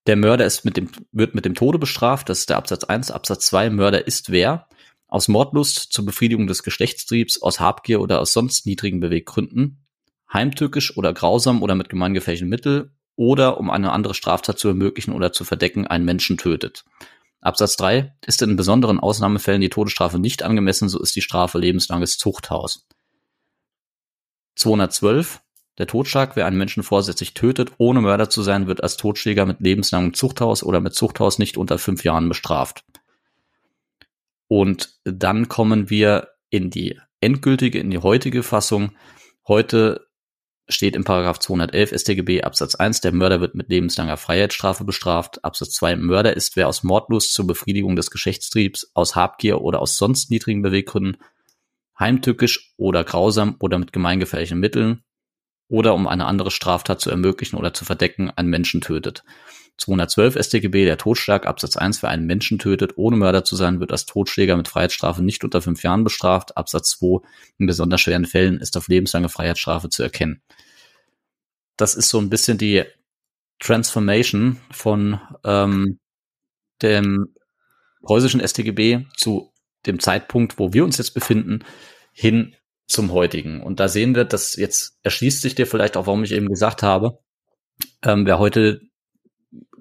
der 0.07 0.17
Mörder 0.17 0.47
ist 0.47 0.65
mit 0.65 0.77
dem, 0.77 0.91
wird 1.13 1.35
mit 1.35 1.45
dem 1.45 1.55
Tode 1.55 1.79
bestraft, 1.79 2.29
das 2.29 2.41
ist 2.41 2.51
der 2.51 2.57
Absatz 2.57 2.85
1. 2.85 3.11
Absatz 3.11 3.47
2, 3.47 3.71
Mörder 3.71 4.07
ist 4.07 4.31
wer? 4.31 4.67
Aus 5.07 5.29
Mordlust 5.29 5.93
zur 5.93 6.07
Befriedigung 6.07 6.47
des 6.47 6.63
Geschlechtstriebs, 6.63 7.43
aus 7.43 7.61
Habgier 7.61 8.01
oder 8.01 8.21
aus 8.21 8.33
sonst 8.33 8.67
niedrigen 8.67 9.01
Beweggründen, 9.01 9.87
heimtückisch 10.33 10.97
oder 10.97 11.13
grausam 11.13 11.63
oder 11.63 11.75
mit 11.75 11.89
gemeingefährlichen 11.89 12.49
Mitteln 12.49 12.97
oder 13.17 13.59
um 13.59 13.71
eine 13.71 13.93
andere 13.93 14.15
Straftat 14.15 14.59
zu 14.59 14.69
ermöglichen 14.69 15.13
oder 15.13 15.33
zu 15.33 15.45
verdecken, 15.45 15.87
einen 15.87 16.05
Menschen 16.05 16.39
tötet. 16.39 16.85
Absatz 17.41 17.77
3 17.77 18.15
ist 18.27 18.43
in 18.43 18.57
besonderen 18.57 19.01
Ausnahmefällen 19.01 19.61
die 19.61 19.71
Todesstrafe 19.71 20.19
nicht 20.19 20.43
angemessen, 20.43 20.89
so 20.89 21.01
ist 21.01 21.17
die 21.17 21.23
Strafe 21.23 21.59
lebenslanges 21.59 22.19
Zuchthaus. 22.19 22.87
212 24.57 25.41
der 25.81 25.87
Totschlag, 25.87 26.37
wer 26.37 26.45
einen 26.45 26.59
Menschen 26.59 26.83
vorsätzlich 26.83 27.33
tötet, 27.33 27.73
ohne 27.79 28.03
Mörder 28.03 28.29
zu 28.29 28.43
sein, 28.43 28.67
wird 28.67 28.83
als 28.83 28.99
Totschläger 28.99 29.47
mit 29.47 29.61
lebenslangem 29.61 30.13
Zuchthaus 30.13 30.63
oder 30.63 30.79
mit 30.81 30.95
Zuchthaus 30.95 31.39
nicht 31.39 31.57
unter 31.57 31.79
fünf 31.79 32.05
Jahren 32.05 32.29
bestraft. 32.29 32.85
Und 34.47 35.01
dann 35.05 35.49
kommen 35.49 35.89
wir 35.89 36.29
in 36.51 36.69
die 36.69 37.01
endgültige, 37.23 37.79
in 37.79 37.91
die 37.91 37.99
heutige 37.99 38.43
Fassung. 38.43 38.93
Heute 39.49 40.07
steht 40.69 40.95
im 40.97 41.05
Paragraph 41.05 41.39
211 41.39 41.99
StGB 41.99 42.43
Absatz 42.43 42.75
1, 42.75 43.01
der 43.01 43.13
Mörder 43.13 43.41
wird 43.41 43.55
mit 43.55 43.71
lebenslanger 43.71 44.19
Freiheitsstrafe 44.19 44.85
bestraft. 44.85 45.43
Absatz 45.47 45.71
2, 45.71 45.97
Mörder 45.97 46.37
ist, 46.37 46.57
wer 46.57 46.69
aus 46.69 46.83
Mordlust 46.83 47.33
zur 47.33 47.47
Befriedigung 47.47 47.97
des 47.97 48.11
Geschlechtstriebs, 48.11 48.91
aus 48.93 49.17
Habgier 49.17 49.63
oder 49.63 49.81
aus 49.81 49.97
sonst 49.97 50.31
niedrigen 50.31 50.61
Beweggründen 50.61 51.17
heimtückisch 51.99 52.75
oder 52.77 53.03
grausam 53.03 53.57
oder 53.61 53.79
mit 53.79 53.95
gemeingefährlichen 53.95 54.61
Mitteln 54.61 55.05
oder 55.71 55.95
um 55.95 56.07
eine 56.07 56.27
andere 56.27 56.51
Straftat 56.51 57.01
zu 57.01 57.11
ermöglichen 57.11 57.57
oder 57.57 57.73
zu 57.73 57.85
verdecken, 57.85 58.31
einen 58.31 58.51
Menschen 58.51 58.81
tötet. 58.81 59.25
212 59.79 60.37
StGB, 60.45 60.85
der 60.85 60.99
Totschlag, 60.99 61.47
Absatz 61.47 61.77
1, 61.77 62.03
wer 62.03 62.11
einen 62.11 62.27
Menschen 62.27 62.59
tötet, 62.59 62.99
ohne 62.99 63.17
Mörder 63.17 63.45
zu 63.45 63.57
sein, 63.57 63.81
wird 63.81 63.93
als 63.93 64.05
Totschläger 64.05 64.57
mit 64.57 64.69
Freiheitsstrafe 64.69 65.23
nicht 65.23 65.43
unter 65.43 65.63
fünf 65.63 65.83
Jahren 65.83 66.05
bestraft. 66.05 66.57
Absatz 66.57 66.91
2, 66.99 67.27
in 67.59 67.67
besonders 67.67 68.03
schweren 68.03 68.27
Fällen 68.27 68.61
ist 68.61 68.77
auf 68.77 68.89
lebenslange 68.89 69.31
Freiheitsstrafe 69.31 69.89
zu 69.89 70.03
erkennen. 70.03 70.43
Das 71.77 71.95
ist 71.95 72.11
so 72.11 72.19
ein 72.19 72.29
bisschen 72.29 72.59
die 72.59 72.85
Transformation 73.59 74.59
von 74.71 75.19
ähm, 75.45 75.99
dem 76.83 77.35
preußischen 78.03 78.47
StGB 78.47 79.07
zu 79.17 79.53
dem 79.87 79.99
Zeitpunkt, 79.99 80.59
wo 80.59 80.75
wir 80.75 80.85
uns 80.85 80.99
jetzt 80.99 81.15
befinden, 81.15 81.65
hin 82.13 82.55
zum 82.91 83.13
heutigen. 83.13 83.63
Und 83.63 83.81
da 83.81 83.89
sehen 83.89 84.15
wir, 84.15 84.25
dass 84.25 84.57
jetzt 84.57 84.99
erschließt 85.03 85.41
sich 85.41 85.55
dir 85.55 85.67
vielleicht 85.67 85.97
auch, 85.97 86.07
warum 86.07 86.25
ich 86.25 86.33
eben 86.33 86.49
gesagt 86.49 86.83
habe, 86.83 87.19
ähm, 88.03 88.27
wer 88.27 88.39
heute 88.39 88.81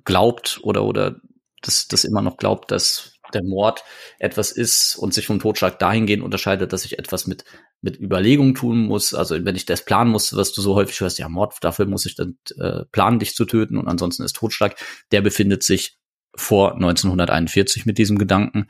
glaubt 0.05 0.59
oder, 0.63 0.85
oder 0.85 1.15
das, 1.61 1.87
das 1.87 2.03
immer 2.03 2.21
noch 2.21 2.37
glaubt, 2.37 2.71
dass 2.71 3.19
der 3.33 3.43
Mord 3.43 3.83
etwas 4.17 4.51
ist 4.51 4.95
und 4.95 5.13
sich 5.13 5.27
vom 5.27 5.39
Totschlag 5.39 5.79
dahingehend 5.79 6.23
unterscheidet, 6.23 6.73
dass 6.73 6.85
ich 6.85 6.97
etwas 6.97 7.27
mit, 7.27 7.43
mit 7.81 7.99
Überlegung 7.99 8.55
tun 8.55 8.85
muss. 8.85 9.13
Also 9.13 9.43
wenn 9.43 9.55
ich 9.55 9.65
das 9.65 9.85
planen 9.85 10.11
muss, 10.11 10.35
was 10.35 10.53
du 10.53 10.61
so 10.61 10.75
häufig 10.75 10.99
hörst, 10.99 11.19
ja, 11.19 11.29
Mord, 11.29 11.55
dafür 11.61 11.85
muss 11.85 12.05
ich 12.05 12.15
dann 12.15 12.37
äh, 12.57 12.85
planen, 12.91 13.19
dich 13.19 13.35
zu 13.35 13.45
töten 13.45 13.77
und 13.77 13.87
ansonsten 13.87 14.23
ist 14.23 14.35
Totschlag, 14.35 14.75
der 15.11 15.21
befindet 15.21 15.63
sich 15.63 15.97
vor 16.35 16.75
1941 16.75 17.85
mit 17.85 17.97
diesem 17.97 18.17
Gedanken. 18.17 18.69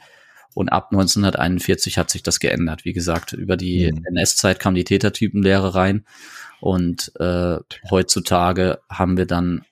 Und 0.54 0.70
ab 0.70 0.90
1941 0.92 1.98
hat 1.98 2.10
sich 2.10 2.24
das 2.24 2.40
geändert. 2.40 2.86
Wie 2.86 2.94
gesagt, 2.94 3.34
über 3.34 3.56
die 3.56 3.92
mhm. 3.92 4.04
NS-Zeit 4.16 4.60
kam 4.60 4.76
die 4.76 4.84
Tätertypenlehre 4.84 5.76
rein. 5.76 6.06
Und 6.60 7.12
äh, 7.20 7.58
heutzutage 7.90 8.80
haben 8.90 9.18
wir 9.18 9.26
dann 9.26 9.64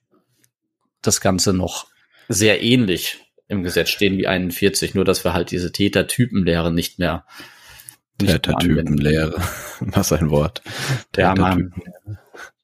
das 1.02 1.22
Ganze 1.22 1.54
noch 1.54 1.88
sehr 2.30 2.62
ähnlich 2.62 3.20
im 3.48 3.64
Gesetz 3.64 3.90
stehen 3.90 4.18
wie 4.18 4.28
41, 4.28 4.94
nur 4.94 5.06
dass 5.06 5.24
wir 5.24 5.34
halt 5.34 5.52
diese 5.52 5.72
Tätertypenlehre 5.72 6.72
nicht 6.72 7.00
mehr 7.00 7.26
Tätertypenlehre, 8.18 9.42
was 9.80 10.12
ein 10.12 10.30
Wort. 10.30 10.62
Ja, 11.16 11.36
man, 11.36 11.74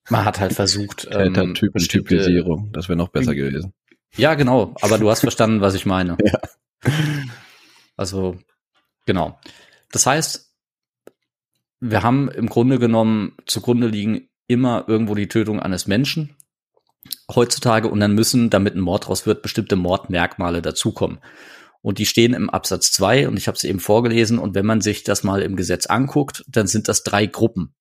man 0.09 0.25
hat 0.25 0.39
halt 0.39 0.53
versucht. 0.53 1.07
Ähm, 1.11 1.33
Tätertypentypisierung, 1.33 2.71
das 2.73 2.89
wäre 2.89 2.97
noch 2.97 3.09
besser 3.09 3.35
gewesen. 3.35 3.73
Ja, 4.15 4.33
genau, 4.35 4.75
aber 4.81 4.97
du 4.97 5.09
hast 5.09 5.21
verstanden, 5.21 5.61
was 5.61 5.75
ich 5.75 5.85
meine. 5.85 6.17
Ja. 6.85 6.91
Also, 7.95 8.37
genau. 9.05 9.39
Das 9.91 10.05
heißt, 10.05 10.51
wir 11.79 12.01
haben 12.01 12.29
im 12.29 12.47
Grunde 12.47 12.79
genommen 12.79 13.35
zugrunde 13.45 13.87
liegen 13.87 14.29
immer 14.47 14.85
irgendwo 14.87 15.15
die 15.15 15.27
Tötung 15.27 15.59
eines 15.59 15.87
Menschen 15.87 16.35
heutzutage 17.33 17.87
und 17.89 17.99
dann 17.99 18.13
müssen, 18.13 18.49
damit 18.49 18.75
ein 18.75 18.81
Mord 18.81 19.07
draus 19.07 19.25
wird, 19.25 19.41
bestimmte 19.41 19.75
Mordmerkmale 19.75 20.61
dazukommen. 20.61 21.19
Und 21.81 21.97
die 21.97 22.05
stehen 22.05 22.33
im 22.33 22.49
Absatz 22.49 22.93
2 22.93 23.27
und 23.27 23.35
ich 23.35 23.47
habe 23.47 23.57
es 23.57 23.65
eben 23.65 23.81
vorgelesen 23.81 24.39
und 24.39 24.55
wenn 24.55 24.65
man 24.65 24.79
sich 24.79 25.03
das 25.03 25.23
mal 25.23 25.41
im 25.41 25.57
Gesetz 25.57 25.85
anguckt, 25.85 26.45
dann 26.47 26.67
sind 26.67 26.87
das 26.87 27.03
drei 27.03 27.25
Gruppen. 27.25 27.75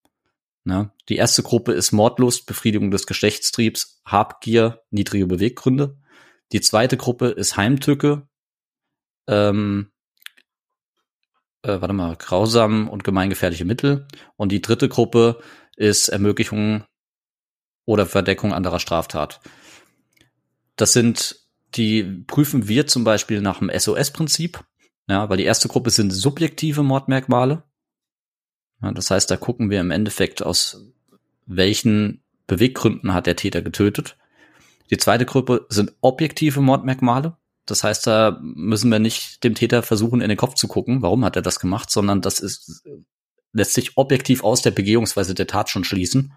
Ne? 0.65 0.91
Die 1.09 1.17
erste 1.17 1.45
Gruppe 1.45 1.73
ist 1.73 1.93
Mordlust, 1.93 2.47
Befriedigung 2.47 2.91
des 2.91 3.07
Geschlechtstriebs, 3.07 4.01
Habgier, 4.05 4.83
niedrige 4.91 5.27
Beweggründe. 5.27 5.97
Die 6.51 6.61
zweite 6.61 6.97
Gruppe 6.97 7.29
ist 7.29 7.57
Heimtücke, 7.57 8.27
ähm, 9.29 9.92
äh, 11.63 11.81
warte 11.81 11.95
mal, 11.95 12.17
grausam 12.17 12.89
und 12.89 13.05
gemeingefährliche 13.05 13.65
Mittel. 13.65 14.07
Und 14.37 14.53
die 14.53 14.63
dritte 14.63 14.89
Gruppe 14.89 15.41
ist 15.77 16.09
Ermöglichung 16.09 16.85
oder 17.85 18.07
Verdeckung 18.07 18.53
anderer 18.53 18.79
Straftat. 18.79 19.41
Das 20.77 20.93
sind, 20.93 21.41
die 21.75 22.03
prüfen 22.27 22.69
wir 22.69 22.87
zum 22.87 23.05
Beispiel 23.05 23.41
nach 23.41 23.59
dem 23.59 23.71
SOS-Prinzip, 23.71 24.65
ja, 25.09 25.29
weil 25.29 25.37
die 25.37 25.45
erste 25.45 25.69
Gruppe 25.69 25.91
sind 25.91 26.11
subjektive 26.11 26.83
Mordmerkmale. 26.83 27.65
Ja, 28.81 28.93
das 28.93 29.11
heißt, 29.11 29.31
da 29.31 29.37
gucken 29.37 29.71
wir 29.71 29.81
im 29.81 29.91
Endeffekt 29.91 30.43
aus 30.43 30.93
welchen 31.47 32.23
Beweggründen 32.47 33.13
hat 33.13 33.27
der 33.27 33.37
Täter 33.37 33.63
getötet. 33.63 34.17
Die 34.91 34.97
zweite 34.97 35.25
Gruppe 35.25 35.67
sind 35.69 35.93
objektive 36.01 36.61
Mordmerkmale. 36.61 37.37
Das 37.67 37.85
heißt, 37.85 38.07
da 38.07 38.39
müssen 38.43 38.91
wir 38.91 38.99
nicht 38.99 39.45
dem 39.45 39.55
Täter 39.55 39.83
versuchen, 39.83 40.21
in 40.21 40.29
den 40.29 40.39
Kopf 40.39 40.55
zu 40.55 40.69
gucken, 40.69 41.03
warum 41.03 41.25
hat 41.25 41.37
er 41.37 41.43
das 41.43 41.61
gemacht, 41.61 41.91
sondern 41.91 42.21
das 42.21 42.41
ist, 42.41 42.85
lässt 43.53 43.75
sich 43.75 43.97
objektiv 43.97 44.43
aus 44.43 44.63
der 44.63 44.73
Begehungsweise 44.73 45.35
der 45.35 45.47
Tat 45.47 45.71
schon 45.71 45.85
schließen. 45.85 46.33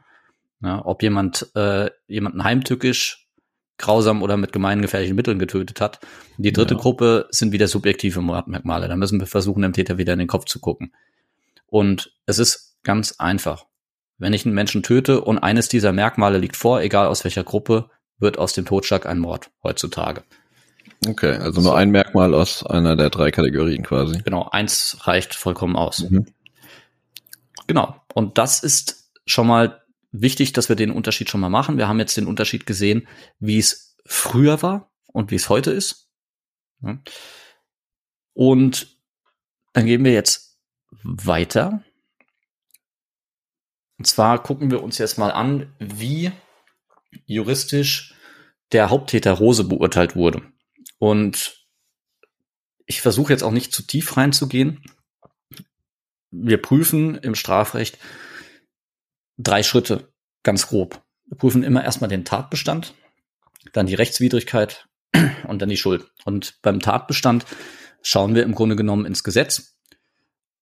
Ja, 0.61 0.85
ob 0.85 1.03
jemand 1.03 1.51
äh, 1.55 1.89
jemanden 2.07 2.43
heimtückisch, 2.43 3.27
grausam 3.77 4.23
oder 4.23 4.37
mit 4.37 4.53
gemeinen 4.53 4.81
gefährlichen 4.81 5.15
Mitteln 5.15 5.39
getötet 5.39 5.81
hat. 5.81 5.99
Die 6.37 6.53
dritte 6.53 6.75
ja. 6.75 6.79
Gruppe 6.79 7.27
sind 7.29 7.51
wieder 7.51 7.67
subjektive 7.67 8.21
Mordmerkmale. 8.21 8.87
Da 8.87 8.95
müssen 8.95 9.19
wir 9.19 9.27
versuchen, 9.27 9.63
dem 9.63 9.73
Täter 9.73 9.97
wieder 9.97 10.13
in 10.13 10.19
den 10.19 10.27
Kopf 10.27 10.45
zu 10.45 10.59
gucken. 10.59 10.93
Und 11.67 12.13
es 12.25 12.39
ist 12.39 12.77
ganz 12.83 13.15
einfach. 13.17 13.65
Wenn 14.17 14.31
ich 14.31 14.45
einen 14.45 14.55
Menschen 14.55 14.81
töte 14.81 15.21
und 15.21 15.39
eines 15.39 15.67
dieser 15.67 15.91
Merkmale 15.91 16.37
liegt 16.37 16.55
vor, 16.55 16.81
egal 16.81 17.07
aus 17.07 17.25
welcher 17.25 17.43
Gruppe, 17.43 17.89
wird 18.17 18.37
aus 18.37 18.53
dem 18.53 18.65
Totschlag 18.65 19.05
ein 19.05 19.19
Mord 19.19 19.51
heutzutage. 19.61 20.23
Okay, 21.07 21.35
also 21.35 21.61
nur 21.61 21.77
ein 21.77 21.91
Merkmal 21.91 22.33
aus 22.33 22.65
einer 22.65 22.95
der 22.95 23.09
drei 23.09 23.31
Kategorien 23.31 23.83
quasi. 23.83 24.19
Genau, 24.23 24.49
eins 24.49 24.97
reicht 25.01 25.35
vollkommen 25.35 25.75
aus. 25.75 26.09
Mhm. 26.09 26.25
Genau. 27.67 28.01
Und 28.13 28.37
das 28.37 28.63
ist 28.63 29.11
schon 29.25 29.47
mal 29.47 29.83
wichtig, 30.11 30.53
dass 30.53 30.69
wir 30.69 30.75
den 30.75 30.91
Unterschied 30.91 31.29
schon 31.29 31.41
mal 31.41 31.49
machen. 31.49 31.77
Wir 31.77 31.87
haben 31.87 31.99
jetzt 31.99 32.17
den 32.17 32.27
Unterschied 32.27 32.65
gesehen, 32.65 33.07
wie 33.39 33.57
es 33.57 33.97
früher 34.05 34.61
war 34.61 34.91
und 35.07 35.31
wie 35.31 35.35
es 35.35 35.49
heute 35.49 35.71
ist. 35.71 36.09
Und 38.33 38.97
dann 39.73 39.85
gehen 39.85 40.03
wir 40.03 40.13
jetzt 40.13 40.59
weiter. 41.03 41.83
Und 43.97 44.05
zwar 44.05 44.41
gucken 44.41 44.71
wir 44.71 44.83
uns 44.83 44.97
jetzt 44.97 45.17
mal 45.17 45.31
an, 45.31 45.73
wie 45.79 46.31
juristisch 47.25 48.13
der 48.71 48.89
Haupttäter 48.89 49.33
Rose 49.33 49.63
beurteilt 49.63 50.15
wurde. 50.15 50.41
Und 51.05 51.67
ich 52.87 52.99
versuche 52.99 53.31
jetzt 53.31 53.43
auch 53.43 53.51
nicht 53.51 53.71
zu 53.71 53.83
tief 53.83 54.17
reinzugehen. 54.17 54.81
Wir 56.31 56.59
prüfen 56.59 57.13
im 57.13 57.35
Strafrecht 57.35 57.99
drei 59.37 59.61
Schritte, 59.61 60.11
ganz 60.41 60.65
grob. 60.65 61.05
Wir 61.27 61.37
prüfen 61.37 61.61
immer 61.61 61.83
erstmal 61.83 62.09
den 62.09 62.25
Tatbestand, 62.25 62.95
dann 63.71 63.85
die 63.85 63.93
Rechtswidrigkeit 63.93 64.87
und 65.47 65.61
dann 65.61 65.69
die 65.69 65.77
Schuld. 65.77 66.11
Und 66.25 66.57
beim 66.63 66.79
Tatbestand 66.79 67.45
schauen 68.01 68.33
wir 68.33 68.41
im 68.41 68.55
Grunde 68.55 68.75
genommen 68.75 69.05
ins 69.05 69.23
Gesetz 69.23 69.77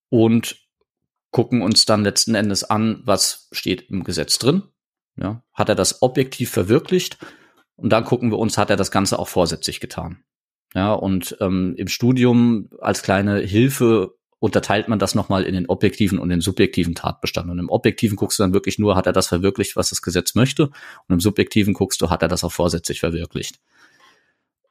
und 0.10 0.58
gucken 1.32 1.62
uns 1.62 1.86
dann 1.86 2.04
letzten 2.04 2.36
Endes 2.36 2.66
an, 2.66 3.02
was 3.06 3.48
steht 3.54 3.90
im 3.90 4.04
Gesetz 4.04 4.40
drin. 4.40 4.64
Ja, 5.16 5.42
hat 5.54 5.70
er 5.70 5.76
das 5.76 6.02
objektiv 6.02 6.50
verwirklicht? 6.50 7.18
Und 7.78 7.92
dann 7.92 8.04
gucken 8.04 8.30
wir 8.30 8.40
uns, 8.40 8.58
hat 8.58 8.70
er 8.70 8.76
das 8.76 8.92
Ganze 8.92 9.20
auch 9.20 9.30
vorsätzlich 9.30 9.80
getan? 9.80 10.26
Ja, 10.74 10.94
und 10.94 11.38
ähm, 11.40 11.76
im 11.78 11.88
Studium 11.88 12.70
als 12.80 13.04
kleine 13.04 13.40
Hilfe 13.40 14.16
unterteilt 14.40 14.90
man 14.90 15.00
das 15.00 15.16
nochmal 15.16 15.44
in 15.44 15.54
den 15.54 15.68
objektiven 15.68 16.20
und 16.20 16.28
den 16.30 16.42
subjektiven 16.42 16.96
Tatbestand. 16.96 17.50
Und 17.50 17.60
im 17.60 17.70
objektiven 17.70 18.18
guckst 18.18 18.40
du 18.40 18.44
dann 18.44 18.54
wirklich 18.54 18.78
nur, 18.78 18.96
hat 18.96 19.06
er 19.06 19.14
das 19.14 19.28
verwirklicht, 19.28 19.76
was 19.76 19.90
das 19.90 20.02
Gesetz 20.02 20.36
möchte? 20.36 20.64
Und 20.64 21.14
im 21.14 21.20
subjektiven 21.20 21.74
guckst 21.74 22.02
du, 22.02 22.10
hat 22.10 22.24
er 22.24 22.28
das 22.28 22.44
auch 22.44 22.52
vorsätzlich 22.52 23.00
verwirklicht? 23.00 23.60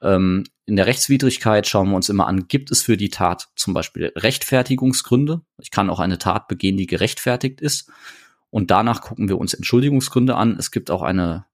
Ähm, 0.03 0.43
in 0.65 0.75
der 0.75 0.85
Rechtswidrigkeit 0.85 1.67
schauen 1.67 1.89
wir 1.89 1.95
uns 1.95 2.09
immer 2.09 2.27
an, 2.27 2.47
gibt 2.47 2.69
es 2.69 2.83
für 2.83 2.97
die 2.97 3.09
Tat 3.09 3.49
zum 3.55 3.73
Beispiel 3.73 4.11
Rechtfertigungsgründe? 4.15 5.41
Ich 5.59 5.71
kann 5.71 5.89
auch 5.89 5.99
eine 5.99 6.19
Tat 6.19 6.47
begehen, 6.47 6.77
die 6.77 6.85
gerechtfertigt 6.85 7.61
ist. 7.61 7.89
Und 8.49 8.69
danach 8.69 9.01
gucken 9.01 9.29
wir 9.29 9.39
uns 9.39 9.55
Entschuldigungsgründe 9.55 10.35
an. 10.35 10.55
Es 10.59 10.69
gibt 10.69 10.91
auch 10.91 11.01
eine 11.01 11.45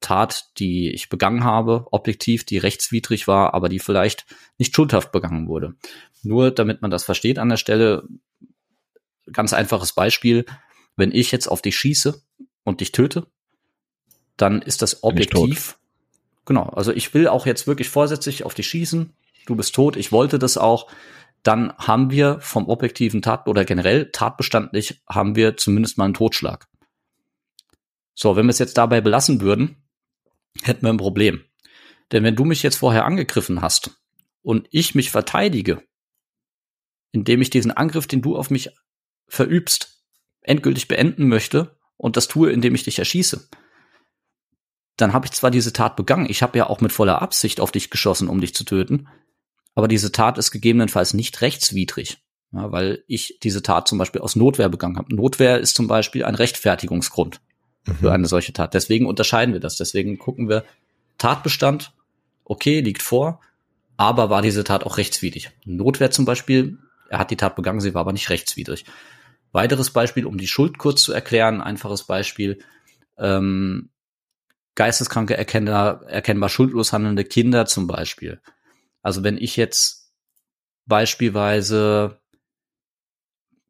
Tat, 0.00 0.50
die 0.58 0.90
ich 0.92 1.08
begangen 1.08 1.44
habe, 1.44 1.86
objektiv, 1.90 2.44
die 2.44 2.58
rechtswidrig 2.58 3.26
war, 3.26 3.54
aber 3.54 3.68
die 3.68 3.80
vielleicht 3.80 4.26
nicht 4.56 4.74
schuldhaft 4.74 5.12
begangen 5.12 5.48
wurde. 5.48 5.74
Nur 6.22 6.50
damit 6.50 6.82
man 6.82 6.90
das 6.90 7.04
versteht 7.04 7.38
an 7.38 7.48
der 7.48 7.56
Stelle, 7.56 8.06
ganz 9.32 9.52
einfaches 9.52 9.92
Beispiel, 9.92 10.44
wenn 10.96 11.12
ich 11.12 11.32
jetzt 11.32 11.48
auf 11.48 11.62
dich 11.62 11.76
schieße 11.76 12.22
und 12.64 12.80
dich 12.80 12.92
töte, 12.92 13.26
dann 14.36 14.62
ist 14.62 14.82
das 14.82 15.02
objektiv. 15.02 15.78
Genau, 16.44 16.64
also 16.64 16.92
ich 16.92 17.12
will 17.12 17.28
auch 17.28 17.46
jetzt 17.46 17.66
wirklich 17.66 17.88
vorsätzlich 17.88 18.44
auf 18.44 18.54
dich 18.54 18.68
schießen, 18.68 19.12
du 19.46 19.56
bist 19.56 19.74
tot, 19.74 19.96
ich 19.96 20.12
wollte 20.12 20.38
das 20.38 20.56
auch, 20.56 20.90
dann 21.42 21.72
haben 21.78 22.10
wir 22.10 22.40
vom 22.40 22.68
objektiven 22.68 23.22
Tat 23.22 23.46
oder 23.48 23.64
generell 23.64 24.10
tatbestandlich 24.10 25.02
haben 25.08 25.36
wir 25.36 25.56
zumindest 25.56 25.98
mal 25.98 26.06
einen 26.06 26.14
Totschlag. 26.14 26.66
So, 28.14 28.34
wenn 28.34 28.46
wir 28.46 28.50
es 28.50 28.58
jetzt 28.58 28.76
dabei 28.76 29.00
belassen 29.00 29.40
würden, 29.40 29.76
hätten 30.62 30.82
wir 30.82 30.90
ein 30.90 30.98
Problem. 30.98 31.44
Denn 32.12 32.24
wenn 32.24 32.36
du 32.36 32.44
mich 32.44 32.62
jetzt 32.62 32.76
vorher 32.76 33.04
angegriffen 33.04 33.60
hast 33.60 33.90
und 34.42 34.66
ich 34.70 34.94
mich 34.94 35.10
verteidige, 35.10 35.82
indem 37.12 37.42
ich 37.42 37.50
diesen 37.50 37.70
Angriff, 37.70 38.06
den 38.06 38.22
du 38.22 38.36
auf 38.36 38.50
mich 38.50 38.70
verübst, 39.26 40.04
endgültig 40.42 40.88
beenden 40.88 41.28
möchte 41.28 41.78
und 41.96 42.16
das 42.16 42.28
tue, 42.28 42.50
indem 42.50 42.74
ich 42.74 42.84
dich 42.84 42.98
erschieße, 42.98 43.48
dann 44.96 45.12
habe 45.12 45.26
ich 45.26 45.32
zwar 45.32 45.50
diese 45.50 45.72
Tat 45.72 45.96
begangen, 45.96 46.28
ich 46.28 46.42
habe 46.42 46.58
ja 46.58 46.68
auch 46.68 46.80
mit 46.80 46.92
voller 46.92 47.22
Absicht 47.22 47.60
auf 47.60 47.72
dich 47.72 47.90
geschossen, 47.90 48.28
um 48.28 48.40
dich 48.40 48.54
zu 48.54 48.64
töten, 48.64 49.08
aber 49.74 49.86
diese 49.86 50.10
Tat 50.10 50.38
ist 50.38 50.50
gegebenenfalls 50.50 51.14
nicht 51.14 51.40
rechtswidrig, 51.40 52.18
ja, 52.52 52.72
weil 52.72 53.04
ich 53.06 53.38
diese 53.42 53.62
Tat 53.62 53.86
zum 53.86 53.98
Beispiel 53.98 54.22
aus 54.22 54.34
Notwehr 54.34 54.68
begangen 54.68 54.96
habe. 54.96 55.14
Notwehr 55.14 55.60
ist 55.60 55.76
zum 55.76 55.86
Beispiel 55.86 56.24
ein 56.24 56.34
Rechtfertigungsgrund 56.34 57.40
für 57.94 58.12
eine 58.12 58.26
solche 58.26 58.52
Tat. 58.52 58.74
Deswegen 58.74 59.06
unterscheiden 59.06 59.52
wir 59.52 59.60
das. 59.60 59.76
Deswegen 59.76 60.18
gucken 60.18 60.48
wir 60.48 60.64
Tatbestand, 61.18 61.92
okay, 62.44 62.80
liegt 62.80 63.02
vor, 63.02 63.40
aber 63.96 64.30
war 64.30 64.42
diese 64.42 64.64
Tat 64.64 64.84
auch 64.84 64.96
rechtswidrig? 64.96 65.50
Notwehr 65.64 66.10
zum 66.10 66.24
Beispiel, 66.24 66.78
er 67.08 67.18
hat 67.18 67.30
die 67.30 67.36
Tat 67.36 67.56
begangen, 67.56 67.80
sie 67.80 67.94
war 67.94 68.02
aber 68.02 68.12
nicht 68.12 68.30
rechtswidrig. 68.30 68.84
Weiteres 69.52 69.90
Beispiel, 69.90 70.26
um 70.26 70.38
die 70.38 70.46
Schuld 70.46 70.78
kurz 70.78 71.02
zu 71.02 71.12
erklären, 71.12 71.60
einfaches 71.60 72.04
Beispiel, 72.04 72.60
ähm, 73.16 73.90
geisteskranke, 74.74 75.36
erkennbar, 75.36 76.04
erkennbar 76.06 76.48
schuldlos 76.48 76.92
handelnde 76.92 77.24
Kinder 77.24 77.66
zum 77.66 77.86
Beispiel. 77.86 78.40
Also 79.02 79.24
wenn 79.24 79.36
ich 79.38 79.56
jetzt 79.56 80.12
beispielsweise 80.86 82.17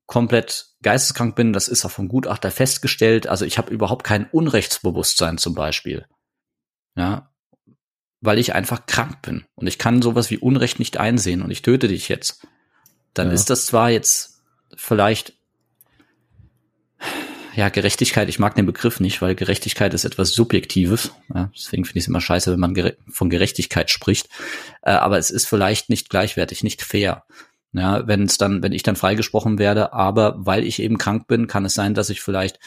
komplett 0.08 0.66
geisteskrank 0.82 1.36
bin, 1.36 1.52
das 1.52 1.68
ist 1.68 1.84
auch 1.84 1.90
vom 1.92 2.08
Gutachter 2.08 2.50
festgestellt. 2.50 3.28
Also 3.28 3.44
ich 3.44 3.58
habe 3.58 3.72
überhaupt 3.72 4.04
kein 4.04 4.26
Unrechtsbewusstsein 4.26 5.38
zum 5.38 5.54
Beispiel. 5.54 6.06
Ja, 6.96 7.30
weil 8.20 8.38
ich 8.38 8.54
einfach 8.54 8.86
krank 8.86 9.22
bin 9.22 9.44
und 9.54 9.68
ich 9.68 9.78
kann 9.78 10.02
sowas 10.02 10.30
wie 10.30 10.38
Unrecht 10.38 10.78
nicht 10.80 10.96
einsehen 10.96 11.42
und 11.42 11.50
ich 11.50 11.62
töte 11.62 11.86
dich 11.86 12.08
jetzt. 12.08 12.46
Dann 13.14 13.28
ja. 13.28 13.34
ist 13.34 13.50
das 13.50 13.66
zwar 13.66 13.90
jetzt 13.90 14.42
vielleicht 14.74 15.34
ja, 17.54 17.68
Gerechtigkeit, 17.70 18.28
ich 18.28 18.38
mag 18.38 18.54
den 18.54 18.66
Begriff 18.66 19.00
nicht, 19.00 19.20
weil 19.20 19.34
Gerechtigkeit 19.34 19.92
ist 19.92 20.04
etwas 20.04 20.30
Subjektives. 20.30 21.12
Ja, 21.34 21.50
deswegen 21.54 21.84
finde 21.84 21.98
ich 21.98 22.04
es 22.04 22.08
immer 22.08 22.20
scheiße, 22.20 22.52
wenn 22.52 22.60
man 22.60 22.72
gere 22.72 22.96
von 23.10 23.30
Gerechtigkeit 23.30 23.90
spricht. 23.90 24.28
Äh, 24.82 24.92
aber 24.92 25.18
es 25.18 25.30
ist 25.30 25.46
vielleicht 25.46 25.90
nicht 25.90 26.08
gleichwertig, 26.08 26.62
nicht 26.62 26.82
fair. 26.82 27.24
Ja, 27.72 28.06
wenn 28.06 28.22
es 28.22 28.38
dann, 28.38 28.62
wenn 28.62 28.72
ich 28.72 28.82
dann 28.82 28.96
freigesprochen 28.96 29.58
werde, 29.58 29.92
aber 29.92 30.34
weil 30.38 30.64
ich 30.64 30.80
eben 30.80 30.96
krank 30.96 31.26
bin, 31.26 31.46
kann 31.46 31.64
es 31.64 31.74
sein, 31.74 31.94
dass 31.94 32.08
ich 32.08 32.22
vielleicht 32.22 32.58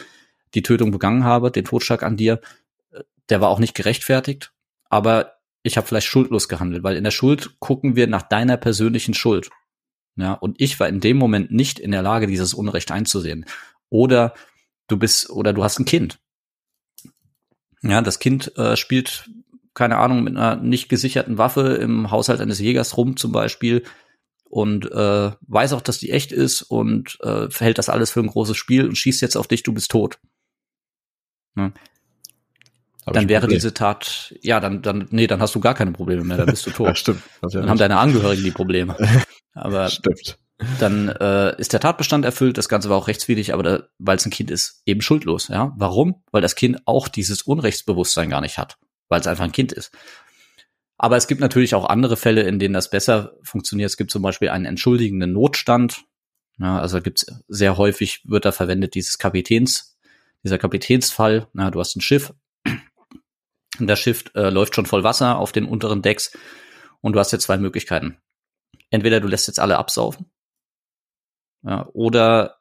die 0.54 0.62
Tötung 0.62 0.92
begangen 0.92 1.24
habe, 1.24 1.50
den 1.50 1.64
Totschlag 1.64 2.02
an 2.02 2.16
dir, 2.16 2.40
der 3.28 3.40
war 3.40 3.48
auch 3.48 3.58
nicht 3.58 3.74
gerechtfertigt, 3.74 4.52
aber 4.88 5.38
ich 5.62 5.76
habe 5.76 5.86
vielleicht 5.86 6.06
schuldlos 6.06 6.48
gehandelt, 6.48 6.82
weil 6.82 6.96
in 6.96 7.04
der 7.04 7.10
Schuld 7.10 7.58
gucken 7.60 7.96
wir 7.96 8.06
nach 8.06 8.22
deiner 8.22 8.56
persönlichen 8.56 9.14
Schuld. 9.14 9.50
Ja, 10.16 10.34
und 10.34 10.60
ich 10.60 10.78
war 10.78 10.88
in 10.88 11.00
dem 11.00 11.16
Moment 11.16 11.50
nicht 11.50 11.78
in 11.78 11.90
der 11.90 12.02
Lage, 12.02 12.26
dieses 12.26 12.52
Unrecht 12.52 12.90
einzusehen. 12.90 13.46
Oder 13.88 14.34
du 14.88 14.98
bist, 14.98 15.30
oder 15.30 15.52
du 15.52 15.64
hast 15.64 15.78
ein 15.78 15.84
Kind. 15.84 16.18
Ja, 17.82 18.02
das 18.02 18.18
Kind 18.18 18.56
äh, 18.58 18.76
spielt, 18.76 19.30
keine 19.74 19.96
Ahnung, 19.96 20.22
mit 20.22 20.36
einer 20.36 20.56
nicht 20.56 20.88
gesicherten 20.88 21.38
Waffe 21.38 21.74
im 21.74 22.10
Haushalt 22.10 22.40
eines 22.40 22.58
Jägers 22.58 22.96
rum 22.96 23.16
zum 23.16 23.32
Beispiel 23.32 23.84
und 24.52 24.84
äh, 24.92 25.30
weiß 25.40 25.72
auch, 25.72 25.80
dass 25.80 25.98
die 25.98 26.10
echt 26.10 26.30
ist 26.30 26.60
und 26.60 27.18
äh, 27.22 27.48
verhält 27.48 27.78
das 27.78 27.88
alles 27.88 28.10
für 28.10 28.20
ein 28.20 28.26
großes 28.26 28.54
Spiel 28.54 28.86
und 28.86 28.98
schießt 28.98 29.22
jetzt 29.22 29.36
auf 29.36 29.48
dich, 29.48 29.62
du 29.62 29.72
bist 29.72 29.90
tot. 29.90 30.18
Ne? 31.54 31.72
Dann 33.06 33.30
wäre 33.30 33.48
diese 33.48 33.72
Tat, 33.72 34.34
ja, 34.42 34.60
dann, 34.60 34.82
dann, 34.82 35.08
nee, 35.10 35.26
dann 35.26 35.40
hast 35.40 35.54
du 35.54 35.60
gar 35.60 35.72
keine 35.74 35.92
Probleme 35.92 36.22
mehr, 36.22 36.36
dann 36.36 36.46
bist 36.46 36.66
du 36.66 36.70
tot. 36.76 36.88
ja, 36.88 36.94
stimmt. 36.94 37.22
Dann 37.40 37.70
haben 37.70 37.78
deine 37.78 37.96
Angehörigen 37.96 38.44
die 38.44 38.50
Probleme. 38.50 38.94
Aber 39.54 39.88
stimmt. 39.88 40.38
dann 40.78 41.08
äh, 41.08 41.58
ist 41.58 41.72
der 41.72 41.80
Tatbestand 41.80 42.26
erfüllt, 42.26 42.58
das 42.58 42.68
Ganze 42.68 42.90
war 42.90 42.98
auch 42.98 43.08
rechtswidrig, 43.08 43.54
aber 43.54 43.88
weil 43.98 44.16
es 44.16 44.26
ein 44.26 44.30
Kind 44.30 44.50
ist, 44.50 44.82
eben 44.84 45.00
schuldlos. 45.00 45.48
Ja, 45.48 45.72
Warum? 45.76 46.22
Weil 46.30 46.42
das 46.42 46.56
Kind 46.56 46.78
auch 46.84 47.08
dieses 47.08 47.42
Unrechtsbewusstsein 47.42 48.28
gar 48.28 48.42
nicht 48.42 48.58
hat, 48.58 48.76
weil 49.08 49.20
es 49.20 49.26
einfach 49.26 49.44
ein 49.44 49.52
Kind 49.52 49.72
ist. 49.72 49.92
Aber 51.02 51.16
es 51.16 51.26
gibt 51.26 51.40
natürlich 51.40 51.74
auch 51.74 51.86
andere 51.86 52.16
Fälle, 52.16 52.42
in 52.42 52.60
denen 52.60 52.74
das 52.74 52.88
besser 52.88 53.32
funktioniert. 53.42 53.90
Es 53.90 53.96
gibt 53.96 54.12
zum 54.12 54.22
Beispiel 54.22 54.50
einen 54.50 54.66
entschuldigenden 54.66 55.32
Notstand. 55.32 56.04
Ja, 56.58 56.78
also 56.78 57.00
gibt 57.02 57.18
es 57.18 57.42
sehr 57.48 57.76
häufig, 57.76 58.22
wird 58.24 58.44
da 58.44 58.52
verwendet 58.52 58.94
dieses 58.94 59.18
Kapitäns, 59.18 59.98
dieser 60.44 60.58
Kapitänsfall. 60.58 61.48
Na, 61.54 61.72
du 61.72 61.80
hast 61.80 61.96
ein 61.96 62.02
Schiff, 62.02 62.32
und 63.80 63.88
das 63.88 63.98
Schiff 63.98 64.24
äh, 64.36 64.50
läuft 64.50 64.76
schon 64.76 64.86
voll 64.86 65.02
Wasser 65.02 65.38
auf 65.38 65.50
den 65.50 65.64
unteren 65.64 66.02
Decks 66.02 66.38
und 67.00 67.14
du 67.14 67.18
hast 67.18 67.32
jetzt 67.32 67.44
zwei 67.44 67.58
Möglichkeiten. 67.58 68.18
Entweder 68.90 69.18
du 69.18 69.26
lässt 69.26 69.48
jetzt 69.48 69.58
alle 69.58 69.78
absaufen 69.78 70.30
ja, 71.64 71.88
oder 71.94 72.60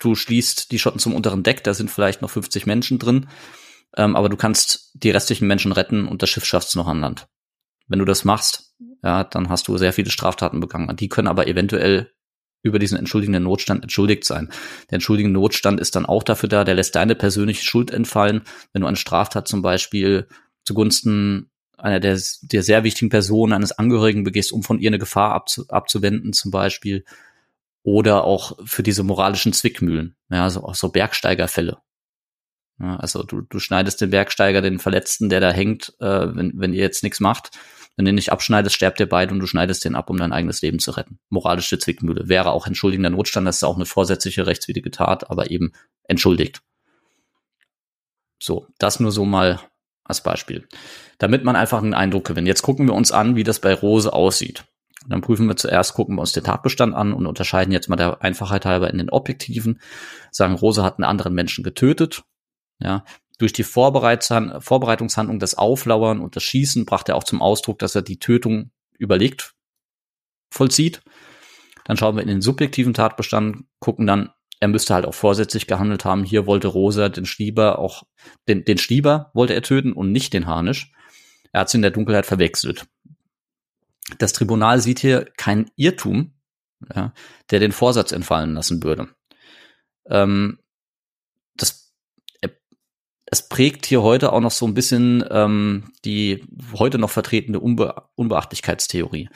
du 0.00 0.16
schließt 0.16 0.72
die 0.72 0.80
Schotten 0.80 0.98
zum 0.98 1.14
unteren 1.14 1.44
Deck, 1.44 1.62
da 1.62 1.72
sind 1.72 1.90
vielleicht 1.90 2.20
noch 2.20 2.30
50 2.30 2.66
Menschen 2.66 2.98
drin 2.98 3.28
ähm, 3.96 4.16
aber 4.16 4.28
du 4.28 4.36
kannst 4.36 4.92
die 4.94 5.10
restlichen 5.10 5.46
Menschen 5.46 5.72
retten 5.72 6.06
und 6.06 6.22
das 6.22 6.30
Schiff 6.30 6.44
schaffst 6.44 6.76
noch 6.76 6.86
an 6.86 7.00
Land. 7.00 7.28
Wenn 7.86 7.98
du 7.98 8.04
das 8.04 8.24
machst, 8.24 8.74
ja, 9.02 9.24
dann 9.24 9.48
hast 9.48 9.68
du 9.68 9.76
sehr 9.78 9.92
viele 9.92 10.10
Straftaten 10.10 10.60
begangen. 10.60 10.94
Die 10.96 11.08
können 11.08 11.28
aber 11.28 11.46
eventuell 11.46 12.10
über 12.62 12.78
diesen 12.78 12.98
entschuldigenden 12.98 13.44
Notstand 13.44 13.82
entschuldigt 13.82 14.24
sein. 14.24 14.50
Der 14.90 14.96
entschuldigende 14.96 15.38
Notstand 15.38 15.80
ist 15.80 15.96
dann 15.96 16.06
auch 16.06 16.22
dafür 16.22 16.48
da, 16.48 16.64
der 16.64 16.74
lässt 16.74 16.96
deine 16.96 17.14
persönliche 17.14 17.64
Schuld 17.64 17.90
entfallen, 17.90 18.42
wenn 18.72 18.82
du 18.82 18.88
eine 18.88 18.96
Straftat 18.96 19.48
zum 19.48 19.62
Beispiel 19.62 20.28
zugunsten 20.64 21.50
einer 21.78 22.00
der, 22.00 22.20
der 22.42 22.62
sehr 22.62 22.82
wichtigen 22.82 23.08
Personen 23.08 23.52
eines 23.52 23.72
Angehörigen 23.72 24.24
begehst, 24.24 24.52
um 24.52 24.64
von 24.64 24.80
ihr 24.80 24.90
eine 24.90 24.98
Gefahr 24.98 25.32
abzu, 25.32 25.64
abzuwenden 25.68 26.32
zum 26.32 26.50
Beispiel. 26.50 27.04
Oder 27.84 28.24
auch 28.24 28.58
für 28.66 28.82
diese 28.82 29.04
moralischen 29.04 29.52
Zwickmühlen, 29.52 30.16
ja, 30.28 30.50
so, 30.50 30.64
auch 30.64 30.74
so 30.74 30.90
Bergsteigerfälle. 30.90 31.78
Also 32.78 33.24
du, 33.24 33.40
du 33.40 33.58
schneidest 33.58 34.00
den 34.00 34.10
Bergsteiger, 34.10 34.62
den 34.62 34.78
Verletzten, 34.78 35.28
der 35.28 35.40
da 35.40 35.50
hängt, 35.50 35.94
äh, 36.00 36.34
wenn, 36.34 36.52
wenn 36.54 36.72
ihr 36.72 36.82
jetzt 36.82 37.02
nichts 37.02 37.18
macht, 37.18 37.50
wenn 37.96 38.06
ihn 38.06 38.14
nicht 38.14 38.30
abschneidest, 38.30 38.76
sterbt 38.76 39.00
ihr 39.00 39.08
beide 39.08 39.34
und 39.34 39.40
du 39.40 39.46
schneidest 39.46 39.84
den 39.84 39.96
ab, 39.96 40.08
um 40.08 40.16
dein 40.16 40.32
eigenes 40.32 40.62
Leben 40.62 40.78
zu 40.78 40.92
retten. 40.92 41.18
Moralische 41.30 41.78
Zwickmühle. 41.78 42.28
Wäre 42.28 42.52
auch 42.52 42.68
entschuldigender 42.68 43.10
Notstand, 43.10 43.46
das 43.48 43.56
ist 43.56 43.64
auch 43.64 43.74
eine 43.74 43.86
vorsätzliche 43.86 44.46
rechtswidrige 44.46 44.92
Tat, 44.92 45.28
aber 45.30 45.50
eben 45.50 45.72
entschuldigt. 46.04 46.62
So, 48.40 48.66
das 48.78 49.00
nur 49.00 49.10
so 49.10 49.24
mal 49.24 49.60
als 50.04 50.22
Beispiel. 50.22 50.68
Damit 51.18 51.42
man 51.42 51.56
einfach 51.56 51.82
einen 51.82 51.94
Eindruck 51.94 52.24
gewinnt. 52.24 52.46
Jetzt 52.46 52.62
gucken 52.62 52.86
wir 52.86 52.94
uns 52.94 53.10
an, 53.10 53.34
wie 53.34 53.42
das 53.42 53.58
bei 53.58 53.74
Rose 53.74 54.12
aussieht. 54.12 54.64
Dann 55.08 55.20
prüfen 55.20 55.48
wir 55.48 55.56
zuerst, 55.56 55.94
gucken 55.94 56.14
wir 56.16 56.20
uns 56.20 56.32
den 56.32 56.44
Tatbestand 56.44 56.94
an 56.94 57.12
und 57.12 57.26
unterscheiden 57.26 57.72
jetzt 57.72 57.88
mal 57.88 57.96
der 57.96 58.22
Einfachheit 58.22 58.64
halber 58.64 58.90
in 58.90 58.98
den 58.98 59.10
Objektiven. 59.10 59.80
Sagen, 60.30 60.54
Rose 60.54 60.84
hat 60.84 60.98
einen 60.98 61.04
anderen 61.04 61.34
Menschen 61.34 61.64
getötet 61.64 62.22
ja, 62.78 63.04
Durch 63.38 63.52
die 63.52 63.64
Vorbereitungshandlung, 63.64 65.38
das 65.38 65.54
Auflauern 65.54 66.20
und 66.20 66.36
das 66.36 66.42
Schießen 66.42 66.84
brachte 66.84 67.12
er 67.12 67.16
auch 67.16 67.24
zum 67.24 67.40
Ausdruck, 67.40 67.78
dass 67.78 67.94
er 67.94 68.02
die 68.02 68.18
Tötung 68.18 68.70
überlegt 68.98 69.54
vollzieht. 70.50 71.02
Dann 71.84 71.96
schauen 71.96 72.16
wir 72.16 72.22
in 72.22 72.28
den 72.28 72.42
subjektiven 72.42 72.94
Tatbestand, 72.94 73.64
gucken 73.78 74.06
dann, 74.06 74.30
er 74.60 74.68
müsste 74.68 74.94
halt 74.94 75.06
auch 75.06 75.14
vorsätzlich 75.14 75.66
gehandelt 75.66 76.04
haben. 76.04 76.24
Hier 76.24 76.46
wollte 76.46 76.68
Rosa 76.68 77.08
den 77.08 77.26
Stieber 77.26 77.78
auch, 77.78 78.02
den, 78.48 78.64
den 78.64 78.78
Stieber 78.78 79.30
wollte 79.34 79.54
er 79.54 79.62
töten 79.62 79.92
und 79.92 80.10
nicht 80.10 80.32
den 80.32 80.46
Harnisch. 80.46 80.92
Er 81.52 81.60
hat 81.60 81.70
sie 81.70 81.78
in 81.78 81.82
der 81.82 81.92
Dunkelheit 81.92 82.26
verwechselt. 82.26 82.86
Das 84.18 84.32
Tribunal 84.32 84.80
sieht 84.80 84.98
hier 84.98 85.26
keinen 85.36 85.70
Irrtum, 85.76 86.34
ja, 86.94 87.12
der 87.50 87.60
den 87.60 87.72
Vorsatz 87.72 88.10
entfallen 88.10 88.54
lassen 88.54 88.82
würde. 88.82 89.08
Ähm, 90.06 90.58
äh, 90.58 90.67
es 93.30 93.48
prägt 93.48 93.86
hier 93.86 94.02
heute 94.02 94.32
auch 94.32 94.40
noch 94.40 94.50
so 94.50 94.66
ein 94.66 94.74
bisschen 94.74 95.24
ähm, 95.30 95.92
die 96.04 96.44
heute 96.74 96.98
noch 96.98 97.10
vertretene 97.10 97.60
Unbe 97.60 98.02
Unbeachtlichkeitstheorie. 98.14 99.28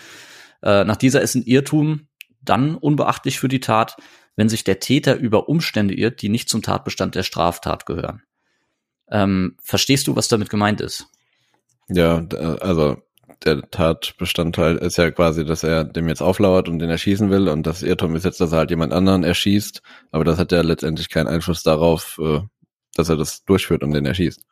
Äh, 0.62 0.85
nach 0.85 0.96
dieser 0.96 1.20
ist 1.20 1.35
ein 1.35 1.42
Irrtum 1.42 2.09
dann 2.40 2.74
unbeachtlich 2.74 3.38
für 3.38 3.48
die 3.48 3.61
Tat, 3.61 3.96
wenn 4.35 4.48
sich 4.48 4.64
der 4.64 4.81
Täter 4.81 5.16
über 5.16 5.48
Umstände 5.48 5.94
irrt, 5.94 6.22
die 6.22 6.28
nicht 6.28 6.48
zum 6.48 6.62
Tatbestand 6.62 7.14
der 7.14 7.22
Straftat 7.22 7.87
gehören. 7.87 8.22
Ähm, 9.11 9.57
verstehst 9.62 10.07
du, 10.07 10.16
was 10.16 10.28
damit 10.28 10.48
gemeint 10.48 10.81
ist? 10.81 11.07
Ja, 11.88 12.24
also 12.61 12.96
der 13.44 13.68
Tatbestandteil 13.70 14.76
ist 14.76 14.96
ja 14.96 15.11
quasi, 15.11 15.44
dass 15.44 15.64
er 15.64 15.85
dem 15.85 16.09
jetzt 16.09 16.22
auflauert 16.22 16.68
und 16.68 16.78
den 16.78 16.90
erschießen 16.90 17.28
will 17.31 17.48
und 17.48 17.66
das 17.66 17.83
Irrtum 17.83 18.16
ist 18.16 18.24
jetzt, 18.24 18.40
dass 18.40 18.52
er 18.52 18.59
halt 18.59 18.70
jemand 18.70 18.92
anderen 18.92 19.24
erschießt, 19.24 19.83
aber 20.12 20.24
das 20.24 20.38
hat 20.38 20.52
ja 20.52 20.62
letztendlich 20.62 21.11
keinen 21.11 21.26
Einfluss 21.26 21.62
darauf, 21.62 22.18
äh, 22.22 22.40
dass 22.94 23.09
er 23.09 23.16
das 23.16 23.44
durchführt 23.44 23.83
und 23.83 23.92
den 23.92 24.07
erschießt. 24.07 24.44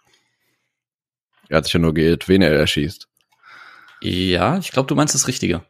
Er 1.49 1.57
hat 1.59 1.65
sich 1.65 1.73
ja 1.73 1.81
nur 1.81 1.95
geirrt, 1.95 2.29
wen 2.29 2.43
er 2.43 2.53
erschießt. 2.53 3.09
Ja, 4.03 4.59
ich 4.59 4.71
glaube, 4.71 4.87
du 4.87 4.95
meinst 4.95 5.15
das 5.15 5.29
Richtige. 5.29 5.63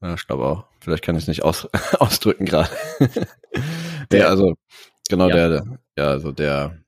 Ja, 0.00 0.14
ich 0.14 0.26
glaube 0.26 0.44
auch. 0.44 0.64
Vielleicht 0.80 1.02
kann 1.02 1.16
ich 1.16 1.24
es 1.24 1.28
nicht 1.28 1.42
aus, 1.42 1.68
ausdrücken 1.98 2.44
gerade. 2.44 2.70
der, 4.12 4.28
also, 4.28 4.54
genau, 5.08 5.28
ja. 5.28 5.48
der, 5.48 5.78
ja, 5.96 6.08
also 6.08 6.32
der, 6.32 6.78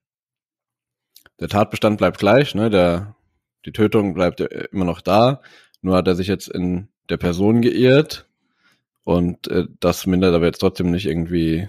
der 1.41 1.49
Tatbestand 1.49 1.99
bleibt 1.99 2.19
gleich, 2.19 2.55
ne, 2.55 2.71
der, 2.71 3.17
die 3.65 3.73
Tötung 3.73 4.15
bleibt 4.15 4.41
immer 4.41 4.85
noch 4.85 5.01
da, 5.01 5.43
nur 5.83 5.97
hat 5.97 6.07
er 6.07 6.15
sich 6.15 6.29
jetzt 6.29 6.49
in 6.49 6.89
der 7.09 7.17
Person 7.17 7.63
geirrt 7.63 8.29
und 9.05 9.49
äh, 9.49 9.67
das 9.81 10.07
mindert 10.07 10.35
aber 10.35 10.47
jetzt 10.47 10.59
trotzdem 10.59 10.91
nicht 10.91 11.07
irgendwie 11.07 11.69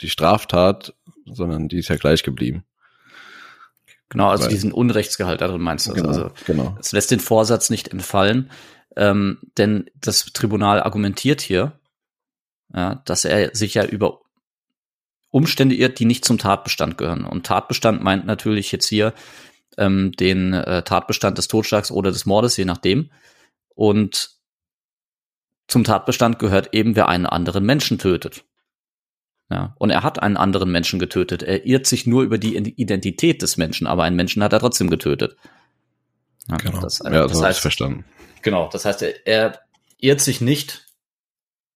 die 0.00 0.10
Straftat, 0.10 0.94
sondern 1.24 1.68
die 1.68 1.78
ist 1.78 1.88
ja 1.88 1.96
gleich 1.96 2.22
geblieben. 2.22 2.64
Genau, 4.08 4.28
also 4.28 4.44
Weil, 4.44 4.50
diesen 4.50 4.72
Unrechtsgehalt 4.72 5.40
darin 5.40 5.60
meinst 5.60 5.88
du. 5.88 5.92
Genau, 5.92 6.08
also 6.08 6.30
genau. 6.46 6.76
es 6.80 6.92
lässt 6.92 7.10
den 7.10 7.20
Vorsatz 7.20 7.70
nicht 7.70 7.88
entfallen, 7.88 8.50
ähm, 8.96 9.38
denn 9.58 9.90
das 9.96 10.26
Tribunal 10.26 10.80
argumentiert 10.80 11.40
hier, 11.40 11.78
ja, 12.74 12.96
dass 13.04 13.24
er 13.24 13.54
sich 13.54 13.74
ja 13.74 13.84
über 13.84 14.20
Umstände 15.30 15.74
irrt, 15.74 15.98
die 15.98 16.04
nicht 16.04 16.24
zum 16.24 16.38
Tatbestand 16.38 16.98
gehören. 16.98 17.24
Und 17.24 17.46
Tatbestand 17.46 18.02
meint 18.02 18.26
natürlich 18.26 18.70
jetzt 18.72 18.86
hier 18.86 19.12
ähm, 19.76 20.12
den 20.12 20.54
äh, 20.54 20.82
Tatbestand 20.82 21.36
des 21.36 21.48
Totschlags 21.48 21.90
oder 21.90 22.10
des 22.10 22.26
Mordes, 22.26 22.56
je 22.56 22.64
nachdem. 22.64 23.10
Und 23.74 24.30
zum 25.68 25.84
Tatbestand 25.84 26.38
gehört 26.38 26.72
eben, 26.72 26.96
wer 26.96 27.08
einen 27.08 27.26
anderen 27.26 27.64
Menschen 27.64 27.98
tötet. 27.98 28.44
Ja, 29.50 29.74
und 29.78 29.90
er 29.90 30.02
hat 30.02 30.20
einen 30.20 30.36
anderen 30.36 30.72
Menschen 30.72 30.98
getötet. 30.98 31.42
Er 31.42 31.64
irrt 31.66 31.86
sich 31.86 32.06
nur 32.06 32.24
über 32.24 32.36
die 32.36 32.56
Identität 32.56 33.42
des 33.42 33.56
Menschen, 33.56 33.86
aber 33.86 34.02
einen 34.02 34.16
Menschen 34.16 34.42
hat 34.42 34.52
er 34.52 34.58
trotzdem 34.58 34.90
getötet. 34.90 35.36
Ja, 36.48 36.56
genau. 36.56 36.80
Das, 36.80 37.00
äh, 37.00 37.12
ja, 37.12 37.26
das 37.26 37.42
heißt, 37.42 37.60
verstanden. 37.60 38.04
Genau, 38.42 38.68
das 38.72 38.84
heißt, 38.84 39.02
er, 39.02 39.26
er 39.26 39.60
irrt 39.98 40.20
sich 40.20 40.40
nicht 40.40 40.86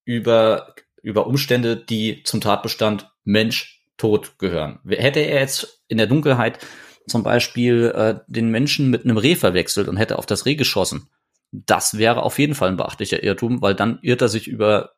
über, 0.05 0.75
über 1.03 1.27
Umstände, 1.27 1.77
die 1.77 2.23
zum 2.25 2.41
Tatbestand 2.41 3.11
Mensch 3.25 3.85
tot 3.97 4.39
gehören. 4.39 4.81
Hätte 4.89 5.21
er 5.21 5.41
jetzt 5.41 5.83
in 5.87 5.99
der 5.99 6.07
Dunkelheit 6.07 6.59
zum 7.07 7.23
Beispiel 7.23 7.93
äh, 7.95 8.21
den 8.27 8.51
Menschen 8.51 8.91
mit 8.91 9.05
einem 9.05 9.17
Reh 9.17 9.37
verwechselt 9.37 9.89
und 9.89 9.97
hätte 9.97 10.19
auf 10.19 10.27
das 10.27 10.47
Reh 10.47 10.55
geschossen, 10.55 11.09
das 11.53 11.99
wäre 11.99 12.23
auf 12.23 12.39
jeden 12.39 12.55
Fall 12.55 12.69
ein 12.69 12.77
beachtlicher 12.77 13.23
Irrtum, 13.23 13.61
weil 13.61 13.75
dann 13.75 13.99
irrt 14.03 14.23
er 14.23 14.29
sich 14.29 14.47
über 14.47 14.93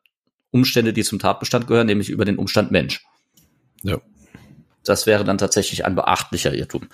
Umstände, 0.53 0.93
die 0.93 1.03
zum 1.03 1.19
Tatbestand 1.19 1.67
gehören, 1.67 1.87
nämlich 1.87 2.09
über 2.09 2.25
den 2.25 2.37
Umstand 2.37 2.71
Mensch. 2.71 3.05
Ja. 3.81 3.99
Das 4.83 5.05
wäre 5.05 5.23
dann 5.23 5.37
tatsächlich 5.37 5.85
ein 5.85 5.95
beachtlicher 5.95 6.53
Irrtum. 6.53 6.87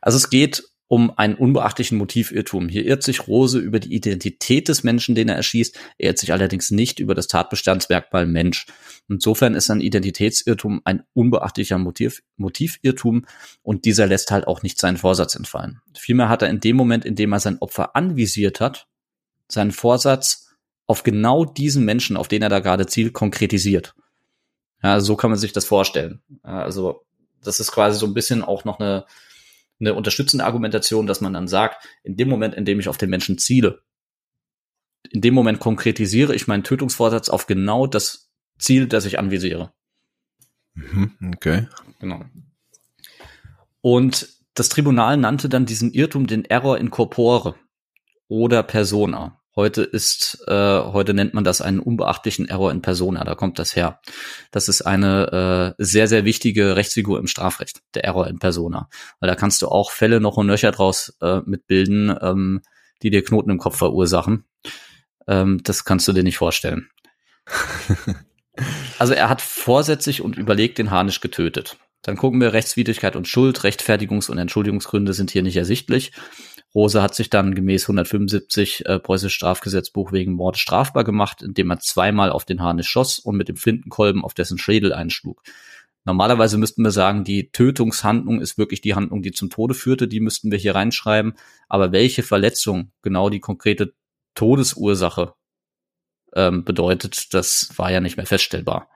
Also 0.00 0.16
es 0.16 0.30
geht 0.30 0.64
um 0.88 1.16
einen 1.18 1.34
unbeachtlichen 1.34 1.98
Motivirrtum. 1.98 2.68
Hier 2.68 2.84
irrt 2.84 3.02
sich 3.02 3.26
Rose 3.26 3.58
über 3.58 3.80
die 3.80 3.92
Identität 3.92 4.68
des 4.68 4.84
Menschen, 4.84 5.14
den 5.16 5.28
er 5.28 5.34
erschießt. 5.34 5.76
Er 5.98 6.10
irrt 6.10 6.18
sich 6.18 6.32
allerdings 6.32 6.70
nicht 6.70 7.00
über 7.00 7.14
das 7.14 7.26
Tatbestandsmerkmal 7.26 8.26
Mensch. 8.26 8.66
Insofern 9.08 9.54
ist 9.54 9.70
ein 9.70 9.80
Identitätsirrtum 9.80 10.82
ein 10.84 11.02
unbeachtlicher 11.12 11.78
Motiv, 11.78 12.22
Motivirrtum 12.36 13.26
und 13.62 13.84
dieser 13.84 14.06
lässt 14.06 14.30
halt 14.30 14.46
auch 14.46 14.62
nicht 14.62 14.78
seinen 14.78 14.96
Vorsatz 14.96 15.34
entfallen. 15.34 15.80
Vielmehr 15.98 16.28
hat 16.28 16.42
er 16.42 16.50
in 16.50 16.60
dem 16.60 16.76
Moment, 16.76 17.04
in 17.04 17.16
dem 17.16 17.32
er 17.32 17.40
sein 17.40 17.58
Opfer 17.58 17.96
anvisiert 17.96 18.60
hat, 18.60 18.86
seinen 19.48 19.72
Vorsatz 19.72 20.45
auf 20.86 21.02
genau 21.02 21.44
diesen 21.44 21.84
Menschen, 21.84 22.16
auf 22.16 22.28
den 22.28 22.42
er 22.42 22.48
da 22.48 22.60
gerade 22.60 22.86
zielt, 22.86 23.12
konkretisiert. 23.12 23.94
Ja, 24.82 25.00
so 25.00 25.16
kann 25.16 25.30
man 25.30 25.38
sich 25.38 25.52
das 25.52 25.64
vorstellen. 25.64 26.22
Also 26.42 27.04
das 27.42 27.60
ist 27.60 27.72
quasi 27.72 27.98
so 27.98 28.06
ein 28.06 28.14
bisschen 28.14 28.42
auch 28.42 28.64
noch 28.64 28.78
eine 28.78 29.06
eine 29.80 29.94
unterstützende 29.94 30.44
Argumentation, 30.44 31.06
dass 31.06 31.20
man 31.20 31.32
dann 31.32 31.48
sagt, 31.48 31.86
in 32.02 32.16
dem 32.16 32.28
Moment, 32.28 32.54
in 32.54 32.64
dem 32.64 32.80
ich 32.80 32.88
auf 32.88 32.96
den 32.96 33.10
Menschen 33.10 33.38
ziele, 33.38 33.82
in 35.10 35.20
dem 35.20 35.34
Moment 35.34 35.60
konkretisiere 35.60 36.34
ich 36.34 36.46
meinen 36.46 36.64
Tötungsvorsatz 36.64 37.28
auf 37.28 37.46
genau 37.46 37.86
das 37.86 38.30
Ziel, 38.58 38.86
das 38.86 39.04
ich 39.04 39.18
anvisiere. 39.18 39.72
Mhm, 40.74 41.16
okay. 41.34 41.68
Genau. 42.00 42.24
Und 43.80 44.28
das 44.54 44.68
Tribunal 44.68 45.16
nannte 45.16 45.48
dann 45.48 45.66
diesen 45.66 45.92
Irrtum 45.92 46.26
den 46.26 46.44
Error 46.44 46.78
in 46.78 46.90
corpore 46.90 47.54
oder 48.28 48.62
persona. 48.62 49.40
Heute 49.56 49.82
ist, 49.82 50.44
äh, 50.48 50.52
heute 50.52 51.14
nennt 51.14 51.32
man 51.32 51.42
das 51.42 51.62
einen 51.62 51.80
unbeachtlichen 51.80 52.46
Error 52.46 52.70
in 52.70 52.82
persona. 52.82 53.24
Da 53.24 53.34
kommt 53.34 53.58
das 53.58 53.74
her. 53.74 54.00
Das 54.50 54.68
ist 54.68 54.82
eine 54.82 55.74
äh, 55.78 55.82
sehr, 55.82 56.08
sehr 56.08 56.26
wichtige 56.26 56.76
Rechtsfigur 56.76 57.18
im 57.18 57.26
Strafrecht, 57.26 57.80
der 57.94 58.04
Error 58.04 58.26
in 58.26 58.38
persona. 58.38 58.90
Weil 59.18 59.28
da 59.30 59.34
kannst 59.34 59.62
du 59.62 59.68
auch 59.68 59.92
Fälle 59.92 60.20
noch 60.20 60.36
und 60.36 60.46
nöcher 60.46 60.72
draus 60.72 61.16
äh, 61.22 61.40
mitbilden, 61.46 62.14
ähm, 62.20 62.60
die 63.02 63.08
dir 63.08 63.24
Knoten 63.24 63.48
im 63.48 63.58
Kopf 63.58 63.78
verursachen. 63.78 64.44
Ähm, 65.26 65.62
das 65.64 65.86
kannst 65.86 66.06
du 66.06 66.12
dir 66.12 66.22
nicht 66.22 66.36
vorstellen. 66.36 66.90
also 68.98 69.14
er 69.14 69.30
hat 69.30 69.40
vorsätzlich 69.40 70.20
und 70.20 70.36
überlegt 70.36 70.76
den 70.76 70.90
Harnisch 70.90 71.22
getötet. 71.22 71.78
Dann 72.02 72.18
gucken 72.18 72.42
wir 72.42 72.52
Rechtswidrigkeit 72.52 73.16
und 73.16 73.26
Schuld. 73.26 73.60
Rechtfertigungs- 73.60 74.30
und 74.30 74.36
Entschuldigungsgründe 74.36 75.14
sind 75.14 75.30
hier 75.30 75.42
nicht 75.42 75.56
ersichtlich. 75.56 76.12
Rose 76.76 77.00
hat 77.00 77.14
sich 77.14 77.30
dann 77.30 77.54
gemäß 77.54 77.84
175 77.84 78.84
äh, 78.84 78.98
Preußisches 78.98 79.32
Strafgesetzbuch 79.32 80.12
wegen 80.12 80.34
Mord 80.34 80.58
strafbar 80.58 81.04
gemacht, 81.04 81.40
indem 81.40 81.70
er 81.70 81.80
zweimal 81.80 82.30
auf 82.30 82.44
den 82.44 82.60
Harnisch 82.60 82.88
schoss 82.88 83.18
und 83.18 83.38
mit 83.38 83.48
dem 83.48 83.56
Flintenkolben 83.56 84.22
auf 84.22 84.34
dessen 84.34 84.58
Schädel 84.58 84.92
einschlug. 84.92 85.42
Normalerweise 86.04 86.58
müssten 86.58 86.82
wir 86.82 86.90
sagen, 86.90 87.24
die 87.24 87.50
Tötungshandlung 87.50 88.42
ist 88.42 88.58
wirklich 88.58 88.82
die 88.82 88.94
Handlung, 88.94 89.22
die 89.22 89.32
zum 89.32 89.48
Tode 89.48 89.72
führte. 89.72 90.06
Die 90.06 90.20
müssten 90.20 90.50
wir 90.50 90.58
hier 90.58 90.74
reinschreiben. 90.74 91.34
Aber 91.66 91.92
welche 91.92 92.22
Verletzung 92.22 92.92
genau 93.00 93.30
die 93.30 93.40
konkrete 93.40 93.94
Todesursache 94.34 95.32
ähm, 96.34 96.62
bedeutet, 96.62 97.32
das 97.32 97.70
war 97.76 97.90
ja 97.90 98.00
nicht 98.00 98.18
mehr 98.18 98.26
feststellbar. 98.26 98.90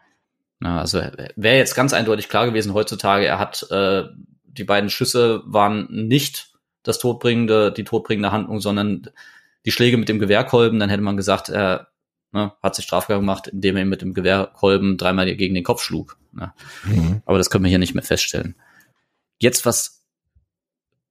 Na, 0.58 0.80
also 0.80 0.98
wäre 0.98 1.56
jetzt 1.56 1.74
ganz 1.74 1.94
eindeutig 1.94 2.28
klar 2.28 2.44
gewesen 2.46 2.74
heutzutage, 2.74 3.24
er 3.24 3.38
hat 3.38 3.66
äh, 3.70 4.04
die 4.44 4.64
beiden 4.64 4.90
Schüsse 4.90 5.42
waren 5.46 5.88
nicht 5.90 6.49
das 6.82 6.98
todbringende, 6.98 7.72
die 7.72 7.84
todbringende 7.84 8.32
Handlung, 8.32 8.60
sondern 8.60 9.10
die 9.66 9.72
Schläge 9.72 9.96
mit 9.96 10.08
dem 10.08 10.18
Gewehrkolben, 10.18 10.78
dann 10.78 10.88
hätte 10.88 11.02
man 11.02 11.16
gesagt, 11.16 11.48
er 11.48 11.88
ne, 12.32 12.52
hat 12.62 12.74
sich 12.74 12.84
strafbar 12.84 13.18
gemacht, 13.18 13.48
indem 13.48 13.76
er 13.76 13.82
ihn 13.82 13.88
mit 13.88 14.02
dem 14.02 14.14
Gewehrkolben 14.14 14.96
dreimal 14.96 15.34
gegen 15.36 15.54
den 15.54 15.64
Kopf 15.64 15.82
schlug. 15.82 16.16
Ne? 16.32 16.52
Mhm. 16.84 17.22
Aber 17.26 17.38
das 17.38 17.50
können 17.50 17.64
wir 17.64 17.68
hier 17.68 17.78
nicht 17.78 17.94
mehr 17.94 18.04
feststellen. 18.04 18.54
Jetzt, 19.38 19.66
was 19.66 20.04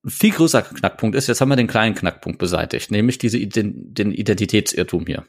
ein 0.04 0.10
viel 0.10 0.32
größer 0.32 0.62
Knackpunkt 0.62 1.16
ist, 1.16 1.28
jetzt 1.28 1.42
haben 1.42 1.50
wir 1.50 1.56
den 1.56 1.68
kleinen 1.68 1.96
Knackpunkt 1.96 2.40
beseitigt, 2.40 2.90
nämlich 2.90 3.18
diese 3.18 3.46
den 3.46 4.12
Identitätsirrtum 4.12 5.06
hier. 5.06 5.26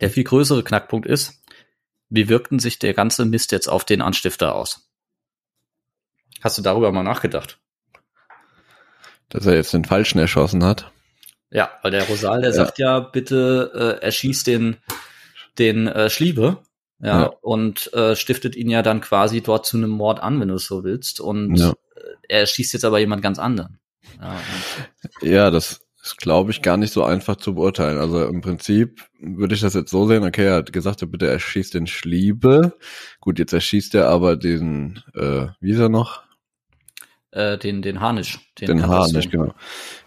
Der 0.00 0.10
viel 0.10 0.24
größere 0.24 0.62
Knackpunkt 0.62 1.06
ist, 1.06 1.42
wie 2.08 2.28
wirkten 2.28 2.58
sich 2.58 2.78
der 2.78 2.94
ganze 2.94 3.24
Mist 3.24 3.52
jetzt 3.52 3.68
auf 3.68 3.84
den 3.84 4.00
Anstifter 4.00 4.54
aus? 4.54 4.88
Hast 6.42 6.58
du 6.58 6.62
darüber 6.62 6.92
mal 6.92 7.02
nachgedacht? 7.02 7.58
Dass 9.32 9.46
er 9.46 9.54
jetzt 9.54 9.72
den 9.72 9.84
Falschen 9.84 10.18
erschossen 10.18 10.62
hat. 10.62 10.90
Ja, 11.50 11.70
weil 11.82 11.90
der 11.90 12.04
Rosal, 12.04 12.40
der 12.42 12.50
ja. 12.50 12.56
sagt 12.56 12.78
ja, 12.78 13.00
bitte 13.00 13.98
äh, 14.00 14.04
erschieß 14.04 14.44
den, 14.44 14.76
den 15.58 15.86
äh, 15.86 16.08
Schliebe. 16.10 16.58
Ja, 17.00 17.22
Ja. 17.22 17.26
und 17.40 17.92
äh, 17.94 18.14
stiftet 18.14 18.54
ihn 18.54 18.70
ja 18.70 18.82
dann 18.82 19.00
quasi 19.00 19.40
dort 19.42 19.66
zu 19.66 19.76
einem 19.76 19.90
Mord 19.90 20.20
an, 20.22 20.38
wenn 20.40 20.48
du 20.48 20.54
es 20.54 20.66
so 20.66 20.84
willst. 20.84 21.18
Und 21.20 21.56
Ja. 21.56 21.70
äh, 21.70 21.74
er 22.28 22.46
schießt 22.46 22.74
jetzt 22.74 22.84
aber 22.84 22.98
jemand 23.00 23.22
ganz 23.22 23.38
anderen. 23.38 23.78
Ja, 24.20 24.40
Ja, 25.20 25.50
das 25.50 25.80
ist, 26.02 26.18
glaube 26.18 26.50
ich, 26.50 26.62
gar 26.62 26.76
nicht 26.76 26.92
so 26.92 27.02
einfach 27.04 27.36
zu 27.36 27.54
beurteilen. 27.54 27.98
Also 27.98 28.24
im 28.26 28.40
Prinzip 28.40 29.00
würde 29.20 29.54
ich 29.54 29.60
das 29.62 29.74
jetzt 29.74 29.90
so 29.90 30.06
sehen, 30.06 30.24
okay, 30.24 30.46
er 30.46 30.56
hat 30.56 30.72
gesagt, 30.72 31.08
bitte 31.10 31.28
erschießt 31.28 31.74
den 31.74 31.86
Schliebe. 31.86 32.76
Gut, 33.20 33.38
jetzt 33.38 33.52
erschießt 33.52 33.94
er 33.94 34.08
aber 34.08 34.36
den, 34.36 35.02
äh, 35.14 35.46
wie 35.60 35.72
ist 35.72 35.78
er 35.80 35.88
noch? 35.88 36.22
Äh, 37.32 37.58
den, 37.58 37.82
den 37.82 38.00
Harnisch. 38.00 38.38
Den, 38.60 38.78
Katastrophen. 38.78 38.90
Harnisch, 38.90 39.30
genau. 39.30 39.54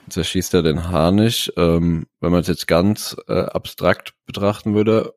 Jetzt 0.05 0.17
erschießt 0.17 0.53
er 0.53 0.63
den 0.63 0.89
Harnisch. 0.89 1.51
Ähm, 1.57 2.07
wenn 2.21 2.31
man 2.31 2.41
es 2.41 2.47
jetzt 2.47 2.67
ganz 2.67 3.15
äh, 3.27 3.41
abstrakt 3.41 4.13
betrachten 4.25 4.75
würde, 4.75 5.15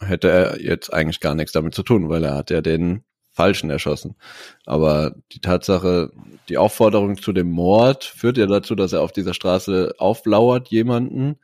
hätte 0.00 0.30
er 0.30 0.60
jetzt 0.60 0.92
eigentlich 0.92 1.20
gar 1.20 1.34
nichts 1.34 1.52
damit 1.52 1.74
zu 1.74 1.82
tun, 1.82 2.08
weil 2.08 2.24
er 2.24 2.34
hat 2.34 2.50
ja 2.50 2.62
den 2.62 3.04
Falschen 3.30 3.68
erschossen. 3.68 4.16
Aber 4.64 5.14
die 5.32 5.40
Tatsache, 5.40 6.10
die 6.48 6.56
Aufforderung 6.56 7.20
zu 7.20 7.32
dem 7.32 7.50
Mord 7.50 8.04
führt 8.04 8.38
ja 8.38 8.46
dazu, 8.46 8.74
dass 8.74 8.92
er 8.92 9.02
auf 9.02 9.12
dieser 9.12 9.34
Straße 9.34 9.94
auflauert 9.98 10.68
jemanden. 10.68 11.38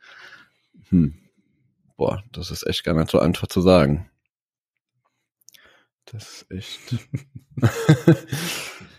Hm. 0.89 1.15
Boah, 1.95 2.23
das 2.31 2.49
ist 2.49 2.65
echt 2.65 2.83
gar 2.83 2.95
nicht 2.95 3.11
so 3.11 3.19
einfach 3.19 3.47
zu 3.47 3.61
sagen. 3.61 4.09
Das 6.05 6.45
ist 6.49 6.51
echt. 6.51 6.95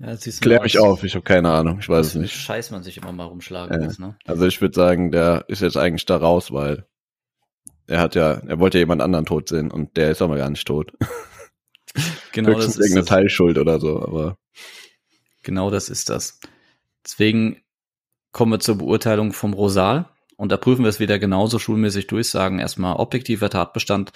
Ja, 0.00 0.16
Klär 0.16 0.62
mich 0.62 0.78
auf, 0.78 1.04
ich 1.04 1.14
habe 1.14 1.24
keine 1.24 1.50
Ahnung, 1.50 1.78
ich 1.80 1.88
weiß 1.88 2.06
es 2.06 2.14
nicht. 2.14 2.34
Scheiß 2.34 2.70
man 2.70 2.82
sich 2.82 2.96
immer 2.96 3.12
mal 3.12 3.24
rumschlagen 3.24 3.78
Ja. 3.78 3.86
muss, 3.86 3.98
ne? 3.98 4.16
Also 4.24 4.46
ich 4.46 4.60
würde 4.62 4.74
sagen, 4.74 5.10
der 5.12 5.44
ist 5.48 5.60
jetzt 5.60 5.76
eigentlich 5.76 6.06
da 6.06 6.16
raus, 6.16 6.50
weil 6.52 6.86
er 7.86 8.00
hat 8.00 8.14
ja, 8.14 8.40
er 8.46 8.58
wollte 8.58 8.78
ja 8.78 8.82
jemand 8.82 9.02
anderen 9.02 9.26
tot 9.26 9.48
sehen 9.50 9.70
und 9.70 9.96
der 9.98 10.10
ist 10.10 10.22
aber 10.22 10.36
gar 10.36 10.50
nicht 10.50 10.66
tot. 10.66 10.92
Genau 12.32 12.50
Höchstens 12.50 12.66
das 12.66 12.76
ist 12.76 12.80
irgendeine 12.82 13.00
das. 13.00 13.08
Teilschuld 13.08 13.58
oder 13.58 13.80
so, 13.80 14.00
aber 14.00 14.38
Genau 15.42 15.70
das 15.70 15.88
ist 15.88 16.08
das. 16.10 16.38
Deswegen 17.04 17.60
kommen 18.30 18.52
wir 18.52 18.60
zur 18.60 18.78
Beurteilung 18.78 19.32
vom 19.32 19.52
Rosal 19.52 20.08
und 20.36 20.52
da 20.52 20.56
prüfen 20.56 20.84
wir 20.84 20.88
es 20.90 21.00
wieder 21.00 21.18
genauso 21.18 21.58
schulmäßig 21.58 22.06
durch, 22.06 22.28
sagen 22.28 22.60
erstmal 22.60 22.94
objektiver 22.96 23.50
Tatbestand. 23.50 24.12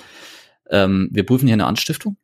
Ähm, 0.70 1.08
wir 1.10 1.26
prüfen 1.26 1.46
hier 1.46 1.54
eine 1.54 1.66
Anstiftung. 1.66 2.16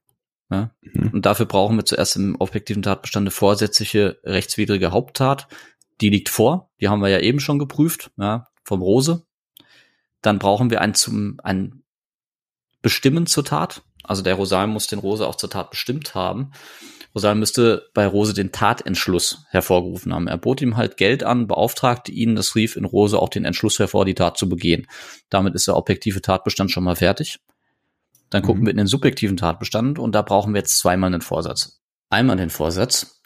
Ja? 0.51 0.71
Mhm. 0.83 1.11
Und 1.13 1.27
dafür 1.27 1.47
brauchen 1.47 1.77
wir 1.77 1.85
zuerst 1.85 2.17
im 2.17 2.37
objektiven 2.39 2.83
Tatbestand 2.83 3.25
eine 3.25 3.31
vorsätzliche 3.31 4.19
rechtswidrige 4.25 4.93
Haupttat. 4.93 5.49
Die 6.01 6.11
liegt 6.11 6.29
vor, 6.29 6.71
die 6.81 6.89
haben 6.89 7.01
wir 7.01 7.09
ja 7.09 7.21
eben 7.21 7.41
schon 7.41 7.59
geprüft, 7.59 8.11
ja, 8.17 8.49
vom 8.65 8.83
Rose. 8.83 9.27
Dann 10.23 10.39
brauchen 10.39 10.71
wir 10.71 10.81
ein 10.81 10.95
zum 10.95 11.39
ein 11.43 11.83
Bestimmen 12.83 13.27
zur 13.27 13.45
Tat. 13.45 13.83
Also 14.03 14.23
der 14.23 14.35
Rosal 14.35 14.67
muss 14.67 14.87
den 14.87 14.99
Rose 14.99 15.27
auch 15.27 15.35
zur 15.35 15.51
Tat 15.51 15.71
bestimmt 15.71 16.15
haben. 16.15 16.53
Rosal 17.15 17.35
müsste 17.35 17.91
bei 17.93 18.07
Rose 18.07 18.35
den 18.35 18.53
Tatentschluss 18.53 19.45
hervorgerufen 19.51 20.15
haben. 20.15 20.29
Er 20.29 20.39
bot 20.39 20.63
ihm 20.63 20.77
halt 20.77 20.97
Geld 20.97 21.25
an, 21.25 21.49
beauftragte 21.49 22.13
ihn, 22.13 22.37
das 22.37 22.55
rief 22.55 22.77
in 22.77 22.85
Rose 22.85 23.19
auch 23.19 23.29
den 23.29 23.45
Entschluss 23.45 23.79
hervor, 23.79 24.05
die 24.05 24.15
Tat 24.15 24.39
zu 24.39 24.49
begehen. 24.49 24.87
Damit 25.29 25.55
ist 25.55 25.67
der 25.67 25.77
objektive 25.77 26.23
Tatbestand 26.23 26.71
schon 26.71 26.85
mal 26.85 26.97
fertig. 26.97 27.41
Dann 28.31 28.43
gucken 28.43 28.63
Mhm. 28.63 28.67
wir 28.67 28.71
in 28.71 28.77
den 28.79 28.87
subjektiven 28.87 29.37
Tatbestand 29.37 29.99
und 29.99 30.13
da 30.15 30.23
brauchen 30.23 30.55
wir 30.55 30.61
jetzt 30.61 30.79
zweimal 30.79 31.09
einen 31.13 31.21
Vorsatz. 31.21 31.83
Einmal 32.09 32.37
den 32.37 32.51
Vorsatz 32.51 33.21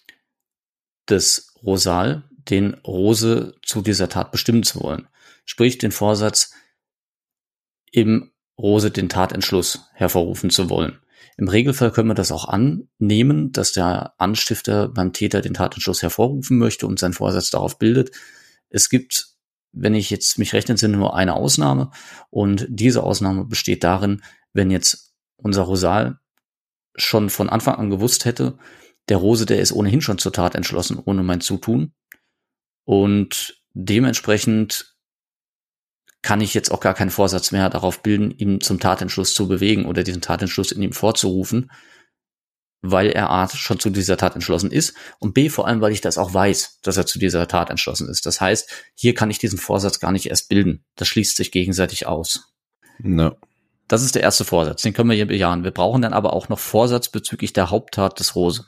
des 1.08 1.52
Rosal, 1.62 2.24
den 2.30 2.74
Rose 2.86 3.54
zu 3.62 3.82
dieser 3.82 4.08
Tat 4.08 4.32
bestimmen 4.32 4.62
zu 4.62 4.80
wollen. 4.82 5.08
Sprich, 5.44 5.78
den 5.78 5.92
Vorsatz, 5.92 6.52
im 7.92 8.32
Rose 8.58 8.90
den 8.90 9.08
Tatentschluss 9.08 9.88
hervorrufen 9.94 10.50
zu 10.50 10.68
wollen. 10.70 10.98
Im 11.36 11.48
Regelfall 11.48 11.90
können 11.90 12.08
wir 12.08 12.14
das 12.14 12.32
auch 12.32 12.46
annehmen, 12.46 13.50
dass 13.52 13.72
der 13.72 14.14
Anstifter 14.18 14.88
beim 14.88 15.12
Täter 15.12 15.40
den 15.40 15.54
Tatentschluss 15.54 16.02
hervorrufen 16.02 16.58
möchte 16.58 16.86
und 16.86 16.98
seinen 16.98 17.12
Vorsatz 17.12 17.50
darauf 17.50 17.78
bildet. 17.78 18.12
Es 18.68 18.88
gibt, 18.88 19.28
wenn 19.72 19.94
ich 19.94 20.10
jetzt 20.10 20.38
mich 20.38 20.52
recht 20.52 20.70
entsinne, 20.70 20.96
nur 20.96 21.16
eine 21.16 21.34
Ausnahme 21.34 21.90
und 22.30 22.66
diese 22.68 23.02
Ausnahme 23.02 23.44
besteht 23.44 23.82
darin, 23.82 24.22
wenn 24.54 24.70
jetzt 24.70 25.14
unser 25.36 25.62
Rosal 25.62 26.18
schon 26.96 27.28
von 27.28 27.50
Anfang 27.50 27.74
an 27.74 27.90
gewusst 27.90 28.24
hätte, 28.24 28.56
der 29.08 29.18
Rose, 29.18 29.44
der 29.44 29.60
ist 29.60 29.72
ohnehin 29.72 30.00
schon 30.00 30.18
zur 30.18 30.32
Tat 30.32 30.54
entschlossen, 30.54 30.98
ohne 31.04 31.22
mein 31.22 31.42
Zutun. 31.42 31.92
Und 32.84 33.60
dementsprechend 33.74 34.96
kann 36.22 36.40
ich 36.40 36.54
jetzt 36.54 36.70
auch 36.70 36.80
gar 36.80 36.94
keinen 36.94 37.10
Vorsatz 37.10 37.52
mehr 37.52 37.68
darauf 37.68 38.02
bilden, 38.02 38.30
ihn 38.30 38.60
zum 38.60 38.80
Tatentschluss 38.80 39.34
zu 39.34 39.46
bewegen 39.46 39.84
oder 39.84 40.02
diesen 40.02 40.22
Tatentschluss 40.22 40.72
in 40.72 40.80
ihm 40.80 40.92
vorzurufen, 40.92 41.70
weil 42.80 43.10
er 43.10 43.30
A 43.30 43.48
schon 43.48 43.78
zu 43.78 43.90
dieser 43.90 44.16
Tat 44.16 44.34
entschlossen 44.34 44.70
ist 44.70 44.94
und 45.18 45.34
B 45.34 45.50
vor 45.50 45.66
allem, 45.66 45.82
weil 45.82 45.92
ich 45.92 46.00
das 46.00 46.16
auch 46.16 46.32
weiß, 46.32 46.80
dass 46.82 46.96
er 46.96 47.04
zu 47.04 47.18
dieser 47.18 47.46
Tat 47.46 47.68
entschlossen 47.68 48.08
ist. 48.08 48.24
Das 48.24 48.40
heißt, 48.40 48.70
hier 48.94 49.14
kann 49.14 49.30
ich 49.30 49.38
diesen 49.38 49.58
Vorsatz 49.58 50.00
gar 50.00 50.12
nicht 50.12 50.26
erst 50.26 50.48
bilden. 50.48 50.84
Das 50.96 51.08
schließt 51.08 51.36
sich 51.36 51.50
gegenseitig 51.50 52.06
aus. 52.06 52.54
no. 52.98 53.36
Das 53.88 54.02
ist 54.02 54.14
der 54.14 54.22
erste 54.22 54.44
Vorsatz, 54.44 54.82
den 54.82 54.92
können 54.92 55.10
wir 55.10 55.16
hier 55.16 55.26
bejahen. 55.26 55.64
Wir 55.64 55.70
brauchen 55.70 56.02
dann 56.02 56.14
aber 56.14 56.32
auch 56.32 56.48
noch 56.48 56.58
Vorsatz 56.58 57.08
bezüglich 57.08 57.52
der 57.52 57.70
Haupttat 57.70 58.18
des 58.18 58.34
Rose. 58.34 58.66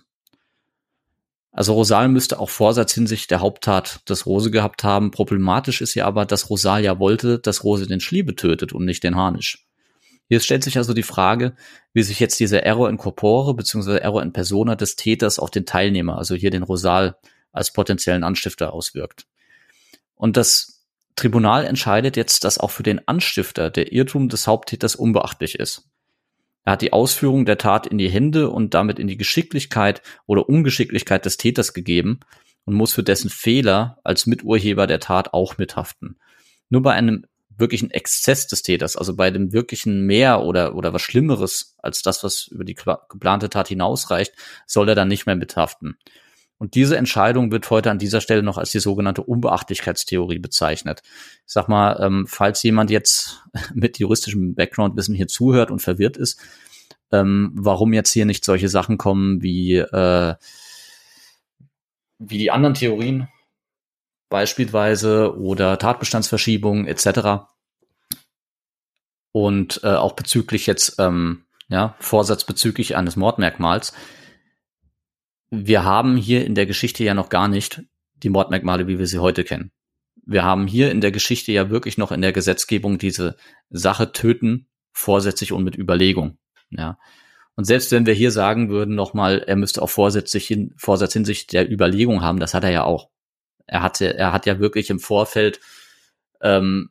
Also 1.56 1.72
Rosal 1.72 2.08
müsste 2.08 2.38
auch 2.38 2.50
Vorsatz 2.50 2.92
hinsichtlich 2.92 3.28
der 3.28 3.40
Haupttat 3.40 4.06
des 4.10 4.26
Rose 4.26 4.50
gehabt 4.50 4.84
haben. 4.84 5.10
Problematisch 5.10 5.80
ist 5.80 5.94
ja 5.94 6.04
aber, 6.04 6.26
dass 6.26 6.50
Rosal 6.50 6.84
ja 6.84 6.98
wollte, 6.98 7.38
dass 7.38 7.64
Rose 7.64 7.86
den 7.86 8.00
Schliebe 8.00 8.34
tötet 8.36 8.74
und 8.74 8.84
nicht 8.84 9.02
den 9.02 9.16
Harnisch. 9.16 9.66
Hier 10.28 10.40
stellt 10.40 10.64
sich 10.64 10.76
also 10.76 10.92
die 10.92 11.02
Frage, 11.02 11.54
wie 11.94 12.02
sich 12.02 12.20
jetzt 12.20 12.38
dieser 12.40 12.64
Error 12.64 12.90
in 12.90 12.98
Corpore 12.98 13.54
bzw. 13.54 13.98
Error 13.98 14.22
in 14.22 14.34
Persona 14.34 14.74
des 14.74 14.96
Täters 14.96 15.38
auf 15.38 15.50
den 15.50 15.64
Teilnehmer, 15.64 16.18
also 16.18 16.34
hier 16.34 16.50
den 16.50 16.62
Rosal 16.62 17.16
als 17.52 17.72
potenziellen 17.72 18.22
Anstifter 18.24 18.74
auswirkt. 18.74 19.26
Und 20.14 20.36
das 20.36 20.76
Tribunal 21.16 21.64
entscheidet 21.64 22.16
jetzt, 22.16 22.44
dass 22.44 22.58
auch 22.58 22.70
für 22.70 22.82
den 22.82 23.06
Anstifter 23.08 23.70
der 23.70 23.92
Irrtum 23.92 24.28
des 24.28 24.46
Haupttäters 24.46 24.94
unbeachtlich 24.94 25.58
ist. 25.58 25.88
Er 26.64 26.72
hat 26.72 26.82
die 26.82 26.92
Ausführung 26.92 27.46
der 27.46 27.58
Tat 27.58 27.86
in 27.86 27.96
die 27.96 28.08
Hände 28.08 28.50
und 28.50 28.74
damit 28.74 28.98
in 28.98 29.06
die 29.06 29.16
Geschicklichkeit 29.16 30.02
oder 30.26 30.48
Ungeschicklichkeit 30.48 31.24
des 31.24 31.36
Täters 31.36 31.72
gegeben 31.72 32.20
und 32.64 32.74
muss 32.74 32.92
für 32.92 33.02
dessen 33.02 33.30
Fehler 33.30 33.98
als 34.04 34.26
Miturheber 34.26 34.86
der 34.86 35.00
Tat 35.00 35.32
auch 35.32 35.58
mithaften. 35.58 36.18
Nur 36.68 36.82
bei 36.82 36.92
einem 36.92 37.24
wirklichen 37.48 37.90
Exzess 37.90 38.46
des 38.48 38.62
Täters, 38.62 38.96
also 38.96 39.16
bei 39.16 39.30
dem 39.30 39.52
wirklichen 39.52 40.02
mehr 40.02 40.42
oder, 40.42 40.74
oder 40.74 40.92
was 40.92 41.02
Schlimmeres 41.02 41.76
als 41.78 42.02
das, 42.02 42.22
was 42.22 42.48
über 42.48 42.64
die 42.64 42.74
geplante 42.74 43.48
Tat 43.48 43.68
hinausreicht, 43.68 44.34
soll 44.66 44.88
er 44.88 44.94
dann 44.94 45.08
nicht 45.08 45.24
mehr 45.24 45.36
mithaften. 45.36 45.96
Und 46.59 46.74
diese 46.74 46.96
Entscheidung 46.96 47.52
wird 47.52 47.68
heute 47.70 47.90
an 47.90 47.98
dieser 47.98 48.20
Stelle 48.20 48.42
noch 48.42 48.57
als 48.57 48.70
die 48.70 48.80
sogenannte 48.80 49.22
Unbeachtlichkeitstheorie 49.22 50.38
bezeichnet. 50.38 51.02
Ich 51.46 51.52
sag 51.52 51.68
mal, 51.68 51.98
ähm, 52.00 52.26
falls 52.26 52.62
jemand 52.62 52.90
jetzt 52.90 53.44
mit 53.74 53.98
juristischem 53.98 54.54
Background-Wissen 54.54 55.14
hier 55.14 55.28
zuhört 55.28 55.70
und 55.70 55.80
verwirrt 55.80 56.16
ist, 56.16 56.40
ähm, 57.12 57.52
warum 57.54 57.92
jetzt 57.92 58.12
hier 58.12 58.24
nicht 58.24 58.44
solche 58.44 58.68
Sachen 58.68 58.96
kommen 58.98 59.42
wie, 59.42 59.76
äh, 59.76 60.34
wie 62.18 62.38
die 62.38 62.50
anderen 62.50 62.74
Theorien, 62.74 63.28
beispielsweise 64.28 65.38
oder 65.38 65.78
Tatbestandsverschiebungen 65.78 66.86
etc. 66.86 67.46
Und 69.32 69.80
äh, 69.84 69.94
auch 69.94 70.14
bezüglich 70.14 70.66
jetzt 70.66 70.98
ähm, 70.98 71.44
ja, 71.68 71.94
Vorsatz 72.00 72.44
bezüglich 72.44 72.96
eines 72.96 73.16
Mordmerkmals. 73.16 73.92
Wir 75.51 75.84
haben 75.84 76.16
hier 76.16 76.44
in 76.44 76.55
der 76.55 76.66
Geschichte 76.66 77.05
ja 77.05 77.14
noch 77.14 77.28
gar 77.28 77.49
nicht 77.49 77.82
die 78.14 78.30
Mordmerkmale, 78.30 78.86
wie 78.88 78.99
wir 78.99 79.07
sie 79.07 79.18
heute 79.18 79.44
kennen. 79.44 79.70
Wir 80.24 80.42
haben 80.42 80.66
hier 80.66 80.90
in 80.90 81.01
der 81.01 81.12
Geschichte 81.12 81.53
ja 81.53 81.70
wirklich 81.70 81.99
noch 81.99 82.11
in 82.11 82.20
der 82.20 82.32
Gesetzgebung 82.32 82.99
diese 82.99 83.36
Sache 83.70 84.12
töten, 84.12 84.66
vorsätzlich 84.92 85.53
und 85.53 85.62
mit 85.62 85.76
Überlegung. 85.76 86.38
Ja. 86.70 86.99
Und 87.55 87.64
selbst 87.64 87.92
wenn 87.92 88.07
wir 88.07 88.14
hier 88.14 88.30
sagen 88.30 88.68
würden 88.68 88.94
nochmal, 88.94 89.44
er 89.47 89.57
müsste 89.57 89.82
auch 89.82 89.90
vorsätzlich 89.90 90.47
hin, 90.47 90.74
Vorsatz 90.76 91.12
hinsichtlich 91.12 91.47
der 91.47 91.70
Überlegung 91.70 92.22
haben, 92.22 92.40
das 92.40 92.55
hat 92.55 92.64
er 92.64 92.70
ja 92.70 92.84
auch. 92.84 93.09
Er 93.66 93.82
hatte, 93.82 94.16
er 94.16 94.32
hat 94.32 94.47
ja 94.47 94.59
wirklich 94.59 94.90
im 94.90 94.99
Vorfeld 94.99 95.61
ähm, 96.40 96.90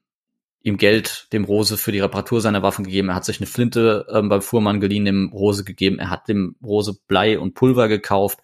ihm 0.65 0.77
Geld 0.77 1.27
dem 1.31 1.43
Rose 1.43 1.77
für 1.77 1.91
die 1.91 1.99
Reparatur 1.99 2.41
seiner 2.41 2.63
Waffen 2.63 2.85
gegeben. 2.85 3.09
Er 3.09 3.15
hat 3.15 3.23
sich 3.23 3.39
eine 3.39 3.45
Flinte 3.45 4.07
ähm, 4.09 4.29
beim 4.29 4.41
Fuhrmann 4.41 4.79
geliehen, 4.79 5.05
dem 5.05 5.29
Rose 5.29 5.63
gegeben. 5.63 5.99
Er 5.99 6.09
hat 6.09 6.27
dem 6.27 6.55
Rose 6.63 6.97
Blei 7.07 7.37
und 7.37 7.53
Pulver 7.53 7.87
gekauft 7.87 8.39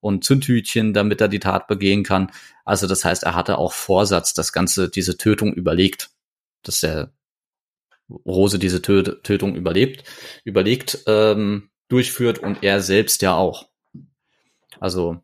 und 0.00 0.24
Zündhütchen, 0.24 0.94
damit 0.94 1.20
er 1.20 1.28
die 1.28 1.38
Tat 1.38 1.68
begehen 1.68 2.02
kann. 2.02 2.32
Also 2.64 2.88
das 2.88 3.04
heißt, 3.04 3.22
er 3.22 3.36
hatte 3.36 3.56
auch 3.56 3.72
Vorsatz, 3.72 4.34
das 4.34 4.52
Ganze, 4.52 4.88
diese 4.88 5.16
Tötung 5.16 5.54
überlegt, 5.54 6.10
dass 6.64 6.80
der 6.80 7.12
Rose 8.26 8.58
diese 8.58 8.82
Tö 8.82 9.04
Tötung 9.04 9.54
überlebt, 9.54 10.02
überlegt, 10.42 11.04
ähm, 11.06 11.70
durchführt 11.86 12.40
und 12.40 12.64
er 12.64 12.80
selbst 12.80 13.22
ja 13.22 13.36
auch. 13.36 13.68
Also 14.80 15.22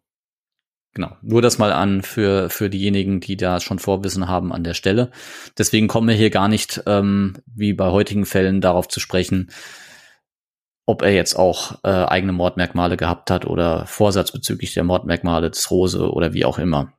Genau, 0.96 1.14
nur 1.20 1.42
das 1.42 1.58
mal 1.58 1.74
an 1.74 2.00
für, 2.00 2.48
für 2.48 2.70
diejenigen, 2.70 3.20
die 3.20 3.36
da 3.36 3.60
schon 3.60 3.78
Vorwissen 3.78 4.28
haben 4.28 4.50
an 4.50 4.64
der 4.64 4.72
Stelle. 4.72 5.10
Deswegen 5.58 5.88
kommen 5.88 6.08
wir 6.08 6.14
hier 6.14 6.30
gar 6.30 6.48
nicht, 6.48 6.84
ähm, 6.86 7.34
wie 7.44 7.74
bei 7.74 7.90
heutigen 7.90 8.24
Fällen, 8.24 8.62
darauf 8.62 8.88
zu 8.88 8.98
sprechen, 8.98 9.50
ob 10.86 11.02
er 11.02 11.12
jetzt 11.12 11.34
auch 11.34 11.80
äh, 11.84 11.90
eigene 11.90 12.32
Mordmerkmale 12.32 12.96
gehabt 12.96 13.30
hat 13.30 13.44
oder 13.44 13.84
Vorsatz 13.84 14.32
bezüglich 14.32 14.72
der 14.72 14.84
Mordmerkmale 14.84 15.50
des 15.50 15.70
Rose 15.70 16.10
oder 16.10 16.32
wie 16.32 16.46
auch 16.46 16.56
immer. 16.56 16.94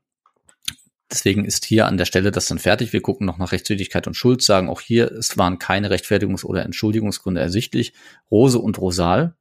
Deswegen 1.11 1.43
ist 1.43 1.65
hier 1.65 1.87
an 1.87 1.97
der 1.97 2.05
Stelle 2.05 2.29
das 2.29 2.45
dann 2.45 2.59
fertig. 2.59 2.93
Wir 2.93 3.01
gucken 3.01 3.25
noch 3.25 3.39
nach 3.39 3.51
Rechtswidrigkeit 3.51 4.05
und 4.05 4.13
Schuld, 4.13 4.43
sagen 4.43 4.69
auch 4.69 4.81
hier, 4.81 5.11
es 5.11 5.39
waren 5.39 5.57
keine 5.57 5.89
Rechtfertigungs- 5.89 6.45
oder 6.45 6.63
Entschuldigungsgründe 6.63 7.41
ersichtlich. 7.41 7.93
Rose 8.29 8.59
und 8.59 8.77
Rosal 8.77 9.33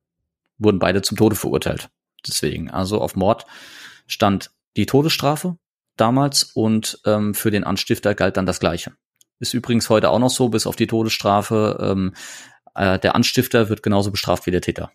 wurden 0.56 0.78
beide 0.78 1.02
zum 1.02 1.18
Tode 1.18 1.36
verurteilt. 1.36 1.90
Deswegen, 2.26 2.70
also 2.70 3.02
auf 3.02 3.16
Mord 3.16 3.44
stand 4.06 4.50
die 4.76 4.86
Todesstrafe 4.86 5.56
damals 5.96 6.42
und 6.42 7.00
ähm, 7.06 7.34
für 7.34 7.50
den 7.50 7.64
Anstifter 7.64 8.14
galt 8.14 8.36
dann 8.36 8.46
das 8.46 8.60
Gleiche. 8.60 8.92
Ist 9.38 9.54
übrigens 9.54 9.90
heute 9.90 10.10
auch 10.10 10.18
noch 10.18 10.30
so, 10.30 10.48
bis 10.48 10.66
auf 10.66 10.76
die 10.76 10.86
Todesstrafe. 10.86 11.78
Ähm, 11.80 12.14
äh, 12.74 12.98
der 12.98 13.14
Anstifter 13.14 13.68
wird 13.68 13.82
genauso 13.82 14.10
bestraft 14.10 14.46
wie 14.46 14.50
der 14.50 14.60
Täter. 14.60 14.90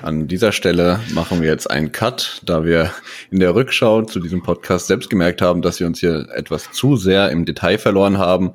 An 0.00 0.26
dieser 0.26 0.50
Stelle 0.50 0.98
machen 1.14 1.42
wir 1.42 1.48
jetzt 1.48 1.70
einen 1.70 1.92
Cut, 1.92 2.40
da 2.44 2.64
wir 2.64 2.90
in 3.30 3.38
der 3.38 3.54
Rückschau 3.54 4.02
zu 4.02 4.18
diesem 4.18 4.42
Podcast 4.42 4.88
selbst 4.88 5.10
gemerkt 5.10 5.42
haben, 5.42 5.62
dass 5.62 5.78
wir 5.78 5.86
uns 5.86 6.00
hier 6.00 6.28
etwas 6.34 6.72
zu 6.72 6.96
sehr 6.96 7.30
im 7.30 7.44
Detail 7.44 7.78
verloren 7.78 8.18
haben 8.18 8.54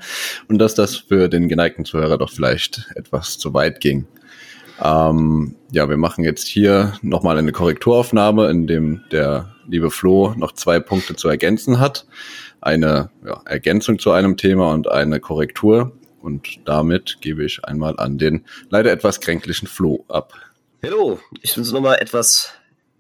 und 0.50 0.58
dass 0.58 0.76
das 0.76 0.98
für 0.98 1.30
den 1.30 1.48
geneigten 1.48 1.86
Zuhörer 1.86 2.18
doch 2.18 2.32
vielleicht 2.32 2.92
etwas 2.96 3.38
zu 3.38 3.54
weit 3.54 3.80
ging. 3.80 4.08
Ähm, 4.84 5.56
ja, 5.72 5.90
wir 5.90 5.98
machen 5.98 6.24
jetzt 6.24 6.48
hier 6.48 6.94
nochmal 7.02 7.38
eine 7.38 7.52
Korrekturaufnahme, 7.52 8.50
in 8.50 8.68
dem 8.68 9.04
der 9.12 9.56
liebe 9.68 9.92
Flo 9.92 10.34
noch 10.38 10.54
zwei 10.54 10.80
Punkte 10.80 11.16
zu 11.16 11.28
ergänzen 11.28 11.80
hat. 11.80 12.06
Eine 12.62 13.10
ja, 13.26 13.42
Ergänzung 13.46 14.00
zu 14.00 14.12
einem 14.12 14.38
Thema 14.38 14.72
und 14.72 14.90
eine 14.90 15.20
Korrektur. 15.20 15.92
Und 16.22 16.48
damit 16.66 17.18
gebe 17.22 17.46
ich 17.46 17.64
einmal 17.66 17.98
an 17.98 18.18
den 18.18 18.46
leider 18.70 18.92
etwas 18.92 19.20
kränklichen 19.20 19.68
Flo 19.68 20.06
ab. 20.08 20.34
Hallo, 20.84 21.20
ich 21.42 21.56
bin 21.56 21.64
so 21.64 21.74
nochmal 21.74 21.98
etwas 22.00 22.52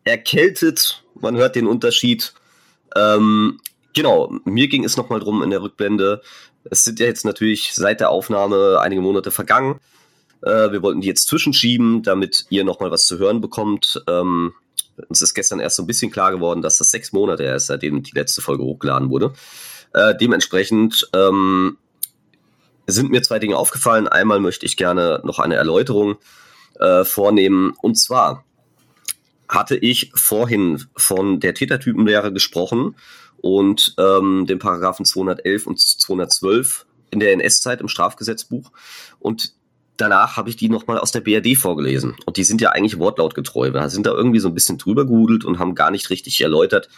erkältet. 0.03 1.03
Man 1.19 1.35
hört 1.35 1.55
den 1.55 1.67
Unterschied. 1.67 2.33
Ähm, 2.95 3.59
genau, 3.93 4.31
mir 4.45 4.67
ging 4.67 4.83
es 4.83 4.97
nochmal 4.97 5.19
drum 5.19 5.43
in 5.43 5.49
der 5.49 5.61
Rückblende. 5.61 6.21
Es 6.69 6.83
sind 6.83 6.99
ja 6.99 7.05
jetzt 7.05 7.25
natürlich 7.25 7.73
seit 7.73 7.99
der 7.99 8.09
Aufnahme 8.09 8.79
einige 8.81 9.01
Monate 9.01 9.31
vergangen. 9.31 9.79
Äh, 10.41 10.71
wir 10.71 10.81
wollten 10.81 11.01
die 11.01 11.07
jetzt 11.07 11.27
zwischenschieben, 11.27 12.03
damit 12.03 12.45
ihr 12.49 12.63
nochmal 12.63 12.91
was 12.91 13.07
zu 13.07 13.17
hören 13.17 13.41
bekommt. 13.41 14.03
Ähm, 14.07 14.53
uns 15.09 15.21
ist 15.21 15.33
gestern 15.33 15.59
erst 15.59 15.75
so 15.75 15.83
ein 15.83 15.87
bisschen 15.87 16.11
klar 16.11 16.31
geworden, 16.31 16.61
dass 16.61 16.77
das 16.77 16.91
sechs 16.91 17.11
Monate 17.11 17.43
ist, 17.43 17.67
seitdem 17.67 18.03
die 18.03 18.15
letzte 18.15 18.41
Folge 18.41 18.63
hochgeladen 18.63 19.09
wurde. 19.09 19.33
Äh, 19.93 20.15
dementsprechend 20.15 21.09
ähm, 21.13 21.77
sind 22.87 23.11
mir 23.11 23.21
zwei 23.21 23.39
Dinge 23.39 23.57
aufgefallen. 23.57 24.07
Einmal 24.07 24.39
möchte 24.39 24.65
ich 24.65 24.77
gerne 24.77 25.21
noch 25.23 25.39
eine 25.39 25.55
Erläuterung 25.55 26.17
äh, 26.79 27.03
vornehmen. 27.03 27.73
Und 27.81 27.95
zwar 27.95 28.43
hatte 29.49 29.75
ich 29.77 30.11
vorhin 30.15 30.83
von 30.95 31.39
der 31.39 31.53
Tätertypenlehre 31.53 32.33
gesprochen 32.33 32.95
und 33.37 33.95
ähm, 33.97 34.45
den 34.47 34.59
Paragraphen 34.59 35.05
211 35.05 35.67
und 35.67 35.79
212 35.79 36.85
in 37.11 37.19
der 37.19 37.33
NS-Zeit 37.33 37.81
im 37.81 37.87
Strafgesetzbuch. 37.87 38.71
Und 39.19 39.53
danach 39.97 40.37
habe 40.37 40.49
ich 40.49 40.55
die 40.55 40.69
nochmal 40.69 40.99
aus 40.99 41.11
der 41.11 41.21
BRD 41.21 41.57
vorgelesen. 41.57 42.15
Und 42.25 42.37
die 42.37 42.43
sind 42.43 42.61
ja 42.61 42.69
eigentlich 42.69 42.99
wortlautgetreu. 42.99 43.73
Wir 43.73 43.89
sind 43.89 44.05
da 44.05 44.11
irgendwie 44.11 44.39
so 44.39 44.47
ein 44.47 44.53
bisschen 44.53 44.77
drüber 44.77 45.05
gehudelt 45.05 45.43
und 45.43 45.59
haben 45.59 45.75
gar 45.75 45.91
nicht 45.91 46.09
richtig 46.09 46.39
erläutert, 46.41 46.89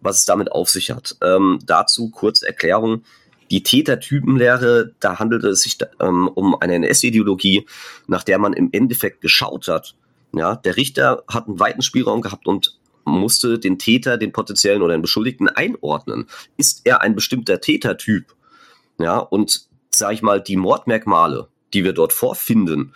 was 0.00 0.18
es 0.18 0.24
damit 0.24 0.52
auf 0.52 0.68
sich 0.68 0.90
hat. 0.90 1.16
Ähm, 1.22 1.58
dazu 1.64 2.10
kurze 2.10 2.46
Erklärung. 2.46 3.04
Die 3.50 3.62
Tätertypenlehre, 3.62 4.92
da 5.00 5.18
handelt 5.18 5.44
es 5.44 5.62
sich 5.62 5.78
ähm, 6.00 6.28
um 6.28 6.54
eine 6.54 6.74
NS-Ideologie, 6.76 7.66
nach 8.06 8.24
der 8.24 8.38
man 8.38 8.54
im 8.54 8.70
Endeffekt 8.72 9.20
geschaut 9.20 9.68
hat. 9.68 9.94
Ja, 10.34 10.56
der 10.56 10.76
Richter 10.76 11.22
hat 11.28 11.46
einen 11.46 11.60
weiten 11.60 11.82
Spielraum 11.82 12.22
gehabt 12.22 12.46
und 12.46 12.78
musste 13.04 13.58
den 13.58 13.78
Täter, 13.78 14.16
den 14.16 14.32
potenziellen 14.32 14.82
oder 14.82 14.96
den 14.96 15.02
Beschuldigten 15.02 15.48
einordnen. 15.48 16.26
Ist 16.56 16.82
er 16.84 17.02
ein 17.02 17.14
bestimmter 17.14 17.60
Tätertyp? 17.60 18.34
Ja, 18.98 19.18
und 19.18 19.66
sage 19.90 20.14
ich 20.14 20.22
mal, 20.22 20.40
die 20.40 20.56
Mordmerkmale, 20.56 21.48
die 21.74 21.84
wir 21.84 21.92
dort 21.92 22.12
vorfinden, 22.12 22.94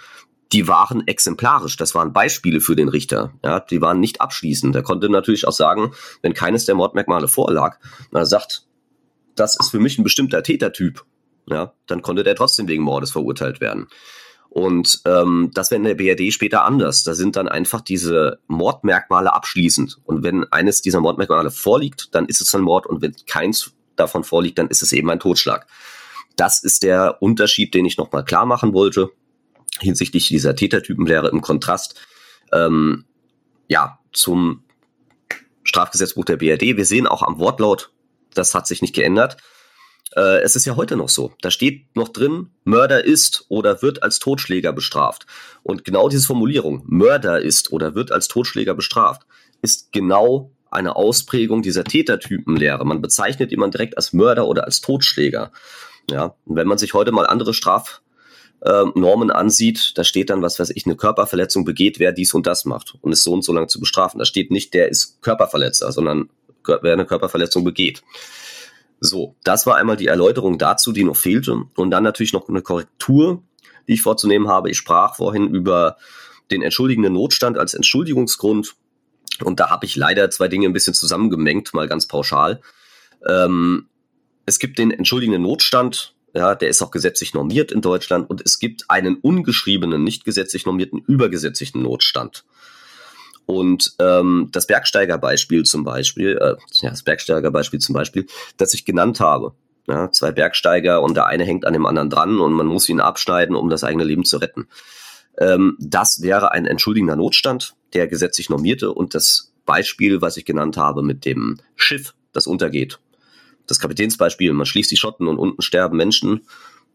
die 0.53 0.69
waren 0.69 1.07
exemplarisch. 1.07 1.77
Das 1.77 1.95
waren 1.95 2.13
Beispiele 2.13 2.61
für 2.61 2.77
den 2.77 2.89
Richter. 2.89 3.33
Ja, 3.45 3.61
die 3.61 3.81
waren 3.81 4.01
nicht 4.01 4.21
abschließend. 4.21 4.77
Er 4.77 4.83
konnte 4.83 5.09
natürlich 5.09 5.47
auch 5.47 5.53
sagen, 5.53 5.93
wenn 6.23 6.35
keines 6.35 6.67
der 6.67 6.77
Mordmerkmale 6.77 7.29
vorlag, 7.29 7.79
er 8.13 8.27
sagt, 8.27 8.67
das 9.35 9.59
ist 9.59 9.71
für 9.71 9.81
mich 9.81 9.99
ein 9.99 10.05
bestimmter 10.05 10.43
Tätertyp, 10.43 11.05
ja, 11.49 11.75
dann 11.87 12.03
konnte 12.03 12.23
der 12.23 12.37
trotzdem 12.37 12.69
wegen 12.69 12.83
Mordes 12.83 13.13
verurteilt 13.13 13.61
werden. 13.61 13.89
Und 14.49 15.03
ähm, 15.05 15.51
das 15.53 15.71
wäre 15.71 15.79
in 15.79 15.85
der 15.85 15.95
BRD 15.97 16.33
später 16.33 16.65
anders. 16.65 17.05
Da 17.05 17.15
sind 17.15 17.37
dann 17.37 17.47
einfach 17.47 17.83
diese 17.83 18.39
Mordmerkmale 18.47 19.35
abschließend. 19.35 19.99
Und 20.05 20.23
wenn 20.23 20.51
eines 20.51 20.81
dieser 20.81 21.01
Mordmerkmale 21.01 21.51
vorliegt, 21.51 22.15
dann 22.15 22.25
ist 22.27 22.41
es 22.41 22.55
ein 22.55 22.63
Mord. 22.63 22.87
Und 22.87 23.03
wenn 23.03 23.15
keins 23.27 23.75
davon 23.97 24.25
vorliegt, 24.25 24.59
dann 24.59 24.69
ist 24.69 24.83
es 24.83 24.93
eben 24.93 25.11
ein 25.11 25.21
Totschlag. 25.21 25.67
Das 26.37 26.63
ist 26.63 26.83
der 26.83 27.23
Unterschied, 27.23 27.75
den 27.75 27.87
ich 27.87 27.97
nochmal 27.97 28.25
klar 28.25 28.47
machen 28.47 28.73
wollte, 28.73 29.11
hinsichtlich 29.81 30.29
dieser 30.29 30.55
Tätertypenlehre 30.55 31.29
im 31.29 31.41
Kontrast 31.41 31.99
ähm, 32.53 33.05
ja, 33.69 33.99
zum 34.13 34.65
Strafgesetzbuch 35.65 36.25
der 36.25 36.37
BRD. 36.37 36.77
Wir 36.77 36.85
sehen 36.85 37.07
auch 37.07 37.23
am 37.23 37.39
Wortlaut, 37.39 37.91
das 38.35 38.55
hat 38.55 38.67
sich 38.67 38.83
nicht 38.83 38.95
geändert. 38.95 39.37
Äh, 40.15 40.41
es 40.43 40.57
ist 40.57 40.65
ja 40.65 40.77
heute 40.77 40.97
noch 40.97 41.09
so. 41.09 41.33
Da 41.41 41.51
steht 41.51 41.95
noch 41.97 42.09
drin, 42.09 42.51
Mörder 42.65 43.05
ist 43.05 43.47
oder 43.49 43.83
wird 43.83 44.03
als 44.03 44.19
Totschläger 44.19 44.73
bestraft. 44.73 45.27
Und 45.63 45.85
genau 45.85 46.09
diese 46.09 46.27
Formulierung, 46.27 46.83
Mörder 46.87 47.41
ist 47.41 47.73
oder 47.73 47.95
wird 47.95 48.13
als 48.13 48.29
Totschläger 48.29 48.75
bestraft, 48.75 49.23
ist 49.63 49.93
genau 49.93 50.53
eine 50.71 50.97
Ausprägung 50.97 51.63
dieser 51.63 51.85
Tätertypenlehre. 51.85 52.85
Man 52.85 53.01
bezeichnet 53.01 53.51
jemanden 53.51 53.73
direkt 53.73 53.97
als 53.97 54.13
Mörder 54.13 54.47
oder 54.47 54.65
als 54.65 54.81
Totschläger. 54.81 55.53
Ja, 56.11 56.35
und 56.45 56.57
wenn 56.57 56.69
man 56.69 56.79
sich 56.79 56.95
heute 56.95 57.13
mal 57.13 57.27
andere 57.27 57.53
Strafnormen 57.53 59.31
ansieht, 59.31 59.93
da 59.97 60.05
steht 60.05 60.31
dann, 60.31 60.43
was 60.43 60.59
weiß 60.59 60.71
ich, 60.71 60.87
eine 60.87 60.97
Körperverletzung 60.97 61.65
begeht, 61.65 61.99
wer 61.99 62.13
dies 62.13 62.35
und 62.35 62.47
das 62.47 62.65
macht 62.65 62.95
und 63.01 63.13
ist 63.13 63.25
so 63.25 63.33
und 63.33 63.43
so 63.43 63.53
lang 63.53 63.69
zu 63.69 63.81
bestrafen. 63.81 64.19
Da 64.19 64.25
steht 64.25 64.51
nicht, 64.51 64.75
der 64.75 64.89
ist 64.89 65.21
Körperverletzer, 65.23 65.91
sondern 65.93 66.29
wer 66.65 66.93
eine 66.93 67.07
Körperverletzung 67.07 67.65
begeht. 67.65 68.03
So, 69.01 69.37
das 69.45 69.67
war 69.67 69.77
einmal 69.77 69.97
die 69.97 70.07
Erläuterung 70.07 70.59
dazu, 70.59 70.93
die 70.93 71.05
noch 71.05 71.17
fehlte. 71.17 71.65
Und 71.77 71.91
dann 71.91 72.03
natürlich 72.03 72.33
noch 72.33 72.49
eine 72.49 72.63
Korrektur, 72.63 73.43
die 73.89 73.95
ich 73.95 74.03
vorzunehmen 74.03 74.49
habe. 74.49 74.71
Ich 74.71 74.79
sprach 74.79 75.17
vorhin 75.17 75.49
über 75.49 75.97
den 76.51 76.63
entschuldigenden 76.63 77.13
Notstand 77.13 77.59
als 77.59 77.75
Entschuldigungsgrund. 77.75 78.75
Und 79.45 79.61
da 79.61 79.69
habe 79.69 79.85
ich 79.85 79.97
leider 79.97 80.31
zwei 80.31 80.49
Dinge 80.49 80.67
ein 80.67 80.73
bisschen 80.73 80.95
zusammengemengt, 80.95 81.75
mal 81.75 81.89
ganz 81.89 82.07
pauschal. 82.07 82.63
Ähm, 83.29 83.89
es 84.47 84.61
gibt 84.61 84.79
den 84.79 84.93
entschuldigenden 84.93 85.43
Notstand, 85.43 86.15
ja, 86.33 86.55
der 86.55 86.69
ist 86.69 86.83
auch 86.83 86.91
gesetzlich 86.91 87.35
normiert 87.35 87.73
in 87.73 87.81
Deutschland 87.81 88.31
und 88.31 88.43
es 88.45 88.59
gibt 88.59 88.85
einen 88.89 89.17
ungeschriebenen, 89.17 90.05
nicht 90.05 90.25
gesetzlich 90.25 90.67
normierten, 90.67 91.01
übergesetzlichen 91.01 91.83
Notstand. 91.83 92.45
Und 93.47 93.95
ähm, 94.01 94.49
das 94.53 94.67
Bergsteigerbeispiel 94.67 95.65
zum 95.65 95.85
Beispiel, 95.85 96.37
äh, 96.41 96.57
ja, 96.83 96.91
das 96.91 97.03
Bergsteigerbeispiel 97.03 97.81
zum 97.81 97.95
Beispiel, 97.95 98.27
das 98.57 98.75
ich 98.75 98.85
genannt 98.85 99.21
habe. 99.21 99.55
Ja, 99.89 100.11
zwei 100.11 100.33
Bergsteiger 100.33 101.01
und 101.01 101.15
der 101.15 101.27
eine 101.27 101.45
hängt 101.45 101.65
an 101.65 101.73
dem 101.73 101.87
anderen 101.87 102.11
dran 102.11 102.41
und 102.41 102.53
man 102.53 102.67
muss 102.67 102.89
ihn 102.89 103.01
abschneiden, 103.01 103.55
um 103.55 103.71
das 103.71 103.85
eigene 103.85 104.03
Leben 104.03 104.25
zu 104.25 104.39
retten. 104.39 104.67
Ähm, 105.39 105.77
das 105.81 106.23
wäre 106.23 106.51
ein 106.51 106.67
entschuldigender 106.67 107.15
Notstand, 107.15 107.77
der 107.95 108.09
gesetzlich 108.09 108.51
normierte 108.51 108.93
und 108.93 109.15
das 109.15 109.53
Beispiel, 109.65 110.21
was 110.21 110.37
ich 110.37 110.45
genannt 110.45 110.77
habe 110.77 111.03
mit 111.03 111.25
dem 111.25 111.59
Schiff, 111.77 112.15
das 112.33 112.49
untergeht 112.49 112.99
das 113.67 113.81
Kapitänsbeispiel, 113.81 114.53
man 114.53 114.67
schließt 114.67 114.91
die 114.91 114.97
Schotten 114.97 115.29
und 115.29 115.39
unten 115.39 115.63
sterben 115.63 115.97
Menschen 115.97 116.43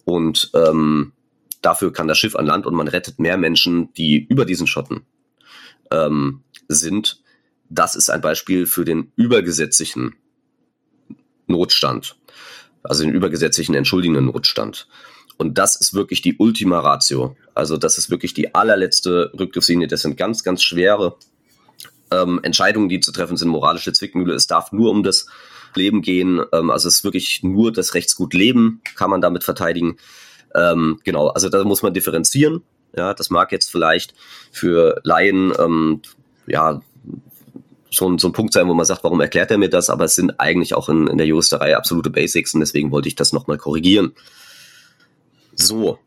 und 0.05 0.51
ähm, 0.53 1.13
dafür 1.61 1.93
kann 1.93 2.07
das 2.07 2.17
Schiff 2.17 2.35
an 2.35 2.45
Land 2.45 2.65
und 2.65 2.73
man 2.75 2.87
rettet 2.87 3.19
mehr 3.19 3.37
Menschen, 3.37 3.93
die 3.93 4.25
über 4.27 4.45
diesen 4.45 4.67
Schotten 4.67 5.01
ähm, 5.91 6.43
sind. 6.67 7.21
Das 7.69 7.95
ist 7.95 8.09
ein 8.09 8.21
Beispiel 8.21 8.65
für 8.65 8.85
den 8.85 9.11
übergesetzlichen 9.15 10.15
Notstand, 11.47 12.15
also 12.83 13.03
den 13.03 13.13
übergesetzlichen 13.13 13.75
entschuldigenden 13.75 14.25
Notstand. 14.25 14.87
Und 15.37 15.57
das 15.57 15.75
ist 15.75 15.93
wirklich 15.93 16.21
die 16.21 16.37
Ultima 16.37 16.79
Ratio. 16.79 17.35
Also 17.55 17.77
das 17.77 17.97
ist 17.97 18.09
wirklich 18.09 18.33
die 18.33 18.53
allerletzte 18.53 19.31
Rückgriffslinie. 19.37 19.87
Das 19.87 20.01
sind 20.01 20.15
ganz, 20.15 20.43
ganz 20.43 20.61
schwere 20.61 21.17
ähm, 22.11 22.39
Entscheidungen, 22.43 22.89
die 22.89 22.99
zu 22.99 23.11
treffen 23.11 23.37
sind, 23.37 23.49
moralische 23.49 23.93
Zwickmühle. 23.93 24.33
Es 24.33 24.47
darf 24.47 24.71
nur 24.71 24.91
um 24.91 25.01
das 25.01 25.25
Leben 25.77 26.01
gehen. 26.01 26.41
Ähm, 26.51 26.69
also 26.69 26.87
es 26.87 26.97
ist 26.97 27.03
wirklich 27.03 27.43
nur 27.43 27.71
das 27.71 27.93
Rechtsgut 27.93 28.33
Leben, 28.33 28.81
kann 28.95 29.09
man 29.09 29.21
damit 29.21 29.43
verteidigen. 29.43 29.97
Ähm, 30.55 30.99
genau, 31.03 31.27
also 31.27 31.49
da 31.49 31.63
muss 31.63 31.81
man 31.81 31.93
differenzieren. 31.93 32.63
Ja, 32.95 33.13
das 33.13 33.29
mag 33.29 33.51
jetzt 33.51 33.71
vielleicht 33.71 34.13
für 34.51 34.99
Laien 35.03 35.53
ähm, 35.57 36.01
ja 36.45 36.81
schon 37.89 38.17
so 38.17 38.29
ein 38.29 38.33
Punkt 38.33 38.53
sein, 38.53 38.67
wo 38.67 38.73
man 38.73 38.85
sagt, 38.85 39.03
warum 39.03 39.19
erklärt 39.21 39.51
er 39.51 39.57
mir 39.57 39.69
das? 39.69 39.89
Aber 39.89 40.05
es 40.05 40.15
sind 40.15 40.39
eigentlich 40.39 40.73
auch 40.75 40.89
in, 40.89 41.07
in 41.07 41.17
der 41.17 41.27
Juristerei 41.27 41.75
absolute 41.75 42.09
Basics 42.09 42.53
und 42.53 42.61
deswegen 42.61 42.91
wollte 42.91 43.07
ich 43.07 43.15
das 43.15 43.33
nochmal 43.33 43.57
korrigieren. 43.57 44.13
So, 45.53 45.99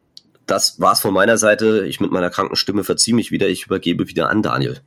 das 0.47 0.81
war's 0.81 1.01
von 1.01 1.15
meiner 1.15 1.39
Seite. 1.39 1.87
Ich 1.87 2.01
mit 2.01 2.11
meiner 2.11 2.31
kranken 2.31 2.57
Stimme 2.57 2.85
verziehe 2.85 3.15
mich 3.15 3.31
wieder. 3.31 3.49
Ich 3.49 3.67
übergebe 3.67 4.09
wieder 4.09 4.31
an 4.31 4.43
Daniel. 4.43 4.81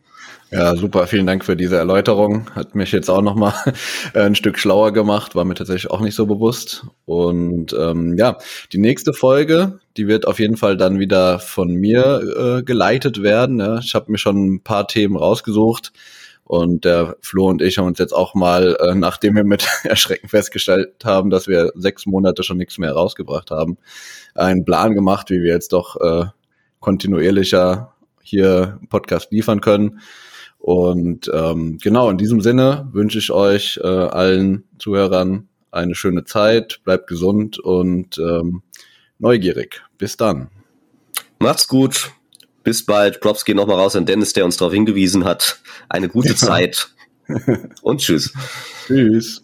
Ja, 0.49 0.78
super. 0.78 1.07
Vielen 1.07 1.28
Dank 1.28 1.43
für 1.43 1.57
diese 1.57 1.75
Erläuterung. 1.75 2.49
Hat 2.55 2.73
mich 2.73 2.93
jetzt 2.93 3.09
auch 3.09 3.21
nochmal 3.21 3.53
ein 4.13 4.34
Stück 4.34 4.57
schlauer 4.57 4.93
gemacht. 4.93 5.36
War 5.36 5.43
mir 5.43 5.55
tatsächlich 5.55 5.91
auch 5.91 5.99
nicht 5.99 6.15
so 6.15 6.25
bewusst. 6.25 6.86
Und 7.05 7.75
ähm, 7.78 8.15
ja, 8.17 8.38
die 8.71 8.78
nächste 8.78 9.11
Folge, 9.11 9.80
die 9.97 10.07
wird 10.07 10.25
auf 10.25 10.39
jeden 10.39 10.55
Fall 10.55 10.78
dann 10.78 10.99
wieder 10.99 11.39
von 11.39 11.73
mir 11.73 12.59
äh, 12.59 12.63
geleitet 12.63 13.21
werden. 13.21 13.59
Ja. 13.59 13.80
Ich 13.80 13.93
habe 13.93 14.09
mir 14.09 14.17
schon 14.17 14.53
ein 14.53 14.63
paar 14.63 14.88
Themen 14.88 15.17
rausgesucht. 15.17 15.91
Und 16.45 16.86
der 16.86 17.17
Flo 17.19 17.49
und 17.49 17.61
ich 17.61 17.78
haben 17.78 17.88
uns 17.88 17.99
jetzt 17.99 18.13
auch 18.13 18.34
mal, 18.34 18.78
äh, 18.80 18.95
nachdem 18.95 19.36
wir 19.36 19.43
mit 19.43 19.67
Erschrecken 19.84 20.30
festgestellt 20.30 21.03
haben, 21.03 21.30
dass 21.30 21.49
wir 21.49 21.73
sechs 21.75 22.05
Monate 22.05 22.43
schon 22.43 22.57
nichts 22.57 22.78
mehr 22.78 22.93
rausgebracht 22.93 23.51
haben, 23.51 23.78
einen 24.34 24.63
Plan 24.63 24.95
gemacht, 24.95 25.30
wie 25.30 25.41
wir 25.41 25.51
jetzt 25.51 25.73
doch 25.73 25.99
äh, 25.99 26.28
kontinuierlicher 26.80 27.96
hier 28.28 28.80
Podcast 28.89 29.32
liefern 29.32 29.61
können. 29.61 29.99
Und 30.59 31.30
ähm, 31.34 31.78
genau 31.82 32.09
in 32.09 32.17
diesem 32.17 32.41
Sinne 32.41 32.89
wünsche 32.91 33.19
ich 33.19 33.32
euch 33.32 33.80
äh, 33.84 33.88
allen 33.88 34.63
Zuhörern 34.80 35.47
eine 35.71 35.95
schöne 35.95 36.23
Zeit, 36.23 36.82
bleibt 36.84 37.07
gesund 37.07 37.59
und 37.59 38.17
ähm, 38.17 38.63
neugierig. 39.19 39.82
Bis 39.97 40.17
dann. 40.17 40.49
Macht's 41.39 41.67
gut. 41.67 42.11
Bis 42.63 42.86
bald. 42.86 43.21
Props 43.21 43.45
gehen 43.45 43.55
nochmal 43.55 43.78
raus 43.78 43.95
an 43.95 44.05
Dennis, 44.05 44.34
der 44.34 44.45
uns 44.45 44.57
darauf 44.57 44.73
hingewiesen 44.73 45.23
hat. 45.23 45.59
Eine 45.88 46.09
gute 46.09 46.36
Zeit. 46.36 46.89
Und 47.82 48.01
tschüss. 48.01 48.34
tschüss. 48.88 49.41